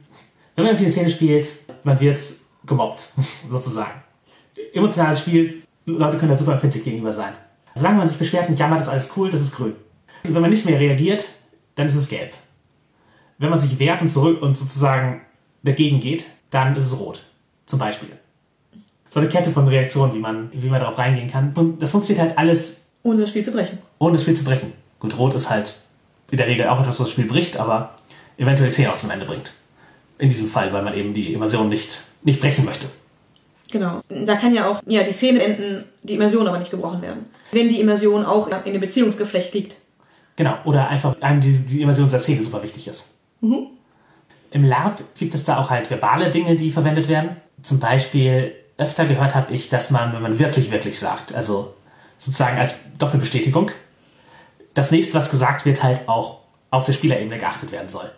[0.56, 1.52] wenn man eine Szene spielt,
[1.84, 2.18] man wird
[2.66, 3.10] gemobbt,
[3.48, 4.02] sozusagen.
[4.72, 7.34] Emotionales Spiel, Leute können da super empfindlich gegenüber sein.
[7.78, 9.74] Solange man sich beschwert und jammert, ist alles cool, das ist grün.
[10.24, 11.28] Und wenn man nicht mehr reagiert,
[11.76, 12.34] dann ist es gelb.
[13.38, 15.20] Wenn man sich wehrt und zurück und sozusagen
[15.62, 17.24] dagegen geht, dann ist es rot.
[17.66, 18.08] Zum Beispiel.
[19.08, 21.52] So eine Kette von Reaktionen, wie man, wie man darauf reingehen kann.
[21.54, 23.78] Und das funktioniert halt alles Ohne das Spiel zu brechen.
[23.98, 24.72] ohne das Spiel zu brechen.
[24.98, 25.74] Gut, Rot ist halt
[26.32, 27.94] in der Regel auch etwas, was das Spiel bricht, aber
[28.38, 29.52] eventuell die Szene auch zum Ende bringt.
[30.18, 32.88] In diesem Fall, weil man eben die Immersion nicht, nicht brechen möchte.
[33.70, 34.00] Genau.
[34.08, 37.26] Da kann ja auch ja, die Szene enden, die Immersion aber nicht gebrochen werden.
[37.52, 39.76] Wenn die Immersion auch in dem Beziehungsgeflecht liegt.
[40.36, 43.10] Genau, oder einfach einem die, die Immersion der Szene super wichtig ist.
[44.50, 47.36] Im Lab gibt es da auch halt verbale Dinge, die verwendet werden.
[47.62, 51.74] Zum Beispiel öfter gehört habe ich, dass man, wenn man wirklich, wirklich sagt, also
[52.16, 53.70] sozusagen als Doppelbestätigung,
[54.74, 56.40] das nächste, was gesagt wird, halt auch
[56.70, 58.10] auf der Spielerebene geachtet werden soll.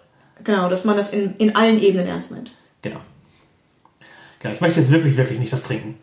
[0.44, 2.50] Genau, dass man das in, in allen Ebenen ernst meint.
[2.82, 3.00] Genau.
[4.38, 5.98] Genau, ich möchte jetzt wirklich, wirklich nicht das trinken.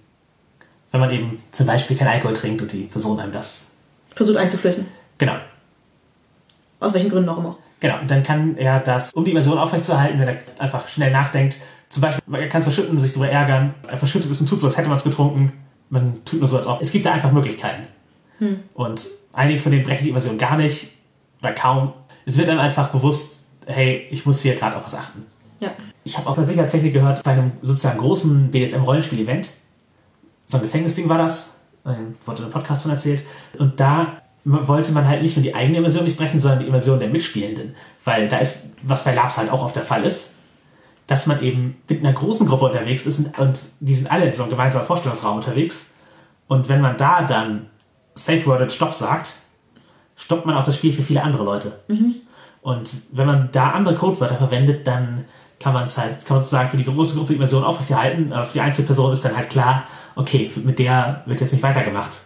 [0.91, 3.67] Wenn man eben zum Beispiel kein Alkohol trinkt und die Person einem das.
[4.15, 4.87] Versucht einzuflößen.
[5.17, 5.35] Genau.
[6.79, 7.57] Aus welchen Gründen auch immer.
[7.79, 11.57] Genau, und dann kann er das, um die Immersion aufrechtzuerhalten, wenn er einfach schnell nachdenkt,
[11.89, 14.59] zum Beispiel, er kann es verschütten und sich darüber ärgern, er verschüttet es und tut
[14.59, 15.53] so, als hätte man es getrunken.
[15.89, 16.81] Man tut nur so, als ob.
[16.81, 17.87] Es gibt da einfach Möglichkeiten.
[18.73, 20.91] Und einige von denen brechen die Immersion gar nicht
[21.41, 21.93] oder kaum.
[22.25, 25.25] Es wird einem einfach bewusst, hey, ich muss hier gerade auf was achten.
[25.59, 25.71] Ja.
[26.03, 29.49] Ich habe auch eine Sicherheitstechnik gehört bei einem sozusagen großen BDSM-Rollenspiel-Event.
[30.47, 31.51] So ein Gefängnisding war das.
[31.83, 33.23] Wurde in einem Podcast von erzählt.
[33.59, 36.99] Und da wollte man halt nicht nur die eigene Immersion nicht brechen, sondern die Immersion
[36.99, 37.75] der Mitspielenden.
[38.05, 40.31] Weil da ist, was bei Labs halt auch oft der Fall ist,
[41.05, 44.33] dass man eben mit einer großen Gruppe unterwegs ist und, und die sind alle in
[44.33, 45.91] so einem gemeinsamen Vorstellungsraum unterwegs.
[46.47, 47.67] Und wenn man da dann
[48.15, 49.33] Safe-Worded Stopp sagt,
[50.15, 51.79] stoppt man auch das Spiel für viele andere Leute.
[52.61, 55.25] Und wenn man da andere Codewörter verwendet, dann
[55.59, 58.45] kann man es halt, kann man sozusagen für die große Gruppe die Immersion aufrechterhalten, aber
[58.45, 59.85] für die Einzelperson ist dann halt klar,
[60.15, 62.21] okay, mit der wird jetzt nicht weitergemacht.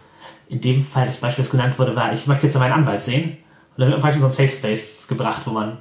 [0.48, 3.30] In dem Fall das Beispiel, das genannt wurde, war, ich möchte jetzt meinen Anwalt sehen.
[3.74, 5.78] Und dann wird man praktisch in so ein Safe Space gebracht, wo man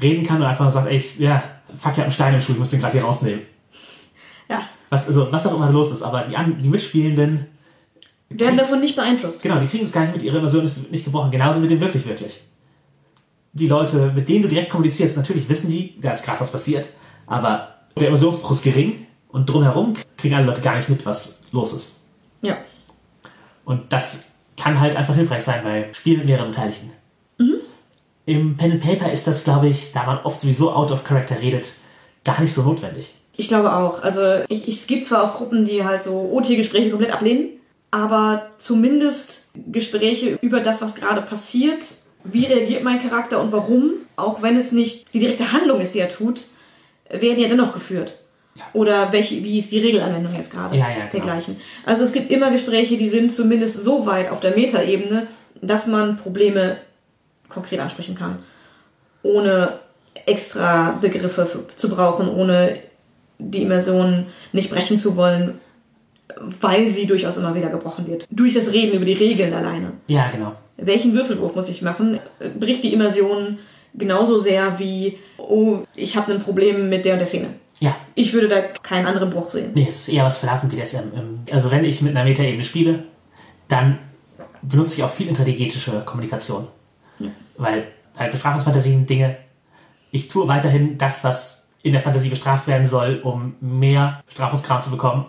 [0.00, 1.42] reden kann und einfach sagt, ey, ich, ja,
[1.74, 3.42] fuck, ich hab einen Stein im Schuh, ich muss den gerade hier rausnehmen.
[4.48, 4.68] Ja.
[4.90, 7.46] Was, also, was auch immer los ist, aber die, an, die Mitspielenden,
[8.28, 9.42] Werden davon nicht beeinflusst.
[9.42, 11.30] genau, die kriegen es gar nicht mit, ihre Immersion ist nicht gebrochen.
[11.30, 12.40] Genauso mit dem wirklich, wirklich.
[13.54, 16.88] Die Leute, mit denen du direkt kommunizierst, natürlich wissen die, da ist gerade was passiert,
[17.26, 21.72] aber der Immersionsbruch ist gering und drumherum kriegen alle Leute gar nicht mit, was los
[21.72, 21.94] ist.
[22.42, 22.58] Ja.
[23.64, 24.24] Und das
[24.56, 26.90] kann halt einfach hilfreich sein bei Spielen mit mehreren Beteiligten.
[28.26, 31.40] Im Pen and Paper ist das, glaube ich, da man oft sowieso out of character
[31.40, 31.74] redet,
[32.24, 33.14] gar nicht so notwendig.
[33.36, 34.02] Ich glaube auch.
[34.02, 37.48] Also ich, ich, es gibt zwar auch Gruppen, die halt so OT-Gespräche komplett ablehnen,
[37.90, 41.84] aber zumindest Gespräche über das, was gerade passiert,
[42.24, 46.00] wie reagiert mein Charakter und warum, auch wenn es nicht die direkte Handlung ist, die
[46.00, 46.46] er tut,
[47.10, 48.18] werden ja dennoch geführt.
[48.72, 50.76] Oder welche, wie ist die Regelanwendung jetzt gerade?
[50.76, 51.10] Ja, ja, genau.
[51.10, 51.56] Dergleichen.
[51.84, 55.26] Also es gibt immer Gespräche, die sind zumindest so weit auf der Metaebene,
[55.60, 56.76] dass man Probleme
[57.48, 58.38] konkret ansprechen kann.
[59.22, 59.80] Ohne
[60.26, 62.76] extra Begriffe zu brauchen, ohne
[63.38, 65.58] die Immersion nicht brechen zu wollen,
[66.38, 68.26] weil sie durchaus immer wieder gebrochen wird.
[68.30, 69.92] Durch das Reden über die Regeln alleine.
[70.06, 70.52] Ja, genau.
[70.76, 72.18] Welchen Würfelwurf muss ich machen?
[72.58, 73.58] Bricht die Immersion
[73.94, 77.48] genauso sehr wie, oh, ich habe ein Problem mit der und der Szene.
[77.80, 79.72] Ja, Ich würde da keinen anderen Bruch sehen.
[79.74, 80.96] nee, es ist eher was BDSM.
[81.16, 83.04] Ähm, Also wenn ich mit einer Metaebene spiele,
[83.68, 83.98] dann
[84.62, 86.66] benutze ich auch viel interdiegetische Kommunikation.
[87.56, 89.36] Weil halt Bestrafungsfantasien, Dinge,
[90.10, 94.90] ich tue weiterhin das, was in der Fantasie bestraft werden soll, um mehr Bestrafungskram zu
[94.90, 95.26] bekommen.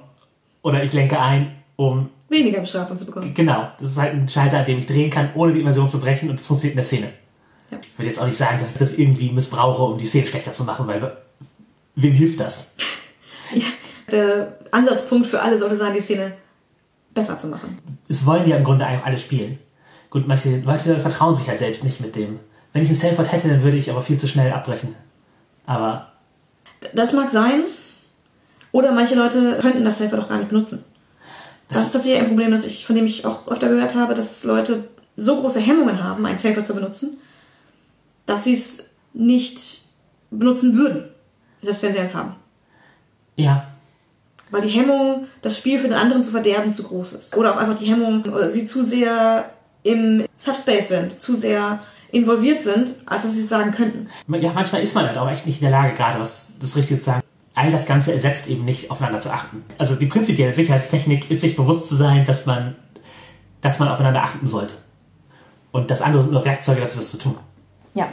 [0.61, 3.33] Oder ich lenke ein, um Weniger Bestrafung zu bekommen.
[3.33, 5.99] Genau, das ist halt ein Schalter, an dem ich drehen kann, ohne die Immersion zu
[5.99, 7.13] brechen und das funktioniert in der Szene.
[7.71, 7.77] Ja.
[7.81, 10.53] Ich würde jetzt auch nicht sagen, dass ich das irgendwie missbrauche, um die Szene schlechter
[10.53, 11.17] zu machen, weil
[11.95, 12.73] wem hilft das?
[14.11, 16.33] Der Ansatzpunkt für alle sollte sein, die Szene
[17.15, 17.75] besser zu machen.
[18.07, 19.57] Es wollen ja im Grunde eigentlich alle spielen.
[20.11, 22.39] Gut, manche Leute vertrauen sich halt selbst nicht mit dem.
[22.71, 24.95] Wenn ich ein Selfword hätte, dann würde ich aber viel zu schnell abbrechen.
[25.65, 26.11] Aber
[26.93, 27.63] Das mag sein.
[28.71, 30.83] Oder manche Leute könnten das Helfer doch gar nicht benutzen.
[31.69, 34.43] Das, ist tatsächlich ein Problem, das ich, von dem ich auch öfter gehört habe, dass
[34.43, 34.87] Leute
[35.17, 37.17] so große Hemmungen haben, ein Safer zu benutzen,
[38.25, 39.83] dass sie es nicht
[40.29, 41.09] benutzen würden.
[41.61, 42.35] Selbst wenn sie eins haben.
[43.35, 43.65] ja,
[44.51, 47.35] Weil die Hemmung, das Spiel für den anderen zu verderben, zu groß ist.
[47.35, 49.49] Oder auch einfach die Hemmung, oder sie zu sehr
[49.83, 51.79] im Subspace sind, zu sehr
[52.11, 54.07] involviert sind, als dass sie es sagen könnten.
[54.27, 56.99] ja, manchmal ist man halt auch echt nicht in der Lage, gerade was das Richtige
[56.99, 57.24] zu sagen.
[57.55, 59.63] All das Ganze ersetzt eben nicht, aufeinander zu achten.
[59.77, 62.75] Also die prinzipielle Sicherheitstechnik ist, sich bewusst zu sein, dass man,
[63.61, 64.75] dass man aufeinander achten sollte.
[65.71, 67.35] Und das andere sind nur Werkzeuge dazu, das zu tun.
[67.93, 68.09] Ja.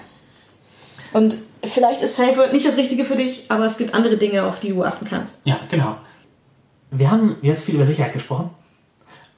[1.13, 4.45] Und vielleicht ist Safe Word nicht das Richtige für dich, aber es gibt andere Dinge,
[4.45, 5.37] auf die du achten kannst.
[5.45, 5.97] Ja, genau.
[6.91, 8.51] Wir haben jetzt viel über Sicherheit gesprochen,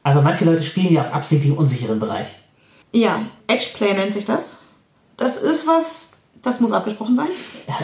[0.02, 2.28] aber manche Leute spielen ja auch absichtlich im unsicheren Bereich.
[2.92, 4.60] Ja, Edgeplay nennt sich das.
[5.16, 6.13] Das ist was,
[6.44, 7.28] das muss abgesprochen sein.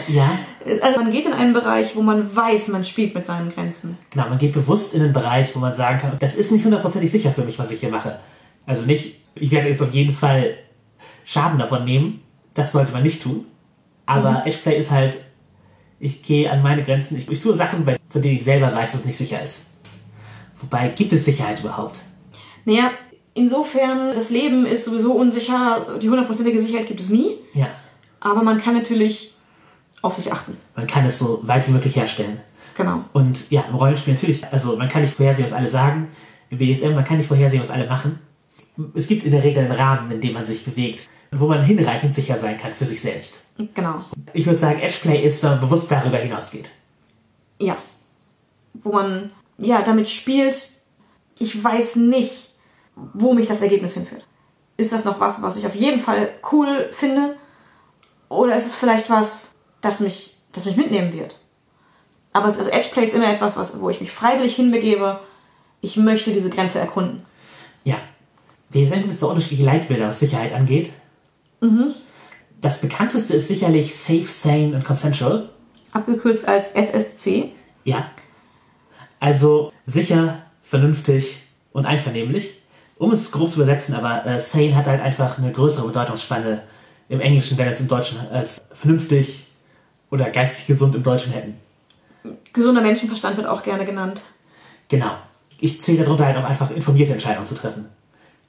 [0.07, 0.37] Ja,
[0.81, 3.97] Also man geht in einen Bereich, wo man weiß, man spielt mit seinen Grenzen.
[4.11, 4.29] genau.
[4.29, 7.31] Man geht bewusst in einen Bereich, wo man sagen kann, das ist nicht hundertprozentig sicher
[7.31, 8.19] für mich, was ich hier mache.
[8.65, 10.53] Also nicht, ich werde jetzt auf jeden Fall
[11.25, 12.21] Schaden davon nehmen.
[12.53, 13.45] Das sollte man nicht tun.
[14.05, 15.17] Aber Edgeplay ist halt,
[15.99, 17.15] ich gehe an meine Grenzen.
[17.17, 19.67] Ich, ich tue Sachen, bei, von denen ich selber weiß, dass es nicht sicher ist.
[20.59, 22.01] Wobei, gibt es Sicherheit überhaupt?
[22.65, 22.91] Naja,
[23.33, 27.67] insofern, das Leben ist sowieso unsicher, die hundertprozentige Sicherheit gibt es nie, Ja.
[28.21, 29.33] Aber man kann natürlich
[30.01, 30.55] auf sich achten.
[30.75, 32.39] Man kann es so weit wie möglich herstellen.
[32.77, 33.03] Genau.
[33.13, 36.07] Und ja, im Rollenspiel natürlich, also man kann nicht vorhersehen, was alle sagen.
[36.49, 38.19] Im BSM, man kann nicht vorhersehen, was alle machen.
[38.93, 42.13] Es gibt in der Regel einen Rahmen, in dem man sich bewegt, wo man hinreichend
[42.13, 43.43] sicher sein kann für sich selbst.
[43.73, 44.05] Genau.
[44.33, 46.71] Ich würde sagen, Edgeplay ist, wenn man bewusst darüber hinausgeht.
[47.59, 47.77] Ja.
[48.73, 50.69] Wo man, ja, damit spielt,
[51.37, 52.53] ich weiß nicht,
[52.95, 54.25] wo mich das Ergebnis hinführt.
[54.77, 57.35] Ist das noch was, was ich auf jeden Fall cool finde?
[58.31, 59.51] Oder ist es vielleicht was,
[59.81, 61.35] das mich, das mich mitnehmen wird?
[62.31, 65.19] Aber es, also Edgeplay ist immer etwas, was, wo ich mich freiwillig hinbegebe.
[65.81, 67.23] Ich möchte diese Grenze erkunden.
[67.83, 67.97] Ja.
[68.71, 70.91] Gibt es so unterschiedliche Leitbilder, was Sicherheit angeht.
[72.61, 75.49] Das bekannteste ist sicherlich Safe, Sane und Consensual.
[75.91, 77.51] Abgekürzt als SSC.
[77.83, 78.11] Ja.
[79.19, 81.39] Also sicher, vernünftig
[81.73, 82.61] und einvernehmlich.
[82.97, 86.63] Um es grob zu übersetzen, aber äh, sane hat halt einfach eine größere Bedeutungsspanne
[87.11, 89.45] im Englischen, wenn es im Deutschen als vernünftig
[90.11, 91.57] oder geistig gesund im Deutschen hätten.
[92.53, 94.21] Gesunder Menschenverstand wird auch gerne genannt.
[94.87, 95.17] Genau.
[95.59, 97.85] Ich zähle darunter halt auch einfach informierte Entscheidungen zu treffen.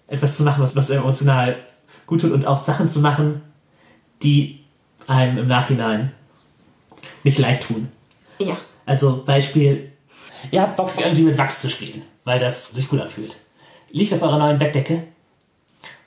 [0.06, 1.56] Etwas zu machen, was, was emotional
[2.06, 3.42] gut tut und auch Sachen zu machen,
[4.22, 4.60] die
[5.08, 6.12] einem im Nachhinein
[7.24, 7.88] nicht leid tun.
[8.38, 8.58] Ja.
[8.86, 9.90] Also Beispiel,
[10.52, 13.36] ihr habt Bock irgendwie mit Wachs zu spielen, weil das sich gut anfühlt.
[13.90, 15.02] Liegt auf eurer neuen Bettdecke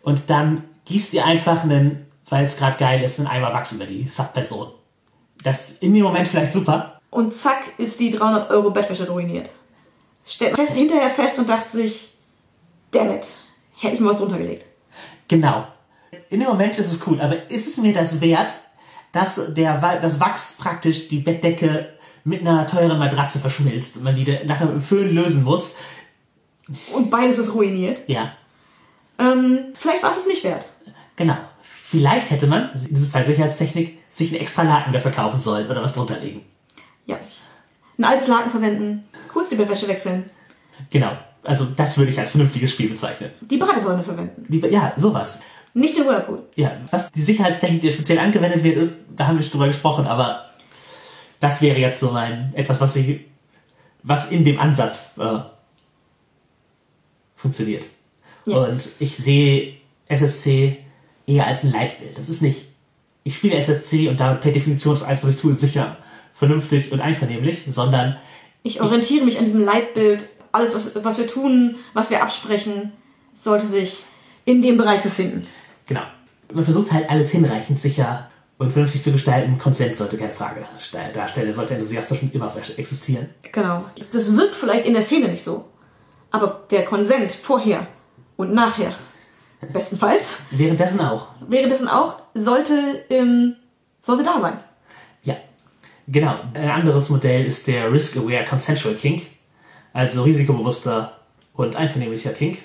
[0.04, 3.86] und dann gießt ihr einfach einen, weil es gerade geil ist, einen Eimer Wachs über
[3.86, 4.72] die Subperson.
[5.44, 9.50] Das ist in dem Moment vielleicht super, Und zack ist die 300 Euro Bettwäsche ruiniert.
[10.26, 12.16] Stellt fest, hinterher fest und dachte sich,
[12.92, 13.28] damn it,
[13.78, 14.66] hätte ich mal was drunter gelegt.
[15.28, 15.68] Genau.
[16.30, 18.54] In dem Moment ist es cool, aber ist es mir das wert,
[19.12, 24.26] dass der, das Wachs praktisch die Bettdecke mit einer teuren Matratze verschmilzt und man die
[24.26, 25.76] dann nachher mit dem Föhn lösen muss?
[26.92, 28.02] Und beides ist ruiniert.
[28.08, 28.32] Ja,
[29.20, 30.66] Ähm, vielleicht war es es nicht wert.
[31.16, 31.38] genau.
[31.98, 35.82] Vielleicht hätte man, in diesem Fall Sicherheitstechnik, sich einen extra Laken dafür kaufen sollen oder
[35.82, 36.42] was drunter legen.
[37.06, 37.18] Ja.
[37.98, 40.26] Ein altes Laken verwenden, kurz die Bettwäsche wechseln,
[40.90, 41.14] Genau.
[41.44, 43.32] Also das würde ich als vernünftiges Spiel bezeichnen.
[43.42, 44.46] die Badewanne verwenden.
[44.50, 45.40] Lieber, ja, sowas.
[45.74, 46.44] Nicht den Whirlpool.
[46.56, 50.08] Ja, was die Sicherheitstechnik, die speziell angewendet wird, ist, da haben wir schon drüber gesprochen,
[50.08, 50.50] aber
[51.40, 53.22] das wäre jetzt so mein, etwas, was ich,
[54.04, 55.40] was in dem Ansatz äh,
[57.36, 57.86] funktioniert.
[58.46, 58.58] Ja.
[58.58, 59.76] Und ich sehe
[60.08, 60.85] SSC
[61.28, 62.18] eher als ein Leitbild.
[62.18, 62.66] Das ist nicht,
[63.24, 65.98] ich spiele SSC und damit per Definition ist alles, was ich tue, sicher,
[66.34, 68.18] vernünftig und einvernehmlich, sondern
[68.64, 70.28] Ich orientiere mich an diesem Leitbild.
[70.52, 72.94] Alles, was, was wir tun, was wir absprechen,
[73.34, 74.04] sollte sich
[74.46, 75.42] in dem Bereich befinden.
[75.86, 76.02] Genau.
[76.54, 79.58] Man versucht halt alles hinreichend sicher und vernünftig zu gestalten.
[79.58, 81.48] Konsens sollte keine Frage ste- darstellen.
[81.48, 83.30] Er sollte enthusiastisch und immer existieren.
[83.52, 83.84] Genau.
[84.14, 85.66] Das wirkt vielleicht in der Szene nicht so.
[86.32, 87.88] Aber der Konsent vorher
[88.38, 88.96] und nachher,
[89.72, 91.28] bestenfalls, Währenddessen auch.
[91.48, 92.74] währenddessen auch, sollte,
[93.10, 93.56] ähm,
[94.02, 94.60] sollte da sein.
[95.24, 95.36] Ja.
[96.08, 96.36] Genau.
[96.54, 99.24] Ein anderes Modell ist der Risk-Aware Consensual Kink.
[99.94, 101.18] Also risikobewusster
[101.54, 102.60] und einvernehmlicher Kink.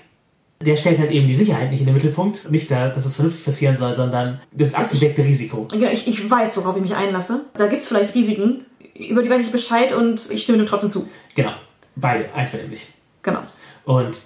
[0.62, 2.50] Der stellt halt eben die Sicherheit nicht in den Mittelpunkt.
[2.50, 5.66] Nicht da, dass es vernünftig passieren soll, sondern das abgedeckte Risiko.
[5.70, 7.42] Genau, Ich, ich weiß, worauf ich mich einlasse.
[7.54, 10.90] Da gibt es vielleicht Risiken, über die weiß ich Bescheid und ich stimme dem trotzdem
[10.90, 11.08] zu.
[11.34, 11.52] Genau.
[11.96, 12.88] Beide einvernehmlich.
[13.22, 13.40] Genau.
[13.84, 14.20] Und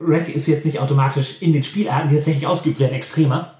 [0.00, 3.54] Rack ist jetzt nicht automatisch in den Spielarten, die tatsächlich ausgeübt werden, extremer.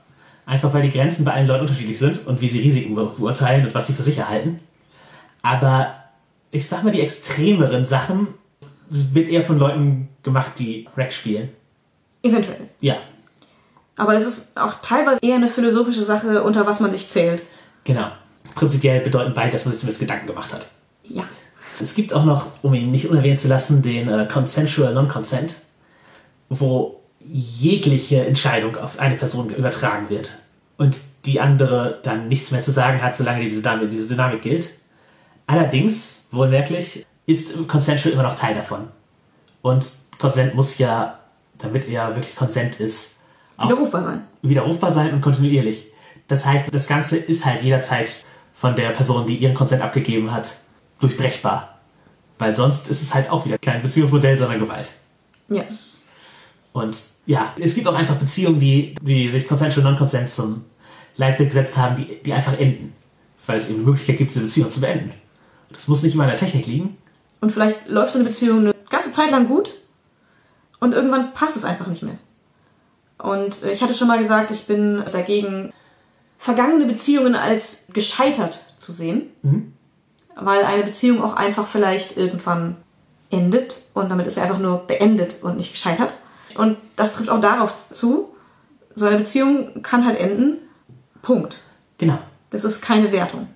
[0.47, 3.65] Einfach weil die Grenzen bei allen Leuten unterschiedlich sind und wie sie Risiken be- beurteilen
[3.67, 4.61] und was sie für sicher halten.
[5.43, 5.95] Aber
[6.51, 8.29] ich sag mal, die extremeren Sachen
[8.89, 11.51] wird eher von Leuten gemacht, die Rack spielen.
[12.23, 12.69] Eventuell.
[12.81, 12.97] Ja,
[13.97, 17.43] Aber das ist auch teilweise eher eine philosophische Sache, unter was man sich zählt.
[17.85, 18.09] genau.
[18.55, 20.67] Prinzipiell bedeuten beide, dass man sich zumindest Gedanken gemacht hat.
[21.05, 21.23] Ja.
[21.79, 25.57] Es gibt auch noch, um ihn nicht unerwähnt zu lassen, den äh, Consensual Non-Consent,
[26.49, 30.39] wo jegliche Entscheidung auf eine Person übertragen wird
[30.77, 34.71] und die andere dann nichts mehr zu sagen hat, solange diese, Dynamik, diese Dynamik gilt.
[35.47, 38.89] Allerdings, wohlmerklich, ist Consensual immer noch Teil davon.
[39.61, 39.87] Und
[40.19, 41.19] Consent muss ja,
[41.59, 43.17] damit er wirklich Consent ist,
[43.57, 44.25] auch Widerrufbar sein.
[44.43, 45.87] widerrufbar sein und kontinuierlich.
[46.29, 50.55] Das heißt, das Ganze ist halt jederzeit von der Person, die ihren Consent abgegeben hat,
[51.01, 51.79] durchbrechbar.
[52.39, 54.93] Weil sonst ist es halt auch wieder kein Beziehungsmodell, sondern Gewalt.
[55.49, 55.65] Ja.
[56.73, 60.65] Und ja, es gibt auch einfach Beziehungen, die, die sich Consensual Non-Consent zum
[61.17, 62.95] Leitbild gesetzt haben, die, die einfach enden.
[63.47, 65.13] Weil es eben eine Möglichkeit gibt, diese Beziehung zu beenden.
[65.71, 66.97] Das muss nicht immer an der Technik liegen.
[67.41, 69.75] Und vielleicht läuft so eine Beziehung eine ganze Zeit lang gut
[70.81, 72.19] und irgendwann passt es einfach nicht mehr.
[73.19, 75.73] Und äh, ich hatte schon mal gesagt, ich bin dagegen,
[76.39, 79.31] vergangene Beziehungen als gescheitert zu sehen,
[80.37, 82.77] weil eine Beziehung auch einfach vielleicht irgendwann
[83.31, 86.15] endet und damit ist sie einfach nur beendet und nicht gescheitert.
[86.57, 88.35] Und das trifft auch darauf zu,
[88.95, 90.59] so eine Beziehung kann halt enden,
[91.23, 91.59] Punkt.
[91.99, 92.19] Genau.
[92.51, 93.49] Das ist keine Wertung.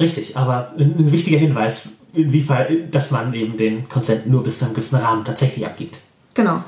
[0.00, 4.74] Richtig, aber ein, wichtiger Hinweis, inwiefern, dass man eben den Konsent nur bis zu einem
[4.74, 6.00] gewissen Rahmen tatsächlich abgibt.
[6.34, 6.64] Genau.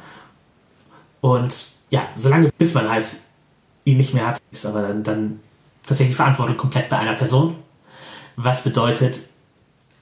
[1.20, 3.06] Und ja, solange bis man halt
[3.84, 5.40] ihn nicht mehr hat, ist aber dann, dann
[5.86, 7.56] tatsächlich Verantwortung komplett bei einer Person.
[8.36, 9.20] Was bedeutet,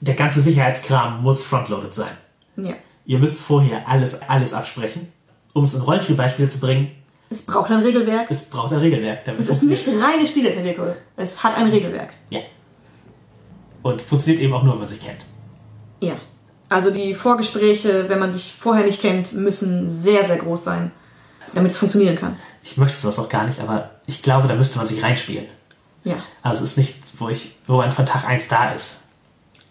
[0.01, 2.17] der ganze Sicherheitskram muss frontloaded sein.
[2.57, 2.75] Ja.
[3.05, 5.13] Ihr müsst vorher alles, alles absprechen.
[5.53, 6.91] Um es in Rollenspielbeispiele zu bringen,
[7.31, 8.31] Es braucht ein Regelwerk.
[8.31, 9.25] es braucht ein Regelwerk.
[9.25, 10.79] Damit Es ist nicht reine Spieletechnik.
[11.17, 12.13] Es hat ein Regelwerk.
[12.31, 12.41] Ja.
[13.83, 15.27] Und funktioniert eben auch nur, wenn man sich kennt.
[16.01, 16.15] Ja.
[16.69, 20.91] Also die Vorgespräche, wenn man sich vorher nicht kennt, müssen sehr, sehr groß sein,
[21.55, 22.37] damit es funktionieren kann.
[22.63, 25.47] Ich möchte sowas auch gar nicht, aber ich glaube, da müsste man sich reinspielen.
[26.05, 26.17] Ja.
[26.43, 29.01] Also es ist nicht, wo ich, wo man von Tag 1 da ist.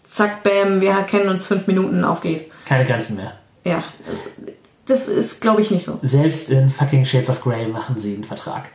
[0.06, 2.50] Zack, bam, wir kennen uns fünf Minuten, auf geht.
[2.66, 3.32] Keine Grenzen mehr.
[3.64, 3.82] Ja.
[4.86, 5.98] Das ist, glaube ich, nicht so.
[6.02, 8.70] Selbst in fucking Shades of Grey machen sie einen Vertrag.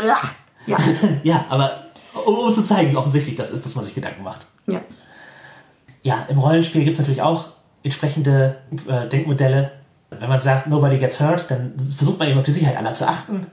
[0.00, 0.18] Ja.
[0.66, 0.76] Ja.
[1.22, 1.84] Ja, aber
[2.26, 4.46] um, um zu zeigen, wie offensichtlich das ist, dass man sich Gedanken macht.
[4.66, 4.80] ja.
[6.04, 7.48] Ja, im Rollenspiel gibt es natürlich auch
[7.82, 9.72] entsprechende äh, Denkmodelle.
[10.10, 13.06] Wenn man sagt, nobody gets hurt, dann versucht man eben auf die Sicherheit aller zu
[13.06, 13.48] achten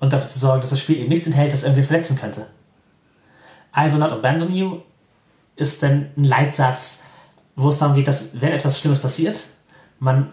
[0.00, 2.48] und dafür zu sorgen, dass das Spiel eben nichts enthält, das irgendwie verletzen könnte.
[3.74, 4.80] I will not abandon you
[5.54, 7.02] ist dann ein Leitsatz,
[7.54, 9.44] wo es darum geht, dass wenn etwas Schlimmes passiert,
[9.98, 10.30] man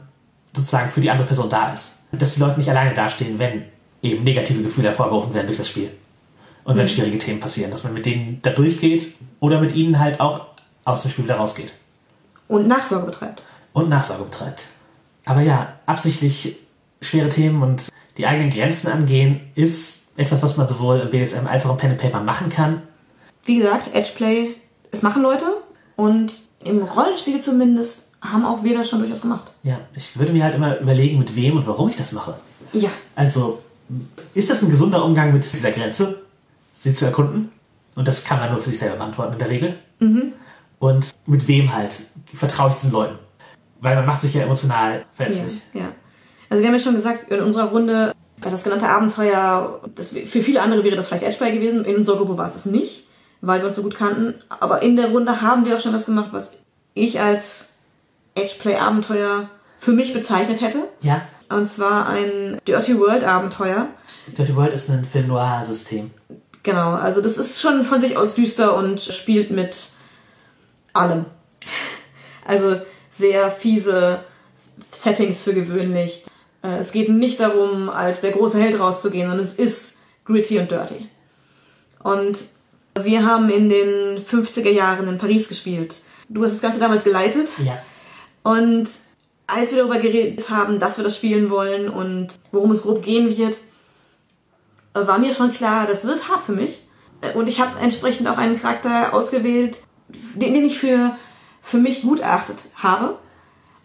[0.56, 1.99] sozusagen für die andere Person da ist.
[2.11, 3.64] Dass die Leute nicht alleine dastehen, wenn
[4.02, 5.90] eben negative Gefühle hervorgerufen werden durch das Spiel.
[6.64, 10.19] Und wenn schwierige Themen passieren, dass man mit denen da durchgeht oder mit ihnen halt
[10.19, 10.45] auch
[10.85, 11.73] aus dem Spiel wieder rausgeht
[12.48, 13.41] Und Nachsorge betreibt.
[13.73, 14.68] und Nachsorge betreibt.
[15.26, 16.57] Aber ja, absichtlich
[17.02, 21.65] schwere Themen und die eigenen Grenzen angehen, ist etwas, was man sowohl im BDSM als
[21.65, 22.81] auch im Pen and Paper machen kann.
[23.45, 24.56] Wie gesagt, Edgeplay,
[24.91, 25.45] es machen Leute
[25.95, 26.34] und
[26.64, 29.52] im Rollenspiel zumindest haben auch wir das schon durchaus gemacht.
[29.64, 32.38] Ja, ich würde mir halt immer überlegen, mit wem und warum ich das mache.
[32.72, 32.90] Ja.
[33.16, 33.62] Also,
[34.34, 36.22] ist das ein gesunder Umgang mit dieser Grenze,
[36.74, 37.52] sie zu erkunden?
[37.95, 39.76] Und das kann man nur für sich selber beantworten in der Regel.
[40.80, 42.02] Und mit wem halt
[42.34, 43.18] vertraue ich diesen Leuten?
[43.80, 45.62] Weil man macht sich ja emotional verletzlich.
[45.74, 45.88] Ja, ja.
[46.50, 50.62] Also wir haben ja schon gesagt, in unserer Runde, das genannte Abenteuer, das, für viele
[50.62, 53.08] andere wäre das vielleicht Edgeplay gewesen, in unserer Gruppe war es das nicht,
[53.41, 54.36] weil wir uns so gut kannten.
[54.50, 56.58] Aber in der Runde haben wir auch schon was gemacht, was
[56.94, 57.73] ich als
[58.36, 59.50] Edgeplay-Abenteuer
[59.80, 60.84] für mich bezeichnet hätte.
[61.02, 63.88] Ja, Und zwar ein Dirty World-Abenteuer.
[64.28, 66.12] Dirty World ist ein Film Noir-System.
[66.64, 69.90] Genau, also das ist schon von sich aus düster und spielt mit
[70.94, 71.26] allem.
[72.46, 72.80] Also
[73.10, 74.22] sehr fiese
[74.92, 76.24] Settings für gewöhnlich.
[76.64, 80.72] Äh, Es geht nicht darum, als der große Held rauszugehen, sondern es ist gritty und
[80.72, 81.10] dirty.
[82.02, 82.40] Und
[83.00, 86.02] wir haben in den 50er Jahren in Paris gespielt.
[86.30, 87.50] Du hast das Ganze damals geleitet.
[87.64, 87.78] Ja.
[88.44, 88.90] Und
[89.48, 93.36] als wir darüber geredet haben, dass wir das spielen wollen und worum es grob gehen
[93.38, 93.57] wird,
[94.94, 96.80] war mir schon klar, das wird hart für mich.
[97.36, 99.80] Und ich habe entsprechend auch einen Charakter ausgewählt,
[100.36, 101.15] den, den ich für,
[101.61, 103.18] für mich gut erachtet habe.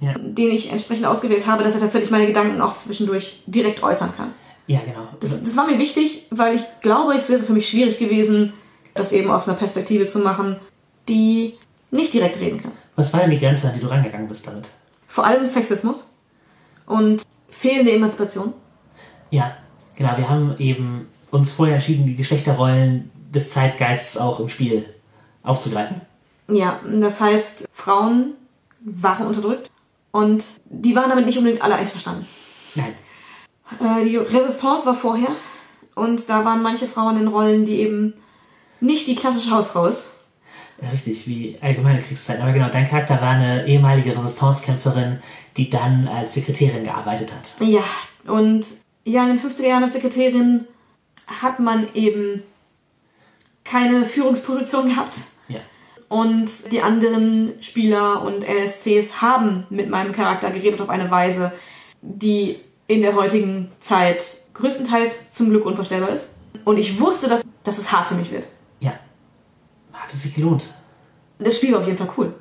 [0.01, 0.15] Ja.
[0.17, 4.33] Den ich entsprechend ausgewählt habe, dass er tatsächlich meine Gedanken auch zwischendurch direkt äußern kann.
[4.69, 5.09] Ja, genau.
[5.21, 8.53] Das, das war mir wichtig, weil ich glaube, es wäre für mich schwierig gewesen,
[8.95, 10.57] das eben aus einer Perspektive zu machen,
[11.09, 11.55] die
[11.91, 12.73] nicht direkt reden kann.
[12.99, 14.71] Was war denn die Grenze, an die du rangegangen bist damit?
[15.07, 16.13] Vor allem Sexismus
[16.85, 18.53] und fehlende Emanzipation.
[19.31, 19.57] Ja,
[19.95, 20.17] genau.
[20.17, 24.85] Wir haben eben uns vorher entschieden, die Geschlechterrollen des Zeitgeists auch im Spiel
[25.45, 26.01] aufzugreifen.
[26.51, 28.35] Ja, das heißt, Frauen
[28.81, 29.71] waren unterdrückt
[30.11, 32.27] und die waren damit nicht unbedingt alle einverstanden.
[32.75, 32.95] Nein.
[33.81, 35.37] Äh, die Resistance war vorher
[35.95, 38.15] und da waren manche Frauen in Rollen, die eben
[38.81, 40.11] nicht die klassische Hausfrau ist.
[40.81, 42.43] Ja, richtig, wie allgemeine Kriegszeiten.
[42.43, 45.19] Aber genau, dein Charakter war eine ehemalige Resistancekämpferin,
[45.57, 47.55] die dann als Sekretärin gearbeitet hat.
[47.67, 47.85] Ja,
[48.27, 48.65] und
[49.05, 50.67] ja, in den 50er Jahren als Sekretärin
[51.27, 52.43] hat man eben
[53.65, 55.19] keine Führungsposition gehabt.
[55.49, 55.61] Ja.
[56.09, 61.53] Und die anderen Spieler und LSCs haben mit meinem Charakter geredet auf eine Weise,
[62.01, 66.29] die in der heutigen Zeit größtenteils zum Glück unvorstellbar ist.
[66.65, 68.47] Und ich wusste, dass, dass es hart für mich wird.
[70.09, 70.73] Hat es sich gelohnt.
[71.39, 72.35] Das Spiel war auf jeden Fall cool.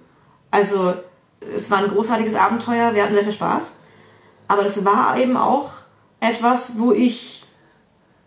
[0.51, 0.93] Also,
[1.53, 3.75] es war ein großartiges Abenteuer, wir hatten sehr viel Spaß.
[4.47, 5.71] Aber das war eben auch
[6.21, 7.43] etwas, wo ich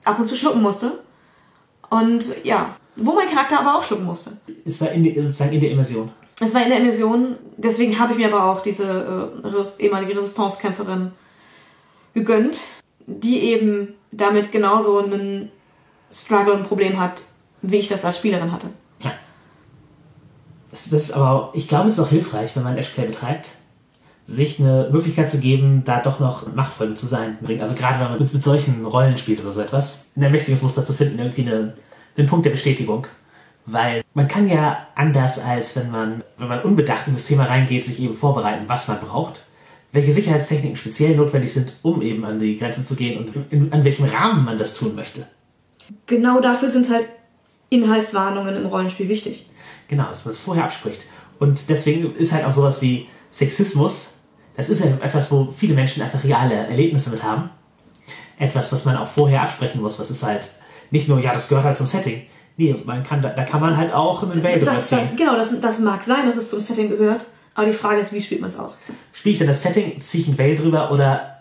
[0.04, 1.00] ab und zu schlucken musste.
[1.88, 4.36] Und ja, wo mein Charakter aber auch schlucken musste.
[4.66, 6.10] Es war in die, sozusagen in der Immersion.
[6.38, 8.84] Es war in der Immersion, deswegen habe ich mir aber auch diese
[9.42, 11.12] äh, Res ehemalige Resistancekämpferin
[12.12, 12.58] gegönnt,
[13.06, 15.50] die eben damit genauso einen
[16.12, 17.22] Struggle und Problem hat,
[17.62, 18.70] wie ich das als Spielerin hatte.
[20.70, 23.52] Das, ist aber, ich glaube, es ist auch hilfreich, wenn man Ashplay betreibt,
[24.24, 27.38] sich eine Möglichkeit zu geben, da doch noch machtvoll zu sein.
[27.60, 30.92] Also gerade wenn man mit, mit solchen Rollen spielt oder so etwas, ein Ermächtigungsmuster zu
[30.92, 31.74] finden, irgendwie eine,
[32.16, 33.06] einen Punkt der Bestätigung,
[33.66, 37.84] Weil man kann ja anders als wenn man, wenn man unbedacht in das Thema reingeht,
[37.84, 39.44] sich eben vorbereiten, was man braucht,
[39.92, 43.84] welche Sicherheitstechniken speziell notwendig sind, um eben an die Grenzen zu gehen und in, an
[43.84, 45.26] welchem Rahmen man das tun möchte.
[46.06, 47.08] Genau dafür sind halt
[47.68, 49.46] Inhaltswarnungen im Rollenspiel wichtig.
[49.90, 51.04] Genau, dass man es vorher abspricht.
[51.40, 54.10] Und deswegen ist halt auch sowas wie Sexismus,
[54.56, 57.50] das ist ja etwas, wo viele Menschen einfach reale Erlebnisse mit haben.
[58.38, 60.48] Etwas, was man auch vorher absprechen muss, was ist halt
[60.92, 62.22] nicht nur, ja, das gehört halt zum Setting.
[62.56, 65.34] Nee, man kann, da, da kann man halt auch einen Welt drüber Das, das, genau,
[65.34, 68.42] das, das mag sein, dass es zum Setting gehört, aber die Frage ist, wie spielt
[68.42, 68.78] man es aus?
[69.12, 71.40] Spiele ich denn das Setting, ziehe ich ein Veil drüber oder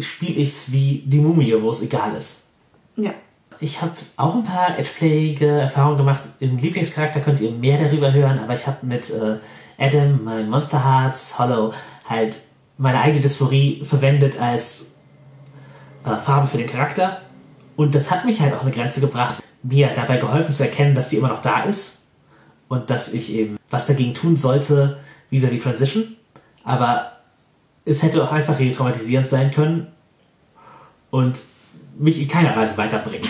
[0.00, 2.42] spiele ich es wie die Mumie, wo es egal ist?
[2.96, 3.14] Ja.
[3.60, 6.22] Ich habe auch ein paar Edgeplay-ige Erfahrungen gemacht.
[6.38, 9.38] Im Lieblingscharakter könnt ihr mehr darüber hören, aber ich habe mit äh,
[9.78, 11.72] Adam, mein Monster Hearts, Hollow,
[12.08, 12.38] halt
[12.76, 14.92] meine eigene Dysphorie verwendet als
[16.04, 17.22] äh, Farbe für den Charakter.
[17.74, 21.08] Und das hat mich halt auch eine Grenze gebracht, mir dabei geholfen zu erkennen, dass
[21.08, 22.02] die immer noch da ist
[22.68, 24.98] und dass ich eben was dagegen tun sollte,
[25.30, 26.16] vis-à-vis Transition.
[26.62, 27.12] Aber
[27.84, 29.88] es hätte auch einfach re-traumatisierend sein können
[31.10, 31.42] und
[31.98, 33.28] mich in keiner Weise weiterbringen.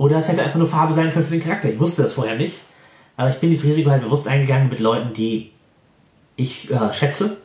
[0.00, 1.68] Oder es hätte einfach nur Farbe sein können für den Charakter.
[1.68, 2.62] Ich wusste das vorher nicht.
[3.18, 5.50] Aber ich bin dieses Risiko halt bewusst eingegangen mit Leuten, die
[6.36, 7.36] ich äh, schätze,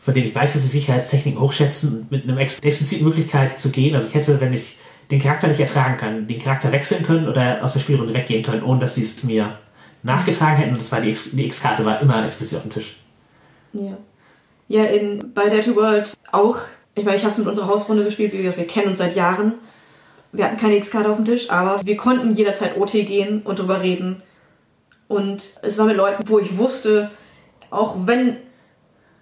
[0.00, 3.70] von denen ich weiß, dass sie Sicherheitstechniken hochschätzen und mit einer ex expliziten Möglichkeit zu
[3.70, 3.94] gehen.
[3.94, 4.78] Also ich hätte, wenn ich
[5.12, 8.64] den Charakter nicht ertragen kann, den Charakter wechseln können oder aus der Spielrunde weggehen können,
[8.64, 9.60] ohne dass sie es mir
[10.02, 10.70] nachgetragen hätten.
[10.70, 11.14] Und das war die
[11.46, 12.96] X-Karte war immer explizit auf dem Tisch.
[13.74, 13.96] Ja.
[14.66, 16.56] Ja, in, bei to World auch.
[16.96, 19.54] Ich meine, ich habe es mit unserer Hausrunde gespielt, gesagt, wir kennen uns seit Jahren.
[20.32, 23.82] Wir hatten keine X-Karte auf dem Tisch, aber wir konnten jederzeit OT gehen und drüber
[23.82, 24.22] reden.
[25.06, 27.10] Und es war mit Leuten, wo ich wusste,
[27.70, 28.38] auch wenn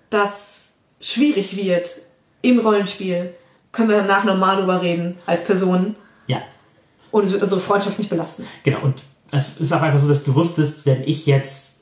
[0.08, 1.90] das schwierig wird
[2.42, 3.34] im Rollenspiel,
[3.72, 5.96] können wir danach normal drüber reden als Personen
[6.28, 6.42] Ja,
[7.10, 8.46] und es wird unsere Freundschaft nicht belasten.
[8.62, 11.76] Genau, und es ist auch einfach so, dass du wusstest, wenn ich jetzt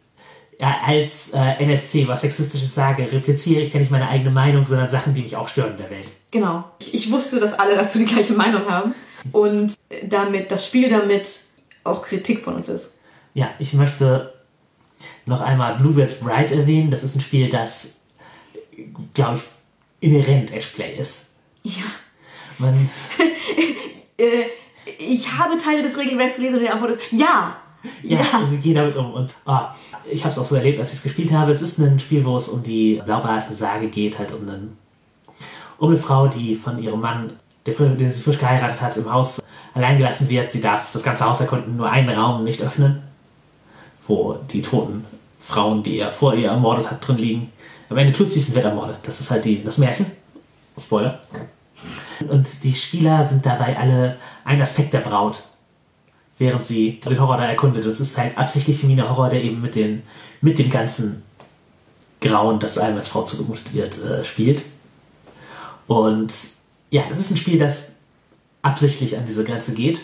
[0.58, 4.88] ja, als äh, NSC was Sexistisches sage, repliziere ich ja nicht meine eigene Meinung, sondern
[4.88, 6.10] Sachen, die mich auch stören in der Welt.
[6.30, 6.64] Genau.
[6.80, 8.94] Ich, ich wusste, dass alle dazu die gleiche Meinung haben
[9.32, 11.42] und damit das Spiel damit
[11.84, 12.90] auch Kritik von uns ist.
[13.34, 14.32] Ja, ich möchte
[15.26, 16.90] noch einmal Bluebirds Bride erwähnen.
[16.90, 17.96] Das ist ein Spiel, das,
[19.14, 19.42] glaube ich,
[20.10, 21.30] inhärent Edgeplay ist.
[21.62, 21.84] Ja.
[22.58, 22.90] Man,
[24.18, 24.46] Äh,
[24.98, 27.56] ich habe Teile des Regelwerks gelesen und die Antwort ist ja.
[28.02, 28.46] ja, Ja.
[28.46, 29.12] sie gehen damit um.
[29.12, 29.74] Und ah,
[30.10, 31.52] ich habe es auch so erlebt, als ich es gespielt habe.
[31.52, 34.76] Es ist ein Spiel, wo es um die Blaubart-Sage geht, halt um, einen,
[35.78, 37.38] um eine Frau, die von ihrem Mann,
[37.76, 39.42] der den sie frisch geheiratet hat, im Haus
[39.74, 40.52] allein gelassen wird.
[40.52, 43.02] Sie darf das ganze Haus erkunden, nur einen Raum nicht öffnen,
[44.06, 45.04] wo die toten
[45.40, 47.52] Frauen, die er vor ihr ermordet hat, drin liegen.
[47.88, 48.98] Am Ende tut sie es und wird ermordet.
[49.02, 50.06] Das ist halt die, das Märchen.
[50.78, 51.20] Spoiler.
[52.28, 55.44] Und die Spieler sind dabei alle ein Aspekt der Braut,
[56.38, 57.86] während sie den Horror da erkundet.
[57.86, 60.02] Das ist halt absichtlich femininer Horror, der eben mit, den,
[60.40, 61.22] mit dem ganzen
[62.20, 64.64] Grauen, das einem als Frau zugemutet wird, äh, spielt.
[65.86, 66.32] Und
[66.90, 67.92] ja, das ist ein Spiel, das
[68.62, 70.02] absichtlich an diese Grenze geht.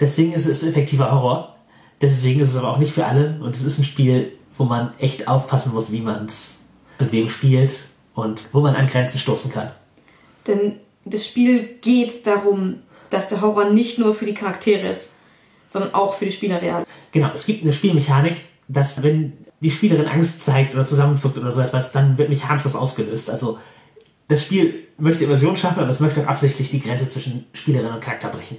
[0.00, 1.56] Deswegen ist es effektiver Horror.
[2.00, 3.38] Deswegen ist es aber auch nicht für alle.
[3.40, 6.56] Und es ist ein Spiel, wo man echt aufpassen muss, wie man es
[6.98, 7.84] mit wem spielt
[8.14, 9.70] und wo man an Grenzen stoßen kann.
[10.46, 12.80] Denn das Spiel geht darum,
[13.10, 15.12] dass der Horror nicht nur für die Charaktere ist,
[15.68, 16.84] sondern auch für die Spieler real.
[17.12, 21.60] Genau, es gibt eine Spielmechanik, dass wenn die Spielerin Angst zeigt oder zusammenzuckt oder so
[21.60, 23.30] etwas, dann wird mechanisch was ausgelöst.
[23.30, 23.58] Also
[24.32, 28.00] das Spiel möchte Immersion schaffen, aber es möchte auch absichtlich die Grenze zwischen Spielerin und
[28.00, 28.58] Charakter brechen.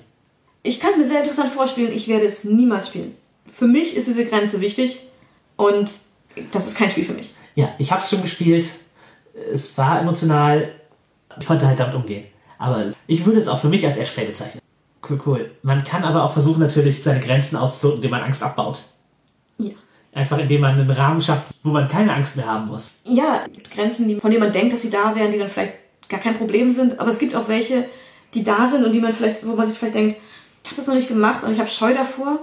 [0.61, 3.15] Ich kann es mir sehr interessant vorspielen, ich werde es niemals spielen.
[3.51, 5.07] Für mich ist diese Grenze wichtig
[5.57, 5.91] und
[6.51, 7.33] das ist kein Spiel für mich.
[7.55, 8.65] Ja, ich habe es schon gespielt.
[9.51, 10.71] Es war emotional.
[11.39, 12.25] Ich konnte halt damit umgehen.
[12.57, 14.61] Aber ich würde es auch für mich als Edgeplay bezeichnen.
[15.07, 15.51] Cool, cool.
[15.63, 18.83] Man kann aber auch versuchen, natürlich seine Grenzen auszuloten, indem man Angst abbaut.
[20.15, 22.91] Einfach indem man einen Rahmen schafft, wo man keine Angst mehr haben muss.
[23.05, 25.73] Ja, Grenzen, die, von denen man denkt, dass sie da wären, die dann vielleicht
[26.07, 26.99] gar kein Problem sind.
[26.99, 27.85] Aber es gibt auch welche,
[28.33, 30.17] die da sind und die man vielleicht, wo man sich vielleicht denkt,
[30.63, 32.39] ich habe das noch nicht gemacht und ich habe Scheu davor.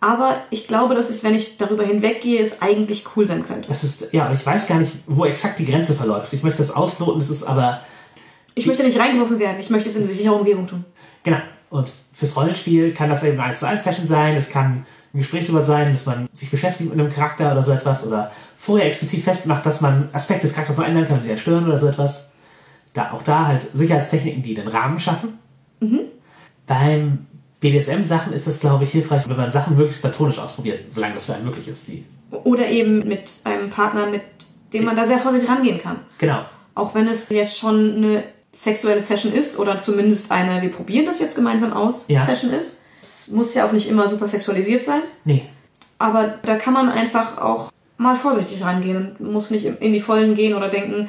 [0.00, 3.68] Aber ich glaube, dass ich, wenn ich darüber hinweggehe, es eigentlich cool sein könnte.
[3.68, 6.32] Das ist, ja, und ich weiß gar nicht, wo exakt die Grenze verläuft.
[6.32, 7.82] Ich möchte das ausloten, das ist aber,
[8.54, 10.84] Ich möchte nicht reingeworfen werden, ich möchte es in sicherer Umgebung tun.
[11.22, 11.38] genau.
[11.70, 15.18] Und fürs Rollenspiel kann das eben eine 1 zu 1 Session sein, es kann ein
[15.18, 18.86] Gespräch darüber sein, dass man sich beschäftigt mit einem Charakter oder so etwas oder vorher
[18.86, 21.86] explizit festmacht, dass man Aspekte des Charakters noch ändern kann, sie halt stören oder so
[21.86, 22.30] etwas.
[22.94, 25.38] Da, auch da halt Sicherheitstechniken, die den Rahmen schaffen.
[26.66, 27.26] Beim
[27.60, 31.34] BDSM-Sachen ist das, glaube ich, hilfreich, wenn man Sachen möglichst platonisch ausprobiert, solange das für
[31.34, 31.88] einen möglich ist.
[31.88, 34.22] Die, Oder eben mit einem Partner, mit
[34.72, 35.96] dem man da sehr vorsichtig rangehen kann.
[36.18, 36.44] genau.
[36.74, 41.20] Auch wenn es jetzt schon eine sexuelle Session ist oder zumindest eine, wir probieren das
[41.20, 42.24] jetzt gemeinsam aus, Ja.
[42.24, 42.78] Session ist.
[43.26, 45.02] Es muss ja auch nicht immer super sexualisiert sein.
[45.24, 45.48] Nee.
[45.98, 50.34] Aber da kann man einfach auch mal vorsichtig rangehen und muss nicht in die Vollen
[50.34, 51.08] gehen oder denken,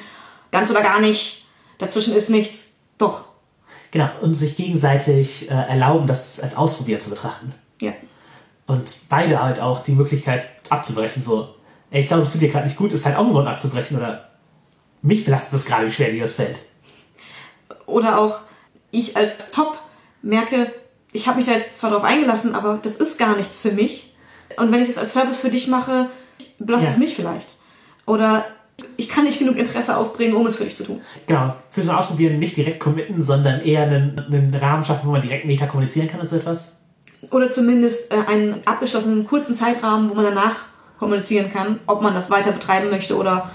[0.52, 1.48] ganz oder gar nicht,
[1.80, 2.68] dazwischen ist nichts.
[2.98, 3.26] Doch.
[3.92, 7.54] Genau, und sich gegenseitig äh, erlauben, das als Ausprobieren zu betrachten.
[7.82, 7.94] Ja.
[8.68, 11.56] Und beide halt auch die Möglichkeit abzubrechen, so,
[11.90, 13.98] ey, ich glaube, es tut dir gerade nicht gut, ist halt auch ein Grund abzubrechen
[13.98, 14.30] oder
[15.02, 16.62] mich belastet das gerade, wie schwer dir das fällt.
[17.86, 18.40] Oder auch
[18.92, 19.78] ich als Top
[20.22, 20.72] merke,
[21.14, 24.14] ich habe mich da jetzt zwar drauf eingelassen, aber das ist gar nichts für mich.
[24.58, 26.10] Und wenn ich das als Service für dich mache,
[26.60, 26.94] belastet Ja.
[26.94, 27.48] es mich vielleicht.
[28.06, 28.46] Oder
[28.98, 31.02] ich kann nicht genug Interesse aufbringen, um es für dich zu tun.
[31.28, 35.12] Genau, für so ein Ausprobieren nicht direkt committen, sondern eher einen, einen Rahmen schaffen, wo
[35.12, 36.74] man direkt meta kommunizieren kann und so etwas.
[37.32, 40.56] Oder zumindest äh, einen abgeschlossenen kurzen Zeitrahmen, wo man danach
[41.00, 43.50] kommunizieren kann, ob man das weiter betreiben möchte oder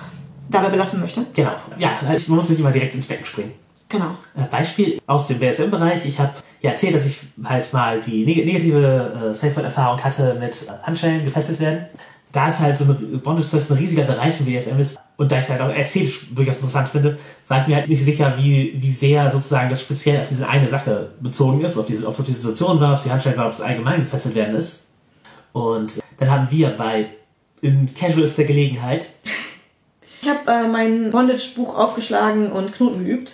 [0.51, 1.27] dabei belassen möchte.
[1.35, 3.53] Genau, ja, halt, man muss nicht immer direkt ins Becken springen.
[3.89, 4.17] Genau.
[4.37, 6.05] Äh, Beispiel aus dem BSM-Bereich.
[6.05, 10.67] Ich habe ja erzählt, dass ich halt mal die neg negative äh, Safe-Word-Erfahrung hatte mit
[10.69, 11.87] äh, Handschellen gefesselt werden.
[12.33, 15.39] Da ist halt so eine Bondage Service ein riesiger Bereich im BSM ist und da
[15.39, 18.75] ich es halt auch ästhetisch durchaus interessant finde, war ich mir halt nicht sicher, wie,
[18.77, 22.21] wie sehr sozusagen das speziell auf diese eine Sache bezogen ist, ob diese, ob es
[22.21, 24.85] auf die Situation war, ob es die Handschellen war, ob es allgemein gefesselt werden ist.
[25.53, 27.09] Und dann haben wir bei
[27.63, 29.09] in Casuals der Gelegenheit
[30.23, 33.33] Ich habe äh, mein Bondage-Buch aufgeschlagen und Knoten geübt.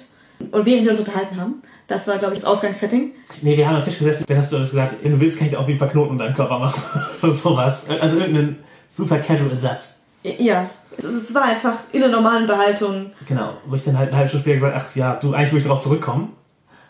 [0.51, 3.13] Und während wir uns unterhalten haben, das war, glaube ich, das Ausgangssetting.
[3.43, 5.47] Nee, wir haben am Tisch gesessen, dann hast du alles gesagt, wenn du willst, kann
[5.49, 6.83] ich dir wie ein paar Knoten in deinem Körper machen.
[7.23, 7.89] Oder sowas.
[7.89, 8.59] Also irgendeinen
[8.89, 10.01] super casual Satz.
[10.23, 13.11] Ja, es, war einfach in einer normalen Unterhaltung.
[13.29, 13.55] Genau.
[13.67, 15.65] Wo ich dann halt eine halbe Stunde später gesagt ach ja, du, eigentlich will ich
[15.65, 16.33] darauf zurückkommen.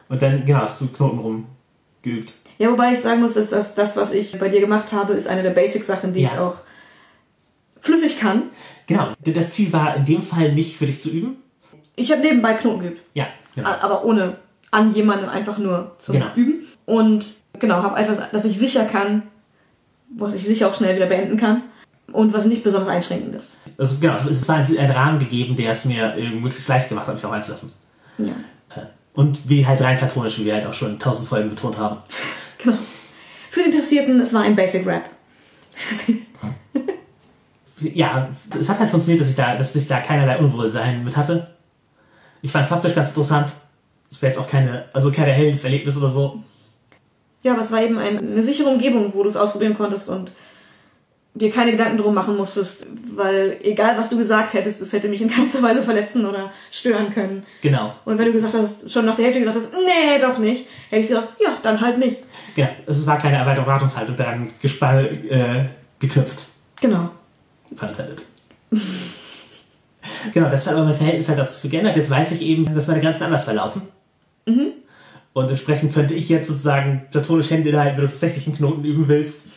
[0.09, 2.35] Und dann, genau, hast du Knoten rumgeübt.
[2.59, 5.27] Ja, wobei ich sagen muss, dass das, das was ich bei dir gemacht habe, ist
[5.27, 6.31] eine der Basic-Sachen, die Ja.
[6.33, 6.55] ich auch
[7.81, 8.45] flüssig kann.
[8.87, 9.09] Genau.
[9.21, 11.37] Das Ziel war in dem Fall nicht für dich zu üben.
[11.97, 13.01] Ich habe nebenbei Knoten geübt.
[13.15, 13.69] Ja, genau.
[13.71, 14.37] Aber ohne
[14.71, 16.27] an jemandem einfach nur zum Genau.
[16.35, 16.66] Üben.
[16.87, 17.27] Und
[17.59, 19.23] genau, habe einfach, dass ich sicher kann,
[20.16, 21.62] was ich sicher auch schnell wieder beenden kann
[22.12, 23.57] und was nicht besonders einschränkend ist.
[23.79, 27.07] Also genau, es war ein, ein Rahmen gegeben, der es mir äh, möglichst leicht gemacht
[27.07, 27.71] hat, mich auch einzulassen.
[28.19, 28.33] Ja,
[28.77, 28.81] Äh,
[29.15, 31.99] Und wie halt rein platonisch, wie wir halt auch schon in tausend Folgen betont haben.
[32.62, 32.77] genau.
[33.51, 35.09] Für die Interessierten, es war ein Basic Rap.
[37.81, 41.53] ja, es hat halt funktioniert, dass ich da, dass ich da keinerlei Unwohlsein mit hatte.
[42.45, 43.55] Ich fand es optisch ganz interessant.
[44.11, 46.43] Es wäre jetzt auch keine, also keine helles Erlebnis oder so.
[47.43, 50.31] Ja, aber es war eben ein, eine sichere Umgebung, wo du es ausprobieren konntest und
[51.33, 55.23] dir keine Gedanken drum machen musstest, weil egal was du gesagt hättest, es hätte mich
[55.23, 57.45] in keinster Weise verletzen oder stören können.
[57.62, 57.95] Genau.
[58.05, 61.03] Und wenn du gesagt hast, schon nach der Hälfte gesagt hast, nee, doch nicht, hätte
[61.03, 62.19] ich gesagt, ja, dann halt nicht.
[62.57, 65.65] Ja, es war keine Erwartung- Erwartungshaltung daran gespann, äh,
[65.99, 66.45] geknüpft.
[66.81, 67.09] Genau.
[67.71, 68.23] Intended.
[70.32, 71.97] genau, das hat aber mein Verhältnis halt dazu geändert.
[71.97, 73.82] Jetzt weiß ich eben, dass meine Grenzen anders verlaufen.
[75.35, 79.09] Und entsprechend könnte ich jetzt sozusagen platonisch Hände halten, wenn du tatsächlich einen Knoten üben
[79.09, 79.48] willst,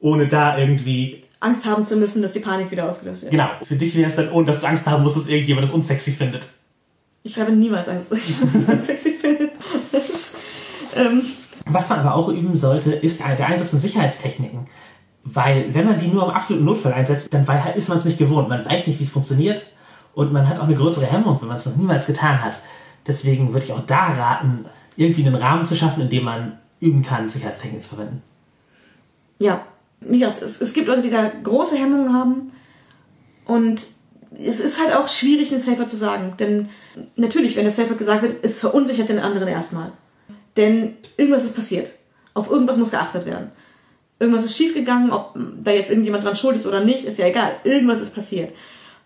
[0.00, 1.22] ohne da irgendwie.
[1.40, 3.32] Angst haben zu müssen, dass die Panik wieder ausgelöst wird.
[3.32, 5.74] Genau, für dich wäre es dann, ohne dass du Angst haben musst, dass irgendjemand das
[5.74, 6.48] unsexy findet.
[7.22, 8.34] Ich habe niemals Angst, dass ich
[8.66, 9.50] das sexy finde.
[9.92, 10.36] Das ist,
[10.96, 11.22] ähm,
[11.66, 14.68] Was man aber auch üben sollte, ist der Einsatz von Sicherheitstechniken.
[15.24, 18.48] Weil, wenn man die nur im absoluten Notfall einsetzt, dann ist man es nicht gewohnt.
[18.48, 19.66] Man weiß nicht, wie es funktioniert.
[20.14, 22.60] Und man hat auch eine größere Hemmung, wenn man es noch niemals getan hat.
[23.06, 24.66] Deswegen würde ich auch da raten,
[24.96, 28.22] irgendwie einen Rahmen zu schaffen, in dem man üben kann, Sicherheitstechniken zu verwenden.
[29.38, 29.64] ja,
[30.00, 32.52] wie gesagt, es, es gibt Leute, die da große Hemmungen haben.
[33.46, 33.86] Und
[34.38, 36.34] es ist halt auch schwierig, einen Safer zu sagen.
[36.38, 36.68] Denn
[37.16, 39.92] natürlich, wenn der Safer gesagt wird, es verunsichert den anderen erstmal.
[40.56, 41.90] Denn irgendwas ist passiert.
[42.34, 43.50] Auf irgendwas muss geachtet werden.
[44.18, 47.52] Irgendwas ist schiefgegangen, ob da jetzt irgendjemand dran schuld ist oder nicht, ist ja egal.
[47.64, 48.52] Irgendwas ist passiert.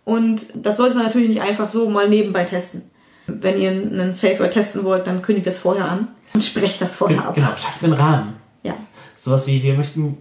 [0.05, 2.83] Und das sollte man natürlich nicht einfach so mal nebenbei testen.
[3.27, 7.19] Wenn ihr einen Safer testen wollt, dann kündigt das vorher an und sprecht das vorher
[7.19, 7.35] Gen ab.
[7.35, 8.35] genau, schafft einen Rahmen.
[8.63, 8.77] Ja.
[9.17, 10.19] Sowas wie, wir möchten,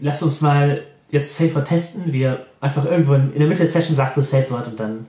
[0.00, 2.12] lass uns mal jetzt Safe Word testen.
[2.12, 5.06] Wir einfach irgendwo in, der Mitte der Session sagst du Safe Word und dann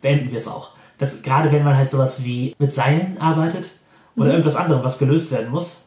[0.00, 0.72] beenden wir es auch.
[0.98, 3.70] Das, gerade wenn man halt sowas wie mit Seilen arbeitet
[4.16, 5.82] oder irgendwas anderem, was gelöst werden muss,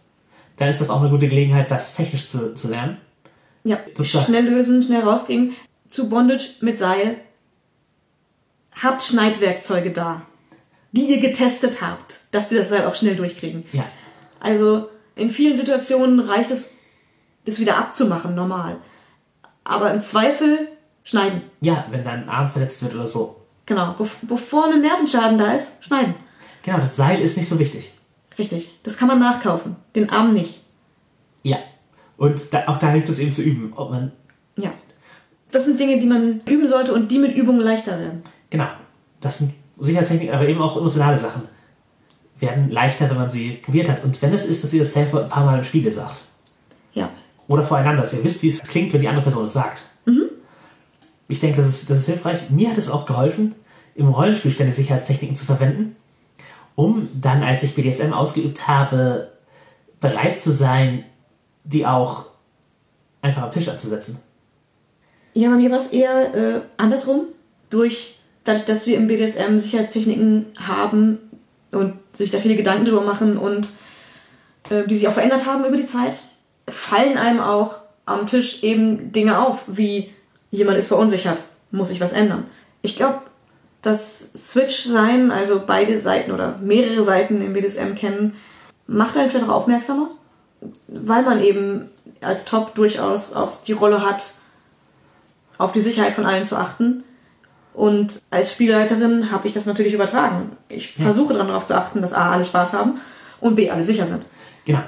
[0.56, 2.98] dann ist das auch eine gute Gelegenheit, das technisch zu, zu lernen.
[3.64, 4.26] Ja, Sozusagen.
[4.26, 5.54] schnell lösen, schnell rausgehen.
[5.90, 7.18] Zu Bondage mit Seil.
[8.76, 10.24] Habt Schneidwerkzeuge da,
[10.92, 13.66] die ihr getestet habt, dass wir das Seil auch schnell durchkriegen.
[13.72, 13.86] Ja.
[14.40, 16.72] Also in vielen Situationen reicht es,
[17.46, 18.78] das wieder abzumachen, normal.
[19.64, 20.68] Aber im Zweifel
[21.04, 21.44] schneiden.
[21.62, 23.42] Ja, wenn dein Arm verletzt wird oder so.
[23.66, 23.94] Genau.
[23.94, 26.16] Bev bevor ein Nervenschaden da ist, schneiden.
[26.64, 27.92] Genau, das Seil ist nicht so wichtig.
[28.38, 28.72] Richtig.
[28.84, 29.76] Das kann man nachkaufen.
[29.96, 30.62] Den Arm nicht.
[31.44, 31.58] Ja.
[32.18, 34.12] Und da, auch da hilft es eben zu üben, ob man,
[34.56, 34.72] Ja.
[35.52, 38.24] Das sind Dinge, die man üben sollte und die mit Übung leichter werden.
[38.52, 38.68] Genau,
[39.20, 41.42] das sind Sicherheitstechniken, aber eben auch emotionale Sachen,
[42.40, 44.04] werden leichter, wenn man sie probiert hat.
[44.04, 46.22] Und wenn es ist, dass ihr das Word ein paar Mal im Spiegel sagt.
[46.94, 47.10] Ja.
[47.48, 49.84] oder voreinander, dass ihr wisst, wie es klingt, wenn die andere Person es sagt.
[51.32, 52.50] Ich denke, das ist, das ist hilfreich.
[52.50, 53.56] Mir hat es auch geholfen,
[53.96, 55.96] im Rollenspiel ständig Sicherheitstechniken zu verwenden,
[56.76, 59.32] um dann, als ich BDSM ausgeübt habe,
[60.02, 61.06] bereit zu sein,
[61.64, 62.26] die auch
[63.22, 64.20] einfach am Tisch anzusetzen.
[65.34, 67.28] Ja, bei mir war es eher äh, andersrum.
[67.70, 71.20] Durch, dadurch, dass wir im BDSM Sicherheitstechniken haben
[71.72, 73.72] und sich da viele Gedanken drüber machen und
[74.70, 76.22] äh, die sich auch verändert haben über die Zeit,
[76.68, 80.12] fallen einem auch am Tisch eben Dinge auf, wie
[80.52, 82.46] jemand ist verunsichert, muss sich was ändern.
[82.82, 83.22] Ich glaube,
[83.82, 88.36] das Switch-Sein, also beide Seiten oder mehrere Seiten im BDSM kennen,
[88.86, 90.10] macht einen vielleicht auch aufmerksamer,
[90.88, 91.90] weil man eben
[92.22, 94.34] als Top durchaus auch die Rolle hat,
[95.58, 97.04] auf die Sicherheit von allen zu achten.
[97.74, 100.52] Und als Spielleiterin habe ich das natürlich übertragen.
[100.70, 101.06] Ich Ja.
[101.06, 102.96] versuche dann darauf zu achten, dass A, alle Spaß haben
[103.40, 104.24] und B, alle sicher sind.
[104.66, 104.82] Genau.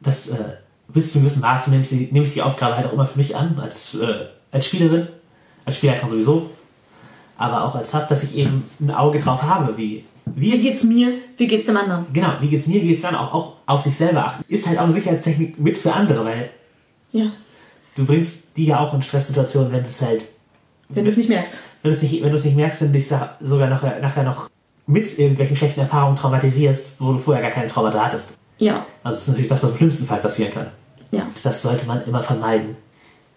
[0.00, 0.34] Das äh,
[0.88, 3.06] bis zu einem gewissen Maße nehme ich, die, nehme ich die Aufgabe halt auch immer
[3.06, 5.08] für mich an, als, äh, als Spielerin.
[5.64, 6.50] Als Spielleiterin sowieso.
[7.38, 10.62] Aber auch als Sub, dass ich eben ein Auge drauf habe, wie, wie Wie es
[10.62, 11.12] geht's mir?
[11.36, 12.06] Wie geht's dem anderen?
[12.12, 14.44] Genau, wie geht's mir, wie geht's dann auch, auch auf dich selber achten.
[14.48, 16.50] Ist halt auch eine Sicherheitstechnik mit für andere, weil
[17.12, 17.30] Ja,
[17.94, 20.26] du bringst die ja auch in Stresssituationen, wenn es halt,
[20.88, 21.58] wenn du es nicht merkst.
[21.82, 24.48] wenn du es nicht, wenn nicht merkst, wenn du dich sogar nachher, nachher noch
[24.86, 28.36] mit irgendwelchen schlechten Erfahrungen traumatisierst, wo du vorher gar keine Traumata hattest.
[28.58, 30.68] Ja, Also das ist natürlich das, was im schlimmsten Fall passieren kann.
[31.10, 31.26] ja.
[31.42, 32.76] Das sollte man immer vermeiden.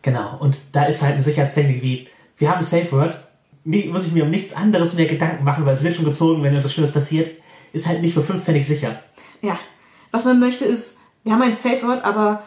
[0.01, 0.37] Genau.
[0.39, 2.07] Und da ist halt eine Sicherheitstechnik wie,
[2.37, 3.19] wir haben ein Safe Word,
[3.65, 6.41] nie, muss ich mir um nichts anderes mehr Gedanken machen, weil es wird schon gezogen,
[6.43, 7.29] wenn etwas Schlimmes passiert,
[7.73, 8.99] ist halt nicht für fünf Pfennig sicher.
[9.41, 9.59] Ja,
[10.11, 12.43] was man möchte ist, wir haben ein Safe Word, aber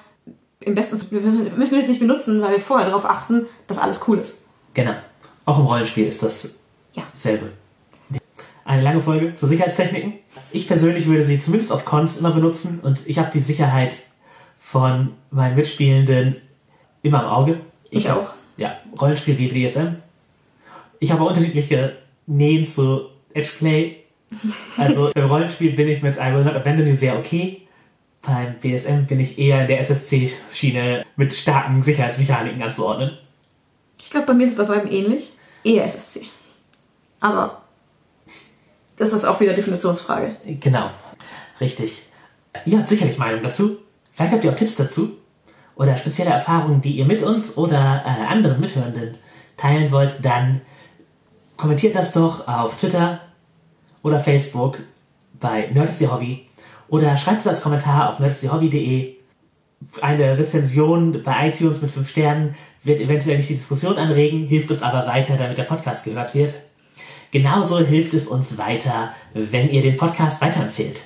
[0.60, 4.00] im besten Fall müssen wir es nicht benutzen, weil wir vorher darauf achten, dass alles
[4.08, 4.41] cool ist.
[4.74, 4.94] Genau.
[5.44, 6.54] Auch im Rollenspiel ist das
[6.94, 7.02] Ja.
[7.12, 7.50] selbe.
[8.64, 10.14] Eine lange Folge zu Sicherheitstechniken.
[10.52, 13.94] Ich persönlich würde sie zumindest auf Cons immer benutzen und ich habe die Sicherheit
[14.58, 16.36] von meinen Mitspielenden
[17.02, 17.60] immer im Auge.
[17.90, 18.34] Ich hab- auch.
[18.56, 19.96] Ja, Rollenspiel wie BDSM.
[21.00, 21.96] Ich habe auch unterschiedliche
[22.26, 23.96] Nähen zu Edgeplay.
[24.78, 27.62] Also im Rollenspiel bin ich mit I Will Not Abandon You sehr okay.
[28.22, 33.18] Beim BDSM bin ich eher in der SSC-Schiene mit starken Sicherheitsmechaniken anzuordnen.
[34.02, 35.32] Ich glaube, bei mir ist es bei beiden ähnlich.
[35.64, 36.26] Eher SSC.
[37.20, 37.62] Aber
[38.96, 40.36] das ist auch wieder Definitionsfrage.
[40.60, 40.90] Genau,
[41.60, 42.02] richtig.
[42.66, 43.78] Ihr habt sicherlich Meinung dazu.
[44.10, 45.16] Vielleicht habt ihr auch Tipps dazu
[45.76, 49.16] oder spezielle Erfahrungen, die ihr mit uns oder äh, anderen Mithörenden
[49.56, 50.60] teilen wollt, dann
[51.56, 53.20] kommentiert das doch auf Twitter
[54.02, 54.80] oder Facebook
[55.40, 56.48] bei Nerd ist ihr Hobby
[56.88, 59.16] oder schreibt es als Kommentar auf nerdistierhobby.de.
[60.00, 62.54] Eine Rezension bei iTunes mit 5 Sternen
[62.84, 66.54] wird eventuell nicht die Diskussion anregen, hilft uns aber weiter, damit der Podcast gehört wird.
[67.30, 71.04] Genauso hilft es uns weiter, wenn ihr den Podcast weiterempfehlt.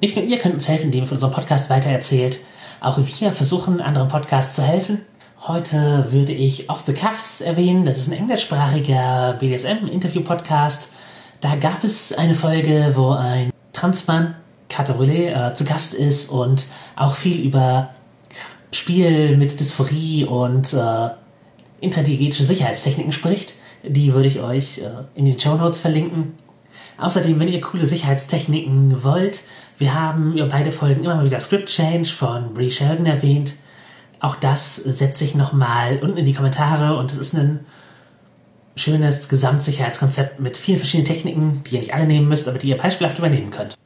[0.00, 2.40] Nicht nur ihr könnt uns helfen, indem ihr von unserem Podcast weitererzählt.
[2.80, 5.02] Auch wir versuchen, anderen Podcasts zu helfen.
[5.46, 7.84] Heute würde ich Off the Cuffs erwähnen.
[7.84, 10.88] Das ist ein englischsprachiger BDSM-Interview-Podcast.
[11.40, 14.34] Da gab es eine Folge, wo ein Transmann,
[14.74, 17.90] Kater Brûlé, äh, zu Gast ist und auch viel über
[18.72, 21.10] Spiel mit Dysphorie und äh,
[21.80, 23.52] intradiegetische Sicherheitstechniken spricht.
[23.84, 26.32] Die würde ich euch äh, in den Show Notes verlinken.
[26.98, 29.42] Außerdem, wenn ihr coole Sicherheitstechniken wollt,
[29.78, 33.54] wir haben über beide Folgen immer mal wieder Script Change von Bree Sheldon erwähnt.
[34.18, 37.60] Auch das setze ich nochmal unten in die Kommentare und es ist ein
[38.74, 42.76] schönes Gesamtsicherheitskonzept mit vielen verschiedenen Techniken, die ihr nicht alle nehmen müsst, aber die ihr
[42.76, 43.76] beispielhaft übernehmen könnt.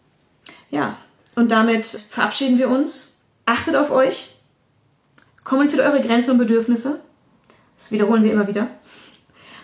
[0.71, 0.97] Ja,
[1.35, 3.17] und damit verabschieden wir uns.
[3.47, 4.35] Achtet auf euch.
[5.45, 7.01] Kommuniziert eure Grenzen und Bedürfnisse.
[7.77, 8.69] Das wiederholen wir immer wieder.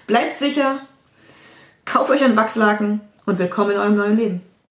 [0.06, 0.80] Bleibt sicher.
[1.84, 4.53] Kauft euch einen Wachslaken und willkommen in eurem neuen Leben.